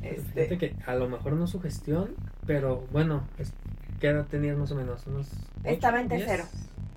Pues 0.00 0.20
Fíjate 0.22 0.42
este, 0.44 0.58
que 0.58 0.76
a 0.86 0.94
lo 0.94 1.08
mejor 1.08 1.32
no 1.32 1.46
su 1.48 1.60
gestión, 1.60 2.14
pero 2.46 2.86
bueno, 2.92 3.24
es- 3.38 3.52
¿qué 3.98 4.08
edad 4.08 4.26
tenías 4.26 4.56
más 4.56 4.70
o 4.70 4.76
menos? 4.76 5.04
¿Unos 5.08 5.28
ocho, 5.32 5.48
Estaba 5.64 6.00
en 6.00 6.08
diez? 6.08 6.24
tercero. 6.24 6.44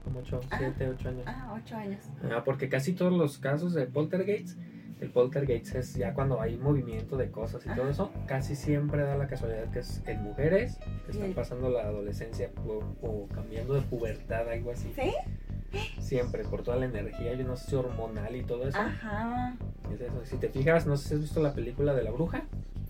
Como 0.03 0.19
8, 0.19 0.39
Ajá. 0.51 0.57
7, 0.59 0.88
8 0.89 1.09
años. 1.09 1.24
ah, 1.26 1.59
ocho 1.59 1.76
años. 1.78 1.99
Ah, 2.32 2.43
porque 2.45 2.69
casi 2.69 2.93
todos 2.93 3.11
los 3.11 3.39
casos 3.39 3.74
de 3.74 3.88
poltergeist, 3.88 4.59
el 4.99 5.09
poltergeist 5.09 5.74
es 5.76 5.95
ya 5.95 6.13
cuando 6.13 6.39
hay 6.41 6.57
movimiento 6.57 7.17
de 7.17 7.32
cosas 7.32 7.65
y 7.65 7.69
todo 7.69 7.82
Ajá. 7.84 7.89
eso, 7.91 8.11
casi 8.28 8.55
siempre 8.55 9.01
da 9.01 9.15
la 9.17 9.26
casualidad 9.28 9.72
que 9.72 9.80
es 9.80 10.03
en 10.05 10.22
mujeres 10.24 10.78
que 11.07 11.11
están 11.11 11.34
pasando 11.34 11.69
la 11.69 11.82
adolescencia 11.82 12.51
o, 12.67 12.84
o 13.01 13.28
cambiando 13.30 13.74
de 13.74 13.82
pubertad, 13.82 14.47
algo 14.47 14.72
así. 14.72 14.91
¿Sí? 14.95 15.11
Siempre, 15.99 16.43
por 16.43 16.63
toda 16.63 16.78
la 16.78 16.86
energía, 16.86 17.34
yo 17.34 17.43
no 17.45 17.55
sé 17.55 17.69
si 17.69 17.76
hormonal 17.76 18.36
y 18.36 18.43
todo 18.43 18.67
eso. 18.67 18.78
Ajá. 18.78 19.55
Es 19.93 20.01
eso. 20.01 20.26
Si 20.26 20.38
te 20.38 20.49
fijas, 20.49 20.86
no 20.86 20.97
sé 20.97 21.09
si 21.09 21.13
has 21.15 21.22
visto 21.22 21.41
la 21.41 21.53
película 21.53 21.93
de 21.93 22.03
la 22.03 22.11
bruja, 22.11 22.43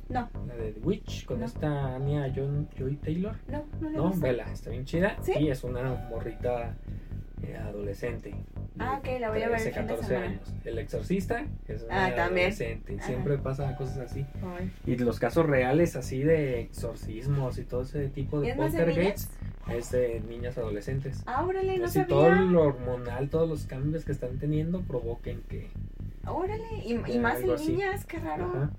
No, 0.09 0.29
la 0.47 0.55
de 0.55 0.73
The 0.73 0.79
Witch, 0.81 1.25
con 1.25 1.39
No. 1.39 1.45
esta 1.45 1.95
Anya 1.95 2.31
John, 2.35 2.67
Joy 2.77 2.95
Taylor. 2.97 3.35
no, 3.47 3.63
no 3.79 3.89
he 3.89 3.91
No, 3.93 4.09
visto. 4.09 4.21
vela, 4.21 4.51
está 4.51 4.69
bien 4.71 4.83
chida. 4.85 5.15
¿Sí? 5.21 5.33
Y 5.39 5.49
es 5.49 5.63
una 5.63 5.83
morrita 6.09 6.75
eh, 7.43 7.55
adolescente. 7.57 8.35
Ah, 8.77 8.97
ok, 8.99 9.07
la 9.19 9.29
voy 9.29 9.41
a 9.41 9.49
ver 9.49 9.57
el 9.57 9.63
13, 9.63 9.71
fin 9.71 9.81
de 9.81 9.87
14 9.95 10.07
semana. 10.07 10.25
años. 10.31 10.53
El 10.65 10.79
exorcista, 10.79 11.45
es 11.67 11.83
Ah, 11.89 12.07
una 12.07 12.15
también. 12.15 12.47
adolescente. 12.47 12.95
Ajá. 12.97 13.07
Siempre 13.07 13.37
pasa 13.37 13.75
cosas 13.77 13.97
así. 13.99 14.25
Ay. 14.59 14.71
Y 14.85 14.95
los 14.97 15.17
casos 15.19 15.45
reales 15.45 15.95
así 15.95 16.21
de 16.23 16.59
exorcismos 16.61 17.57
y 17.57 17.63
todo 17.63 17.81
ese 17.83 18.09
tipo 18.09 18.43
¿Y 18.43 18.47
de 18.47 18.55
poltergeists 18.55 19.29
es 19.69 19.91
de 19.91 20.21
niñas 20.27 20.57
adolescentes. 20.57 21.23
Ah, 21.25 21.45
órale, 21.45 21.77
no 21.77 21.85
Así 21.85 21.99
sabía. 21.99 22.07
todo 22.07 22.29
lo 22.29 22.61
hormonal, 22.63 23.29
todos 23.29 23.47
los 23.49 23.65
cambios 23.65 24.05
que 24.05 24.11
están 24.11 24.37
teniendo 24.37 24.81
provoquen 24.81 25.41
que... 25.49 25.69
Órale, 26.27 26.63
y, 26.85 26.93
y 26.93 27.15
Eh, 27.15 27.19
más 27.19 27.41
en 27.41 27.51
así. 27.51 27.71
niñas, 27.71 28.05
qué 28.05 28.19
raro. 28.19 28.45
Ajá, 28.45 28.69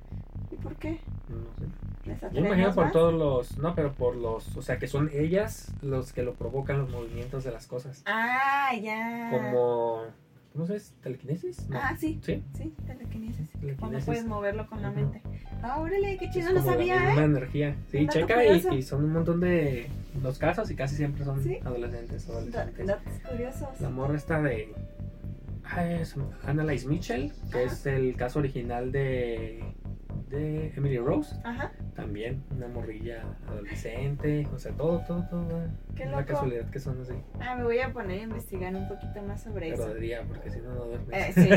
¿y 0.51 0.57
por 0.57 0.74
qué? 0.76 1.01
no 1.28 1.53
sé. 1.59 1.64
¿Les 2.05 2.20
Yo 2.33 2.41
imagino 2.41 2.74
por 2.74 2.85
más? 2.85 2.93
todos 2.93 3.14
los... 3.14 3.59
No, 3.59 3.74
pero 3.76 3.93
por 3.93 4.16
los... 4.16 4.57
O 4.57 4.62
sea, 4.62 4.78
que 4.78 4.89
son 4.89 5.09
ellas 5.14 5.72
los 5.83 6.12
que 6.12 6.22
lo 6.24 6.35
provocan 6.35 6.78
los 6.78 6.91
movimientos 6.91 7.45
de 7.45 7.53
las 7.53 7.66
cosas. 7.68 8.03
Ah, 8.07 8.70
ya. 8.80 9.30
Como... 9.30 10.03
¿Cómo 10.53 10.66
se 10.66 10.74
dice? 10.74 10.92
¿Telequinesis? 11.03 11.68
No. 11.70 11.78
Ah, 11.80 11.96
sí, 11.98 12.20
¿Sí? 12.22 12.42
sí, 12.57 12.74
telequinesis. 12.86 13.48
Telequinesis. 13.53 13.78
Cuando 13.80 13.98
puedes 14.00 14.26
moverlo 14.26 14.66
con 14.66 14.82
la 14.82 14.90
mente. 14.90 15.22
Ah, 15.62 15.80
órale, 15.80 16.18
qué 16.18 16.28
chido, 16.30 16.48
no 16.48 16.55
la 16.57 16.62
sabía, 16.62 17.00
misma 17.00 17.22
¿eh? 17.22 17.24
energía. 17.24 17.76
Sí, 17.90 17.98
Un 17.98 18.09
checa 18.09 18.44
y, 18.44 18.74
y 18.78 18.82
son 18.82 19.05
un 19.05 19.12
montón 19.12 19.40
de 19.40 19.86
los 20.22 20.38
casos 20.38 20.70
y 20.70 20.74
casi 20.74 20.96
siempre 20.96 21.24
son 21.24 21.42
Sí. 21.42 21.59
adolescentes. 21.64 22.28
Adolescentes. 22.28 22.86
Datos 22.86 23.12
curiosos. 23.30 23.80
La 23.80 23.88
morra 23.88 24.16
está 24.16 24.42
de. 24.42 24.74
Ah, 25.64 25.86
es 25.90 26.16
Annalise 26.44 26.86
Mitchell, 26.86 27.32
que 27.50 27.59
Ajá. 27.64 27.72
es 27.72 27.86
el 27.86 28.14
caso 28.16 28.40
original 28.40 28.92
de. 28.92 29.64
De 30.33 30.72
Emily 30.76 30.99
Rose. 30.99 31.37
Ajá, 31.45 31.70
También 31.95 32.43
una 32.57 32.66
morrilla 32.68 33.22
adolescente. 33.47 34.49
O 34.55 34.59
sea, 34.59 34.72
todo, 34.72 35.01
todo, 35.07 35.24
todo. 35.30 35.47
va. 35.49 35.66
Qué 35.95 36.05
casualidad 36.26 36.68
que 36.70 36.80
son 36.80 37.01
así. 37.01 37.12
ah, 37.41 37.55
me 37.57 37.64
voy 37.64 37.78
a 37.80 37.93
poner 37.93 38.20
a 38.20 38.22
investigar 38.22 38.74
un 38.74 38.89
poquito 38.89 39.22
más 39.22 39.43
sobre 39.43 39.70
Pero 39.70 39.85
eso. 39.85 39.95
día, 39.95 40.22
porque 40.26 40.51
si 40.51 40.59
no, 40.61 40.74
no 40.74 40.85
duermes. 40.87 41.11
Eh, 41.12 41.33
sí, 41.35 41.49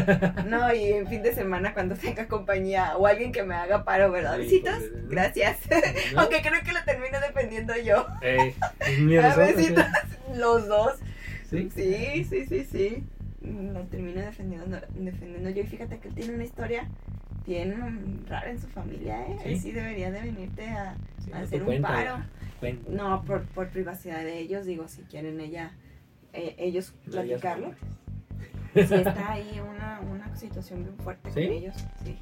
no, 0.49 0.73
y 0.73 0.83
en 0.93 1.07
fin 1.07 1.23
de 1.23 1.33
semana 1.33 1.73
cuando 1.73 1.95
tenga 1.95 2.27
compañía 2.27 2.97
o 2.97 3.07
alguien 3.07 3.31
que 3.31 3.43
me 3.43 3.55
haga 3.55 3.83
paro, 3.85 4.11
¿verdad? 4.11 4.35
Sí, 4.35 4.41
Besitos, 4.43 4.77
pues, 4.91 5.09
gracias. 5.09 5.57
¿No? 6.13 6.21
Aunque 6.21 6.41
creo 6.41 6.61
que 6.63 6.73
lo 6.73 6.83
termino 6.85 7.19
defendiendo 7.21 7.73
yo. 7.83 8.07
Eh, 8.21 8.53
miedo, 9.01 9.23
Ah, 9.25 9.31
¿sabes? 9.33 9.55
besitos, 9.55 9.85
los 10.35 10.67
dos. 10.67 10.99
Sí. 11.49 11.69
Sí, 11.73 12.23
sí, 12.25 12.45
sí, 12.45 12.65
sí. 12.65 13.03
Lo 13.41 13.81
termino 13.83 14.21
defendiendo, 14.21 14.79
defendiendo 14.95 15.49
yo. 15.51 15.61
Y 15.61 15.67
fíjate 15.67 15.99
que 15.99 16.07
él 16.09 16.15
tiene 16.15 16.33
una 16.33 16.43
historia 16.43 16.89
bien 17.47 18.23
rara 18.27 18.49
en 18.51 18.59
su 18.59 18.67
familia, 18.67 19.21
¿eh? 19.27 19.37
Sí. 19.43 19.49
Él 19.49 19.59
sí 19.59 19.71
debería 19.71 20.11
de 20.11 20.21
venirte 20.21 20.67
a, 20.69 20.95
Sí, 21.23 21.31
a 21.31 21.39
no 21.39 21.43
hacer 21.45 21.65
te 21.65 21.75
un 21.77 21.81
paro. 21.81 22.17
cuenta. 22.59 22.89
No, 22.91 23.23
por, 23.23 23.43
por 23.47 23.69
privacidad 23.69 24.23
de 24.23 24.39
ellos, 24.39 24.65
digo, 24.65 24.87
si 24.87 25.01
quieren 25.03 25.39
ella, 25.39 25.71
eh, 26.33 26.55
ellos 26.57 26.93
platicarlo. 27.09 27.67
sabes. 27.67 27.95
Sí, 28.89 28.93
está 28.93 29.31
ahí 29.31 29.61
una, 29.61 30.01
una 30.01 30.35
situación 30.35 30.83
bien 30.83 30.97
fuerte 30.97 31.29
con 31.29 31.37
ellos. 31.41 31.75
Sí. 32.03 32.17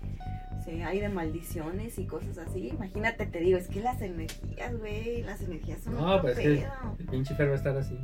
Sí, 0.63 0.81
hay 0.83 0.99
de 0.99 1.09
maldiciones 1.09 1.97
y 1.97 2.05
cosas 2.05 2.37
así. 2.37 2.67
Imagínate, 2.69 3.25
te 3.25 3.39
digo, 3.39 3.57
es 3.57 3.67
que 3.67 3.81
las 3.81 3.99
energías, 4.01 4.77
güey, 4.77 5.23
las 5.23 5.41
energías 5.41 5.81
son 5.81 5.95
No, 5.95 6.05
otro 6.17 6.21
pero 6.27 6.33
es 6.33 6.37
que 6.59 6.63
pedo. 6.63 6.95
el 6.99 7.05
pinche 7.07 7.33
Fer 7.35 7.49
va 7.49 7.53
a 7.53 7.57
estar 7.57 7.75
así. 7.75 7.97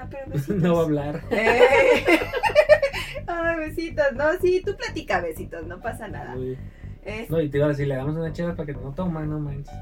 Ah, 0.00 0.06
pero 0.10 0.24
besitos. 0.32 0.56
no 0.62 0.74
va 0.74 0.80
a 0.80 0.84
hablar. 0.84 1.20
Eh. 1.30 1.60
Ay, 3.26 3.56
besitos. 3.58 4.06
No, 4.14 4.24
sí, 4.40 4.62
tú 4.64 4.76
platica 4.76 5.20
besitos, 5.20 5.66
no 5.66 5.80
pasa 5.80 6.08
nada. 6.08 6.36
Uy. 6.36 6.58
Es- 7.04 7.30
No, 7.30 7.40
y 7.40 7.48
te 7.48 7.58
iba 7.58 7.66
a 7.66 7.70
decir, 7.70 7.86
le 7.88 7.96
damos 7.96 8.16
una 8.16 8.32
chela 8.32 8.54
para 8.54 8.66
que 8.66 8.72
no 8.72 8.92
toma, 8.92 9.22
no 9.22 9.38
manches. 9.38 9.74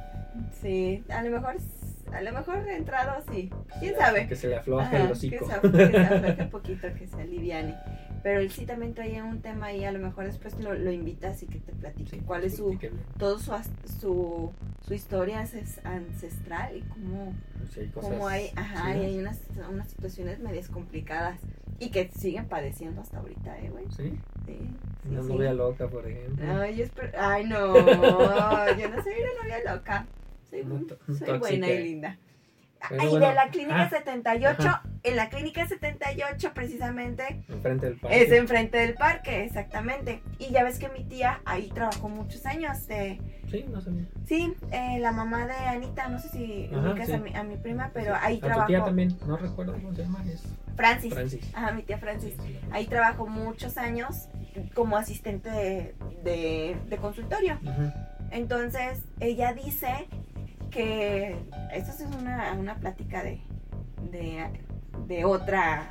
sí, 0.60 1.02
a 1.08 1.22
lo 1.22 1.30
mejor, 1.30 1.56
a 2.12 2.20
lo 2.22 2.32
mejor 2.32 2.64
de 2.64 2.76
entrado 2.76 3.22
sí. 3.32 3.50
¿Quién 3.80 3.96
sabe? 3.96 4.26
Que 4.28 4.36
se 4.36 4.48
le 4.48 4.56
afloje 4.56 4.84
Ajá, 4.86 4.96
el 5.00 5.06
que 5.06 5.12
hocico. 5.12 5.46
se, 5.46 5.60
que 5.60 5.86
se 5.92 5.96
afloje 5.98 6.36
un 6.42 6.50
poquito, 6.50 6.88
que 6.94 7.06
se 7.06 7.20
aliviane. 7.20 7.74
Pero 8.22 8.40
él 8.40 8.50
sí 8.50 8.66
también 8.66 8.94
traía 8.94 9.22
un 9.24 9.40
tema 9.40 9.66
ahí, 9.66 9.84
a 9.84 9.92
lo 9.92 10.00
mejor 10.00 10.24
después 10.24 10.58
lo, 10.58 10.74
lo 10.74 10.90
invitas 10.90 11.40
y 11.42 11.46
que 11.46 11.60
te 11.60 11.72
platique 11.72 12.10
Sí, 12.16 12.22
cuál 12.26 12.42
es 12.44 12.56
su, 12.56 12.76
todo 13.16 13.38
su, 13.38 13.52
su, 14.00 14.52
su 14.86 14.94
historia 14.94 15.40
ances- 15.40 15.80
ancestral 15.84 16.76
y 16.76 16.80
cómo, 16.82 17.32
Sí, 17.72 17.86
cosas 17.94 18.10
cómo 18.10 18.26
hay, 18.26 18.50
ajá, 18.56 18.96
y 18.96 19.04
hay 19.04 19.18
unas, 19.18 19.40
unas 19.70 19.88
situaciones 19.88 20.40
medias 20.40 20.68
complicadas 20.68 21.38
y 21.78 21.90
que 21.90 22.08
siguen 22.08 22.46
padeciendo 22.48 23.00
hasta 23.02 23.18
ahorita, 23.18 23.56
eh, 23.60 23.70
güey. 23.70 23.84
Sí, 23.96 24.18
una 25.08 25.22
sí. 25.22 25.28
novia 25.28 25.52
loca, 25.54 25.86
por 25.86 26.04
ejemplo. 26.08 26.44
Ay, 26.60 26.74
yo 26.76 26.84
espero- 26.84 27.12
Ay, 27.16 27.44
no, 27.46 27.76
yo 27.76 28.88
no 28.88 29.02
soy 29.02 29.12
una 29.14 29.42
novia 29.42 29.74
loca. 29.74 30.06
Soy, 30.50 31.38
buena 31.38 31.68
y 31.68 31.82
linda. 31.84 32.18
Pero 32.88 33.10
bueno, 33.10 33.28
de 33.28 33.34
la 33.34 33.48
clínica 33.50 33.82
ah, 33.82 33.90
78, 33.90 34.56
ajá. 34.62 34.82
en 35.02 35.16
la 35.16 35.28
clínica 35.30 35.66
78 35.66 36.52
precisamente 36.54 37.42
Enfrente 37.48 37.86
del 37.86 37.98
parque. 37.98 38.22
es 38.22 38.30
enfrente 38.32 38.78
del 38.78 38.94
parque, 38.94 39.44
exactamente. 39.44 40.22
Y 40.38 40.50
ya 40.52 40.62
ves 40.62 40.78
que 40.78 40.88
mi 40.88 41.02
tía 41.04 41.40
ahí 41.44 41.68
trabajó 41.74 42.08
muchos 42.08 42.46
años. 42.46 42.86
de- 42.86 43.20
Sí, 43.50 43.64
no 43.68 43.80
sé. 43.80 43.90
sí, 44.26 44.54
eh, 44.70 44.98
la 45.00 45.10
mamá 45.10 45.46
de 45.46 45.54
Anita, 45.54 46.06
no 46.08 46.20
sé 46.20 46.28
si 46.28 46.70
Ajá, 46.72 46.90
ubicas 46.90 47.08
sí. 47.08 47.12
a, 47.14 47.18
mi, 47.18 47.34
a 47.34 47.42
mi 47.42 47.56
prima, 47.56 47.90
pero 47.92 48.14
Sí. 48.14 48.20
ahí 48.22 48.36
A 48.36 48.40
tu 48.40 48.46
trabajó 48.46 48.66
tía 48.68 48.84
también, 48.84 49.16
no 49.26 49.36
recuerdo 49.36 49.72
cómo 49.72 49.92
se 49.92 50.02
llama, 50.02 50.24
es 50.32 50.44
Francis. 50.76 51.12
Francis. 51.14 51.50
Ajá, 51.54 51.72
mi 51.72 51.82
tía 51.82 51.98
Francis. 51.98 52.34
Ahí 52.70 52.86
trabajó 52.86 53.26
muchos 53.26 53.76
años 53.76 54.28
como 54.74 54.96
asistente 54.96 55.50
de, 55.50 55.94
de- 56.22 56.76
de 56.88 56.96
consultorio. 56.98 57.58
Entonces, 58.30 59.00
ella 59.20 59.52
dice 59.52 60.08
que 60.70 61.36
esto 61.72 61.92
sí 61.92 62.04
es 62.04 62.14
una, 62.14 62.52
una 62.52 62.76
plática 62.76 63.22
de, 63.22 63.40
de, 64.10 64.46
de 65.06 65.24
otra, 65.24 65.88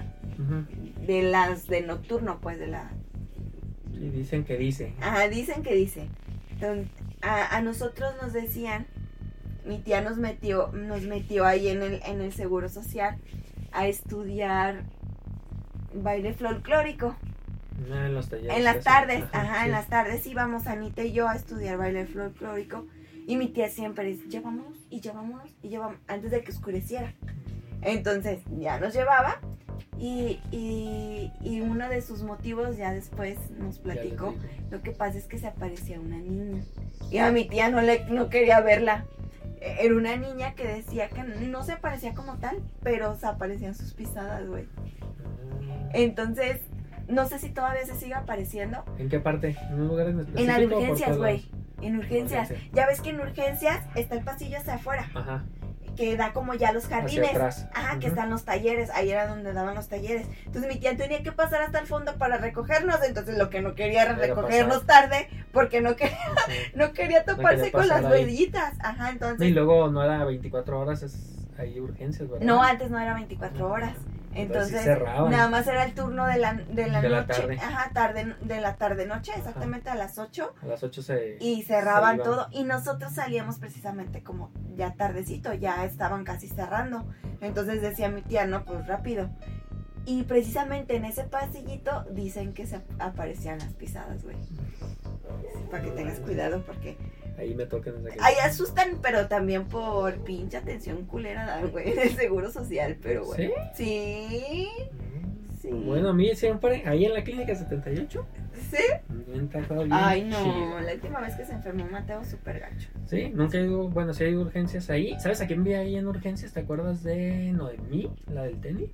de 1.05 1.23
las 1.23 1.67
de 1.67 1.81
nocturno, 1.81 2.39
pues 2.41 2.59
de 2.59 2.67
la... 2.67 2.91
Y 3.93 4.09
dicen 4.09 4.43
que 4.43 4.57
dice. 4.57 4.93
Ajá, 5.01 5.27
dicen 5.27 5.63
que 5.63 5.73
dice. 5.73 6.07
Entonces, 6.51 6.87
a, 7.21 7.57
a 7.57 7.61
nosotros 7.61 8.13
nos 8.21 8.33
decían, 8.33 8.85
mi 9.65 9.79
tía 9.79 10.01
nos 10.01 10.17
metió, 10.17 10.69
nos 10.73 11.01
metió 11.01 11.45
ahí 11.45 11.67
en 11.67 11.81
el, 11.81 12.01
en 12.05 12.21
el 12.21 12.31
Seguro 12.31 12.69
Social 12.69 13.17
a 13.71 13.87
estudiar 13.87 14.83
baile 15.93 16.33
folclórico. 16.33 17.15
Ah, 17.91 18.05
en 18.05 18.13
los 18.13 18.29
talleres. 18.29 18.55
En 18.57 18.63
las 18.63 18.83
tardes, 18.83 19.23
ajá, 19.31 19.65
en 19.65 19.71
las 19.71 19.87
tardes 19.87 20.25
íbamos 20.25 20.67
Anita 20.67 21.03
y 21.03 21.13
yo 21.13 21.27
a 21.27 21.35
estudiar 21.35 21.77
baile 21.77 22.05
folclórico. 22.05 22.85
Y 23.27 23.35
mi 23.35 23.49
tía 23.49 23.69
siempre 23.69 24.05
dice, 24.05 24.27
llevámonos 24.29 24.77
y 24.89 25.01
llevámonos 25.01 25.53
y 25.61 25.67
llevamos 25.69 25.97
antes 26.07 26.31
de 26.31 26.41
que 26.43 26.51
oscureciera. 26.51 27.13
Entonces 27.81 28.39
ya 28.57 28.79
nos 28.79 28.93
llevaba 28.93 29.39
y, 29.99 30.39
y, 30.51 31.31
y 31.41 31.61
uno 31.61 31.89
de 31.89 32.01
sus 32.01 32.23
motivos 32.23 32.77
ya 32.77 32.91
después 32.93 33.37
nos 33.51 33.75
Ya 33.77 33.83
platicó. 33.83 34.33
Lo 34.71 34.81
que 34.81 34.91
pasa 34.91 35.17
es 35.17 35.25
que 35.27 35.37
se 35.37 35.47
aparecía 35.47 35.99
una 35.99 36.17
niña. 36.17 36.63
Y 37.11 37.17
a 37.17 37.29
mi 37.31 37.45
tía 37.45 37.69
no, 37.69 37.81
le, 37.81 38.05
no 38.05 38.29
quería 38.29 38.61
verla. 38.61 39.05
E- 39.59 39.85
Era 39.85 39.95
una 39.95 40.15
niña 40.15 40.55
que 40.55 40.65
decía 40.65 41.09
que 41.09 41.23
no 41.23 41.63
se 41.63 41.73
aparecía 41.73 42.13
como 42.13 42.37
tal, 42.37 42.63
pero 42.81 43.15
se 43.17 43.27
aparecían 43.27 43.75
sus 43.75 43.93
pisadas, 43.93 44.47
güey. 44.47 44.65
Ah. 45.69 45.89
Entonces, 45.93 46.61
no 47.07 47.27
sé 47.27 47.39
si 47.39 47.49
todavía 47.49 47.85
se 47.85 47.95
sigue 47.95 48.13
apareciendo. 48.13 48.83
¿En 48.97 49.09
qué 49.09 49.19
parte? 49.19 49.55
¿En 49.69 49.81
un 49.81 49.87
lugar 49.87 50.07
en 50.07 50.19
específico? 50.19 50.39
En 50.41 50.47
las 50.47 50.57
o 50.65 50.69
por 50.69 50.77
urgencias, 50.79 51.17
güey. 51.17 51.49
En 51.81 51.97
urgencias. 51.97 52.49
Ya 52.73 52.87
ves 52.87 53.01
que 53.01 53.09
en 53.11 53.19
urgencias 53.21 53.81
está 53.95 54.15
el 54.15 54.23
pasillo 54.23 54.57
hacia 54.57 54.75
afuera, 54.75 55.07
Ajá. 55.13 55.43
que 55.95 56.17
da 56.17 56.33
como 56.33 56.53
ya 56.55 56.71
los 56.71 56.87
jardines. 56.87 57.29
atrás. 57.31 57.67
Ajá, 57.73 57.99
que 57.99 58.07
están 58.07 58.29
los 58.29 58.45
talleres, 58.45 58.89
ahí 58.91 59.11
era 59.11 59.27
donde 59.27 59.53
daban 59.53 59.75
los 59.75 59.87
talleres. 59.87 60.27
Entonces 60.45 60.73
mi 60.73 60.79
tía 60.79 60.97
tenía 60.97 61.21
que 61.23 61.31
pasar 61.31 61.61
hasta 61.61 61.79
el 61.79 61.85
fondo 61.87 62.17
para 62.17 62.37
recogernos, 62.37 62.97
entonces 63.03 63.37
lo 63.37 63.49
que 63.49 63.61
no 63.61 63.75
quería 63.75 64.03
era 64.03 64.13
recogernos 64.13 64.85
tarde 64.85 65.27
porque 65.51 65.81
no 65.81 65.95
quería, 65.95 66.17
Sí. 66.47 66.53
no 66.75 66.93
quería 66.93 67.23
toparse 67.25 67.57
quería 67.57 67.71
con 67.71 67.87
las 67.87 68.03
huellitas. 68.03 68.73
Ajá, 68.79 69.09
Y 69.09 69.13
entonces... 69.13 69.51
luego 69.51 69.89
no 69.89 70.03
era 70.03 70.23
24 70.25 70.79
horas, 70.79 71.03
es 71.03 71.47
ahí 71.59 71.79
urgencias, 71.79 72.27
¿verdad? 72.29 72.45
No, 72.45 72.61
antes 72.61 72.89
no 72.89 72.99
era 72.99 73.13
24 73.13 73.69
horas. 73.69 73.93
Entonces, 74.37 74.85
nada 74.85 75.49
más 75.49 75.67
era 75.67 75.83
el 75.85 75.93
turno 75.93 76.25
de 76.27 76.37
la, 76.37 76.53
de 76.53 76.87
la 76.87 77.01
De 77.01 77.09
la 77.09 77.21
noche. 77.21 77.33
tarde. 77.41 77.57
Ajá, 77.57 77.91
tarde, 77.93 78.35
de 78.41 78.61
la 78.61 78.75
tarde-noche, 78.75 79.31
exactamente 79.35 79.89
a 79.89 79.95
las 79.95 80.17
8. 80.17 80.53
A 80.61 80.65
las 80.65 80.83
8 80.83 81.01
se... 81.01 81.37
y 81.39 81.63
cerraban 81.63 82.17
Se 82.17 82.23
todo 82.23 82.47
y 82.51 82.63
nosotros 82.63 83.13
salíamos 83.13 83.57
precisamente 83.59 84.23
como 84.23 84.51
ya 84.75 84.93
tardecito, 84.93 85.53
ya 85.53 85.83
estaban 85.85 86.23
casi 86.23 86.47
cerrando. 86.47 87.05
Entonces 87.41 87.81
decía 87.81 88.09
mi 88.09 88.21
tía, 88.21 88.45
no, 88.45 88.63
pues 88.65 88.85
rápido. 88.87 89.29
Y 90.05 90.23
precisamente 90.23 90.95
en 90.95 91.03
ese 91.03 91.23
pasillito 91.25 92.05
dicen 92.11 92.53
que 92.53 92.65
se 92.65 92.77
ap- 92.77 93.01
aparecían 93.01 93.59
las 93.59 93.73
pisadas, 93.73 94.23
güey. 94.23 94.37
Para 95.69 95.83
que 95.83 95.91
tengas 95.91 96.19
cuidado 96.21 96.63
porque 96.65 96.97
Ahí 97.37 97.53
me 97.53 97.65
tocan 97.65 97.93
aquel- 98.05 98.19
ahí 98.21 98.33
asustan, 98.43 98.97
pero 99.01 99.27
también 99.27 99.65
por 99.65 100.15
pinche 100.23 100.57
atención 100.57 101.05
culera 101.05 101.45
dan, 101.45 101.69
güey, 101.69 101.93
del 101.95 102.09
seguro 102.09 102.51
social, 102.51 102.97
pero 103.01 103.25
bueno. 103.25 103.53
Sí. 103.75 104.67
Sí. 105.61 105.69
Bueno, 105.71 106.09
a 106.09 106.13
mí 106.13 106.33
siempre, 106.35 106.83
ahí 106.85 107.05
en 107.05 107.13
la 107.13 107.23
clínica 107.23 107.53
78, 107.53 108.25
¿Sí? 108.71 108.77
bien 109.27 109.49
Ay, 109.91 110.23
no, 110.23 110.37
chido. 110.43 110.79
la 110.79 110.93
última 110.93 111.19
vez 111.19 111.35
que 111.35 111.45
se 111.45 111.53
enfermó 111.53 111.85
Mateo 111.87 112.23
súper 112.23 112.59
gacho. 112.59 112.89
Sí, 113.07 113.29
nunca 113.33 113.57
he 113.57 113.65
ido, 113.65 113.89
bueno, 113.89 114.13
sí 114.13 114.23
hay 114.23 114.35
urgencias 114.35 114.89
ahí. 114.89 115.19
¿Sabes 115.19 115.41
a 115.41 115.47
quién 115.47 115.63
vi 115.63 115.73
ahí 115.73 115.95
en 115.95 116.07
urgencias? 116.07 116.53
¿Te 116.53 116.61
acuerdas 116.61 117.03
de 117.03 117.51
Noemí, 117.53 118.09
la 118.31 118.43
del 118.43 118.59
tenis? 118.61 118.91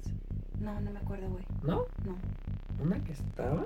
No, 0.59 0.79
no 0.81 0.91
me 0.91 0.99
acuerdo, 0.99 1.29
güey. 1.29 1.43
¿No? 1.63 1.85
No. 2.05 2.17
¿Una 2.81 2.97
que 3.03 3.11
estaba? 3.11 3.65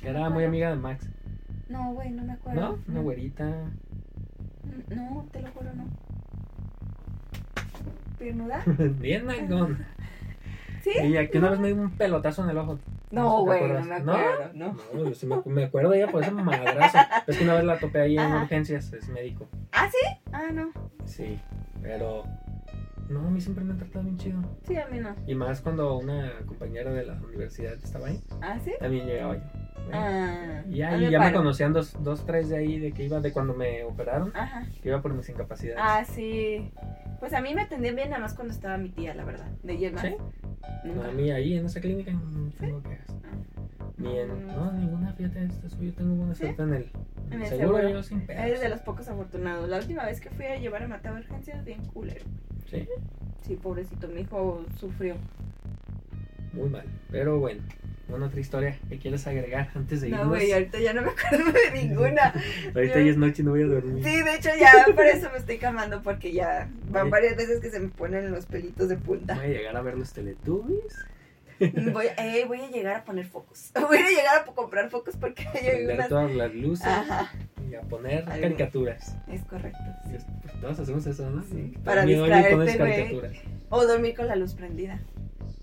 Que 0.00 0.08
era 0.08 0.30
muy 0.30 0.44
amiga 0.44 0.70
de 0.70 0.76
Max. 0.76 1.08
No, 1.72 1.92
güey, 1.94 2.10
no 2.10 2.22
me 2.22 2.34
acuerdo. 2.34 2.60
¿No? 2.60 2.78
Una 2.86 3.00
güerita. 3.00 3.46
No, 4.90 5.26
te 5.32 5.40
lo 5.40 5.50
juro, 5.52 5.72
no. 5.74 5.84
¿Piernuda? 8.18 8.62
Bien, 9.00 9.26
Nagón. 9.26 9.78
¿Sí? 10.82 10.90
Ella 11.00 11.28
que 11.30 11.38
una 11.38 11.50
vez 11.50 11.60
me 11.60 11.68
dio 11.68 11.76
un 11.76 11.90
pelotazo 11.92 12.44
en 12.44 12.50
el 12.50 12.58
ojo. 12.58 12.78
No, 13.10 13.38
¿te 13.38 13.42
güey, 13.44 13.72
no 13.72 13.84
me 13.84 14.00
¿No? 14.00 14.12
acuerdo, 14.12 14.50
no. 14.54 14.76
No, 14.94 15.04
yo 15.08 15.14
sí 15.14 15.26
me, 15.26 15.40
me 15.46 15.64
acuerdo 15.64 15.90
de 15.90 15.98
ella 16.02 16.10
por 16.10 16.22
ese 16.22 16.32
madrazo. 16.32 16.98
Es 17.26 17.38
que 17.38 17.44
una 17.44 17.54
vez 17.54 17.64
la 17.64 17.78
topé 17.78 18.00
ahí 18.00 18.14
en 18.14 18.20
Ajá. 18.20 18.42
urgencias, 18.42 18.92
es 18.92 19.08
médico. 19.08 19.48
¿Ah, 19.72 19.88
sí? 19.90 20.20
Ah, 20.32 20.50
no. 20.52 20.70
Sí, 21.06 21.38
pero. 21.80 22.24
No, 23.08 23.20
a 23.26 23.30
mí 23.30 23.40
siempre 23.40 23.64
me 23.64 23.72
han 23.72 23.78
tratado 23.78 24.04
bien 24.04 24.16
chido. 24.18 24.40
Sí, 24.66 24.76
a 24.76 24.86
mí 24.88 24.98
no. 24.98 25.14
Y 25.26 25.34
más 25.34 25.60
cuando 25.60 25.98
una 25.98 26.32
compañera 26.46 26.90
de 26.92 27.04
la 27.06 27.14
universidad 27.14 27.74
estaba 27.74 28.08
ahí, 28.08 28.22
¿Ah, 28.40 28.58
sí? 28.64 28.72
también 28.80 29.06
llegaba 29.06 29.36
yo. 29.36 29.42
Ah. 29.92 30.62
Y 30.70 30.82
ahí 30.82 31.10
ya 31.10 31.18
me 31.20 31.32
conocían 31.32 31.72
dos, 31.72 31.96
dos, 32.02 32.24
tres 32.24 32.48
de 32.48 32.56
ahí 32.56 32.78
de 32.78 32.92
que 32.92 33.04
iba 33.04 33.20
de 33.20 33.32
cuando 33.32 33.54
me 33.54 33.84
operaron, 33.84 34.32
Ajá. 34.34 34.64
que 34.82 34.88
iba 34.88 35.00
por 35.02 35.12
mis 35.14 35.28
incapacidades. 35.28 35.80
Ah, 35.82 36.04
sí. 36.04 36.70
Pues 37.20 37.34
a 37.34 37.40
mí 37.40 37.54
me 37.54 37.62
atendían 37.62 37.94
bien 37.96 38.10
nada 38.10 38.22
más 38.22 38.34
cuando 38.34 38.52
estaba 38.54 38.76
mi 38.78 38.88
tía, 38.88 39.14
la 39.14 39.24
verdad. 39.24 39.46
De 39.62 39.90
más. 39.90 40.02
¿Sí? 40.02 40.16
Nunca. 40.84 41.08
A 41.08 41.12
mí 41.12 41.30
ahí 41.30 41.56
en 41.56 41.66
esa 41.66 41.80
clínica 41.80 42.10
no 42.12 42.50
tengo 42.58 42.82
quejas. 42.82 43.06
Ni 43.98 44.18
en. 44.18 44.46
No, 44.48 44.72
ninguna, 44.72 45.12
fíjate, 45.12 45.44
esto 45.44 45.66
es- 45.66 45.78
yo 45.78 45.92
tengo 45.94 46.14
buena 46.16 46.34
¿Sí? 46.34 46.40
suerte 46.44 46.62
en 46.62 46.74
el, 46.74 46.90
En 47.30 47.42
el 47.42 47.48
seguro, 47.48 47.76
seguro. 47.78 47.88
yo 47.90 48.02
sin 48.02 48.26
pedos. 48.26 48.42
Eres 48.44 48.60
de 48.60 48.68
los 48.68 48.80
pocos 48.80 49.06
afortunados. 49.08 49.68
La 49.68 49.76
última 49.78 50.04
vez 50.04 50.20
que 50.20 50.30
fui 50.30 50.46
a 50.46 50.56
llevar 50.58 50.82
a 50.82 50.88
Mateo 50.88 51.14
a 51.14 51.18
urgencias, 51.18 51.64
bien 51.64 51.84
culero. 51.86 52.24
Sí, 52.66 52.88
Sí, 53.42 53.56
pobrecito, 53.56 54.08
mi 54.08 54.22
hijo 54.22 54.64
sufrió. 54.78 55.16
muy 56.52 56.68
mal. 56.68 56.84
Pero 57.10 57.38
bueno, 57.38 57.62
una 58.14 58.26
otra 58.26 58.40
historia 58.40 58.78
que 58.88 58.98
quieres 58.98 59.26
agregar 59.26 59.70
antes 59.74 60.00
de 60.00 60.08
No, 60.10 60.16
irnos. 60.16 60.28
güey, 60.30 60.52
ahorita 60.52 60.78
ya 60.78 60.92
no 60.92 61.02
me 61.02 61.08
acuerdo 61.10 61.52
de 61.52 61.70
ninguna. 61.82 62.34
Ahorita 62.74 62.94
ya 63.00 63.10
es 63.10 63.16
noche 63.16 63.42
y 63.42 63.44
no 63.44 63.50
voy 63.52 63.62
a 63.62 63.66
dormir. 63.66 64.04
Sí, 64.04 64.22
de 64.22 64.34
hecho 64.34 64.50
ya 64.58 64.84
por 64.94 65.04
eso 65.06 65.28
me 65.32 65.38
estoy 65.38 65.58
calmando 65.58 66.02
porque 66.02 66.32
ya 66.32 66.68
van 66.90 67.10
varias 67.10 67.36
veces 67.36 67.60
que 67.60 67.70
se 67.70 67.80
me 67.80 67.88
ponen 67.88 68.30
los 68.30 68.46
pelitos 68.46 68.88
de 68.88 68.96
punta. 68.96 69.34
Voy 69.34 69.44
a 69.46 69.48
llegar 69.48 69.76
a 69.76 69.82
ver 69.82 69.94
los 69.96 70.12
Teletubbies. 70.12 70.96
Voy, 71.92 72.06
eh, 72.18 72.44
voy 72.48 72.60
a 72.60 72.68
llegar 72.70 72.96
a 72.96 73.04
poner 73.04 73.24
focos. 73.26 73.70
Voy 73.88 73.98
a 73.98 74.08
llegar 74.08 74.40
a 74.40 74.44
comprar 74.44 74.90
focos 74.90 75.16
porque 75.16 75.46
hay 75.46 75.60
Prender 75.70 75.94
unas... 75.96 76.08
todas 76.08 76.34
las 76.34 76.52
luces 76.54 76.86
Ajá, 76.88 77.30
y 77.70 77.74
a 77.76 77.82
poner 77.82 78.24
Algo. 78.28 78.40
caricaturas. 78.42 79.14
es 79.28 79.42
correcto. 79.44 79.78
Sí. 80.08 80.16
es- 80.16 80.24
pues, 80.42 80.60
todos 80.60 80.80
hacemos 80.80 81.06
eso, 81.06 81.30
¿no? 81.30 81.42
Sí, 81.44 81.74
para 81.84 82.02
pones 82.02 82.66
distraerte, 82.66 83.14
güey. 83.14 83.40
O 83.68 83.86
dormir 83.86 84.16
con 84.16 84.26
la 84.26 84.34
luz 84.34 84.54
prendida. 84.54 85.00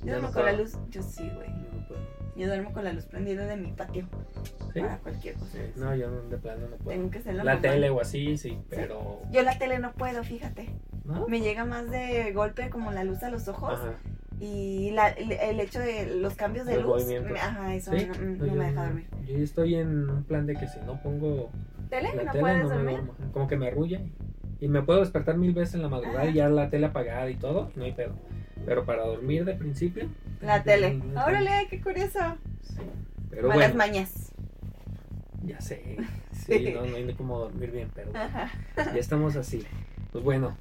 Yo 0.01 0.21
no 0.21 0.31
con 0.31 0.45
la 0.45 0.53
luz, 0.53 0.77
yo 0.89 1.03
sí, 1.03 1.29
güey. 1.35 1.49
No 1.49 1.85
puedo. 1.85 1.99
Yo 2.39 2.47
duermo 2.47 2.71
con 2.71 2.85
la 2.85 2.93
luz 2.93 3.05
prendida 3.05 3.45
de 3.45 3.57
mi 3.57 3.71
patio. 3.73 4.07
¿Sí? 4.73 4.79
Para 4.79 4.97
cualquier 4.99 5.35
cosa. 5.35 5.51
Sí, 5.51 5.59
No, 5.75 5.93
yo 5.93 6.09
de 6.29 6.37
plano 6.37 6.69
no 6.69 6.77
puedo. 6.77 6.89
Tengo 6.97 7.11
que 7.11 7.17
hacerlo. 7.17 7.43
La 7.43 7.55
mamá. 7.55 7.61
tele 7.61 7.89
o 7.89 7.99
así, 7.99 8.37
sí, 8.37 8.57
pero. 8.69 9.21
Yo 9.29 9.43
la 9.43 9.57
tele 9.59 9.77
no 9.79 9.91
puedo, 9.91 10.23
fíjate. 10.23 10.69
¿No? 11.03 11.27
Me 11.27 11.41
llega 11.41 11.65
más 11.65 11.89
de 11.91 12.31
golpe 12.31 12.69
como 12.69 12.91
la 12.93 13.03
luz 13.03 13.21
a 13.23 13.29
los 13.29 13.47
ojos. 13.49 13.73
Ajá. 13.73 13.93
Y 14.39 14.91
la- 14.91 15.09
el, 15.09 15.59
hecho 15.59 15.79
de 15.79 16.15
los 16.15 16.35
cambios 16.35 16.65
de 16.65 16.81
Los 16.81 17.05
luz. 17.09 17.21
me- 17.29 17.39
Ajá, 17.39 17.75
eso 17.75 17.91
mm, 17.91 18.37
No, 18.37 18.53
me 18.55 18.65
deja 18.67 18.85
dormir. 18.85 19.07
Yo 19.27 19.37
estoy 19.39 19.75
en 19.75 20.09
un 20.09 20.23
plan 20.23 20.45
de 20.45 20.55
que 20.55 20.65
si 20.67 20.79
no 20.85 21.01
pongo 21.01 21.49
¿Tele? 21.89 22.15
la 22.15 22.23
¿No 22.23 22.31
tele, 22.31 22.41
puedes 22.41 22.69
dormir? 22.69 22.85
duermo. 23.01 23.15
Como 23.33 23.47
que 23.49 23.57
me 23.57 23.67
arrulla. 23.67 23.99
Y 24.61 24.67
me 24.69 24.81
puedo 24.81 25.01
despertar 25.01 25.37
mil 25.37 25.53
veces 25.53 25.75
en 25.75 25.81
la 25.81 25.89
madrugada 25.89 26.21
Ajá. 26.21 26.29
y 26.29 26.33
ya 26.35 26.47
la 26.47 26.69
tele 26.69 26.85
apagada 26.85 27.29
y 27.29 27.35
todo, 27.35 27.69
no 27.75 27.83
hay 27.83 27.91
pedo. 27.91 28.13
Pero 28.69 28.85
para 28.85 29.03
dormir 29.03 29.45
de 29.45 29.55
principio. 29.55 30.07
La 30.41 30.61
tele. 30.61 31.01
Órale, 31.15 31.65
qué 31.71 31.81
curioso. 31.81 32.19
Sí. 32.61 32.75
Pero 33.31 33.47
Malas 33.47 33.73
bueno, 33.73 33.77
mañas. 33.77 34.31
ya 35.43 35.59
sé. 35.59 35.97
Sí, 36.45 36.71
no, 36.73 36.83
no 36.85 36.95
hay 36.95 37.03
ni 37.03 37.13
cómo 37.13 37.37
dormir 37.39 37.69
bien, 37.71 37.91
pero 37.93 38.11
ya 38.13 38.49
estamos 38.95 39.35
así. 39.35 39.63
Pues 40.11 40.23
bueno, 40.23 40.55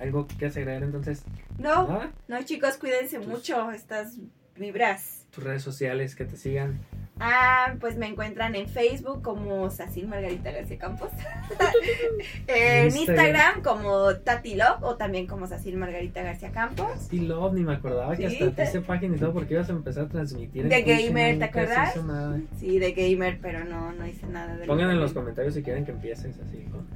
algo 0.00 0.26
que 0.26 0.46
agregar 0.46 0.82
entonces. 0.82 1.22
No, 1.58 1.86
Nada. 1.86 2.10
no, 2.28 2.42
chicos, 2.44 2.76
cuídense 2.76 3.18
Tus- 3.18 3.26
mucho. 3.28 3.70
Estas 3.72 4.16
vibras. 4.56 5.26
Tus 5.30 5.44
redes 5.44 5.62
sociales 5.62 6.16
que 6.16 6.24
te 6.24 6.36
sigan. 6.36 6.80
Ah, 7.20 7.74
pues 7.80 7.96
me 7.96 8.06
encuentran 8.06 8.54
en 8.54 8.68
Facebook 8.68 9.22
como 9.22 9.70
Sacil 9.70 10.06
Margarita 10.06 10.52
García 10.52 10.78
Campos. 10.78 11.10
en 12.46 12.96
Instagram. 12.96 13.62
Como 13.62 14.14
Tati 14.16 14.54
Love 14.54 14.82
o 14.82 14.96
también 14.96 15.26
como 15.26 15.46
Sacil 15.46 15.76
Margarita 15.76 16.22
García 16.22 16.52
Campos. 16.52 17.08
Sí, 17.10 17.20
Love, 17.20 17.54
ni 17.54 17.62
me 17.64 17.74
acordaba 17.74 18.16
que 18.16 18.30
Sí, 18.30 18.36
hasta 18.44 18.54
te 18.54 18.62
hice 18.64 18.80
página 18.82 19.16
y 19.16 19.18
todo 19.18 19.32
porque 19.32 19.54
ibas 19.54 19.68
a 19.68 19.72
empezar 19.72 20.04
a 20.04 20.08
transmitir. 20.08 20.68
De 20.68 20.82
gamer, 20.82 21.38
¿te 21.38 21.44
acuerdas? 21.44 21.96
nada. 22.04 22.38
Sí, 22.58 22.78
de 22.78 22.92
gamer, 22.92 23.38
pero 23.42 23.64
no, 23.64 23.92
no 23.92 24.06
hice 24.06 24.26
nada 24.26 24.56
de 24.56 24.66
Pongan 24.66 24.90
en 24.90 25.00
los 25.00 25.12
comentarios 25.12 25.54
si 25.54 25.62
quieren 25.62 25.84
que 25.84 25.90
empieces 25.92 26.38
así. 26.38 26.58
con- 26.70 26.86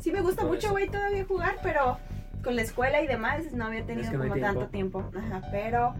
Sí 0.00 0.12
me 0.12 0.20
gusta 0.20 0.44
mucho, 0.44 0.70
güey, 0.70 0.86
todavía 0.88 1.24
jugar, 1.24 1.56
pero 1.62 1.96
con 2.42 2.56
la 2.56 2.62
escuela 2.62 3.00
y 3.00 3.06
demás 3.06 3.52
no 3.54 3.64
había 3.64 3.86
tenido 3.86 4.02
Es 4.04 4.10
que 4.10 4.16
no 4.18 4.24
hay 4.24 4.28
como 4.28 4.34
tiempo. 4.42 4.58
tanto 4.60 4.70
tiempo. 4.70 5.10
Ajá, 5.16 5.40
pero 5.50 5.94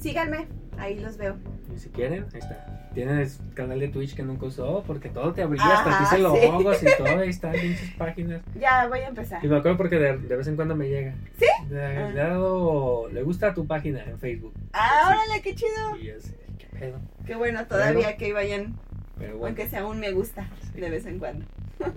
síganme, 0.00 0.48
ahí 0.78 0.98
los 0.98 1.16
veo. 1.16 1.36
Y 1.74 1.78
si 1.78 1.88
quieren, 1.90 2.24
ahí 2.32 2.38
está. 2.40 2.90
Tienes 2.94 3.40
canal 3.54 3.80
de 3.80 3.88
Twitch 3.88 4.14
que 4.14 4.22
nunca 4.22 4.46
usó 4.46 4.82
porque 4.86 5.08
todo 5.08 5.32
te 5.32 5.42
abría, 5.42 5.62
Ajá, 5.62 5.78
hasta 5.78 5.98
te 5.98 6.04
hice 6.04 6.16
sí. 6.16 6.22
logos 6.22 6.82
y 6.82 6.86
todo, 6.96 7.18
ahí 7.20 7.28
están 7.28 7.52
pinches 7.60 7.90
páginas. 7.98 8.42
Ya, 8.58 8.86
voy 8.88 9.00
a 9.00 9.08
empezar. 9.08 9.44
Y 9.44 9.48
me 9.48 9.56
acuerdo 9.56 9.76
porque 9.76 9.96
de, 9.98 10.18
de 10.18 10.36
vez 10.36 10.46
en 10.46 10.56
cuando 10.56 10.76
me 10.76 10.88
llega. 10.88 11.14
¿Sí? 11.38 11.46
Le, 11.70 11.84
Ah. 11.84 12.10
le 12.10 12.20
ha 12.20 12.28
dado, 12.28 13.08
le 13.12 13.22
gusta 13.22 13.52
tu 13.54 13.66
página 13.66 14.02
en 14.04 14.18
Facebook. 14.18 14.52
Ah, 14.72 15.08
órale, 15.08 15.42
qué 15.42 15.54
chido. 15.54 15.96
Y 16.00 16.04
yo 16.06 16.16
así, 16.16 16.32
qué 16.58 16.66
pedo. 16.78 17.00
Qué 17.26 17.34
bueno, 17.34 17.66
todavía 17.66 18.16
que 18.16 18.32
vayan, 18.32 18.76
Pero 19.18 19.32
bueno, 19.38 19.46
aunque 19.46 19.68
sea 19.68 19.86
un 19.86 19.98
me 20.00 20.12
gusta 20.12 20.48
Sí. 20.74 20.80
de 20.80 20.90
vez 20.90 21.06
en 21.06 21.18
cuando. 21.18 21.46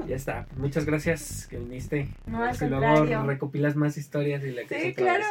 ya 0.08 0.16
está. 0.16 0.48
Muchas 0.58 0.86
gracias 0.86 1.48
que 1.48 1.58
viniste. 1.58 2.10
No, 2.26 2.44
al 2.44 2.56
si 2.56 2.66
luego 2.68 3.06
recopilas 3.26 3.76
más 3.76 3.98
historias 3.98 4.44
y 4.44 4.54
que 4.68 4.82
Sí, 4.82 4.94
claro. 4.96 5.24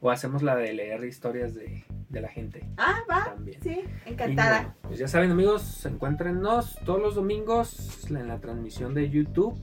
O 0.00 0.10
hacemos 0.10 0.42
la 0.42 0.54
de 0.56 0.72
leer 0.72 1.04
historias 1.04 1.54
de, 1.54 1.84
de 2.08 2.20
la 2.20 2.28
gente. 2.28 2.64
Ah, 2.76 3.00
va. 3.10 3.24
También. 3.24 3.62
Sí, 3.62 3.84
encantada. 4.06 4.76
Pues 4.82 4.98
ya 4.98 5.08
saben, 5.08 5.30
amigos, 5.30 5.84
encuéntrennos 5.86 6.78
todos 6.84 7.00
los 7.00 7.14
domingos 7.14 8.06
en 8.08 8.28
la 8.28 8.38
transmisión 8.40 8.94
de 8.94 9.10
YouTube 9.10 9.60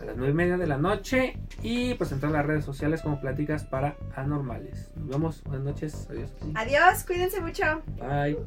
a 0.00 0.04
las 0.04 0.16
nueve 0.16 0.32
y 0.32 0.36
media 0.36 0.56
de 0.56 0.66
la 0.66 0.78
noche 0.78 1.38
y 1.62 1.94
pues 1.94 2.12
en 2.12 2.20
todas 2.20 2.32
las 2.32 2.46
redes 2.46 2.64
sociales 2.64 3.02
como 3.02 3.20
Pláticas 3.20 3.64
para 3.64 3.96
Anormales. 4.14 4.92
Nos 4.96 5.08
vemos, 5.08 5.42
buenas 5.44 5.64
noches, 5.64 6.06
adiós. 6.10 6.32
Adiós, 6.54 7.04
cuídense 7.04 7.40
mucho. 7.40 7.82
Bye. 7.96 8.38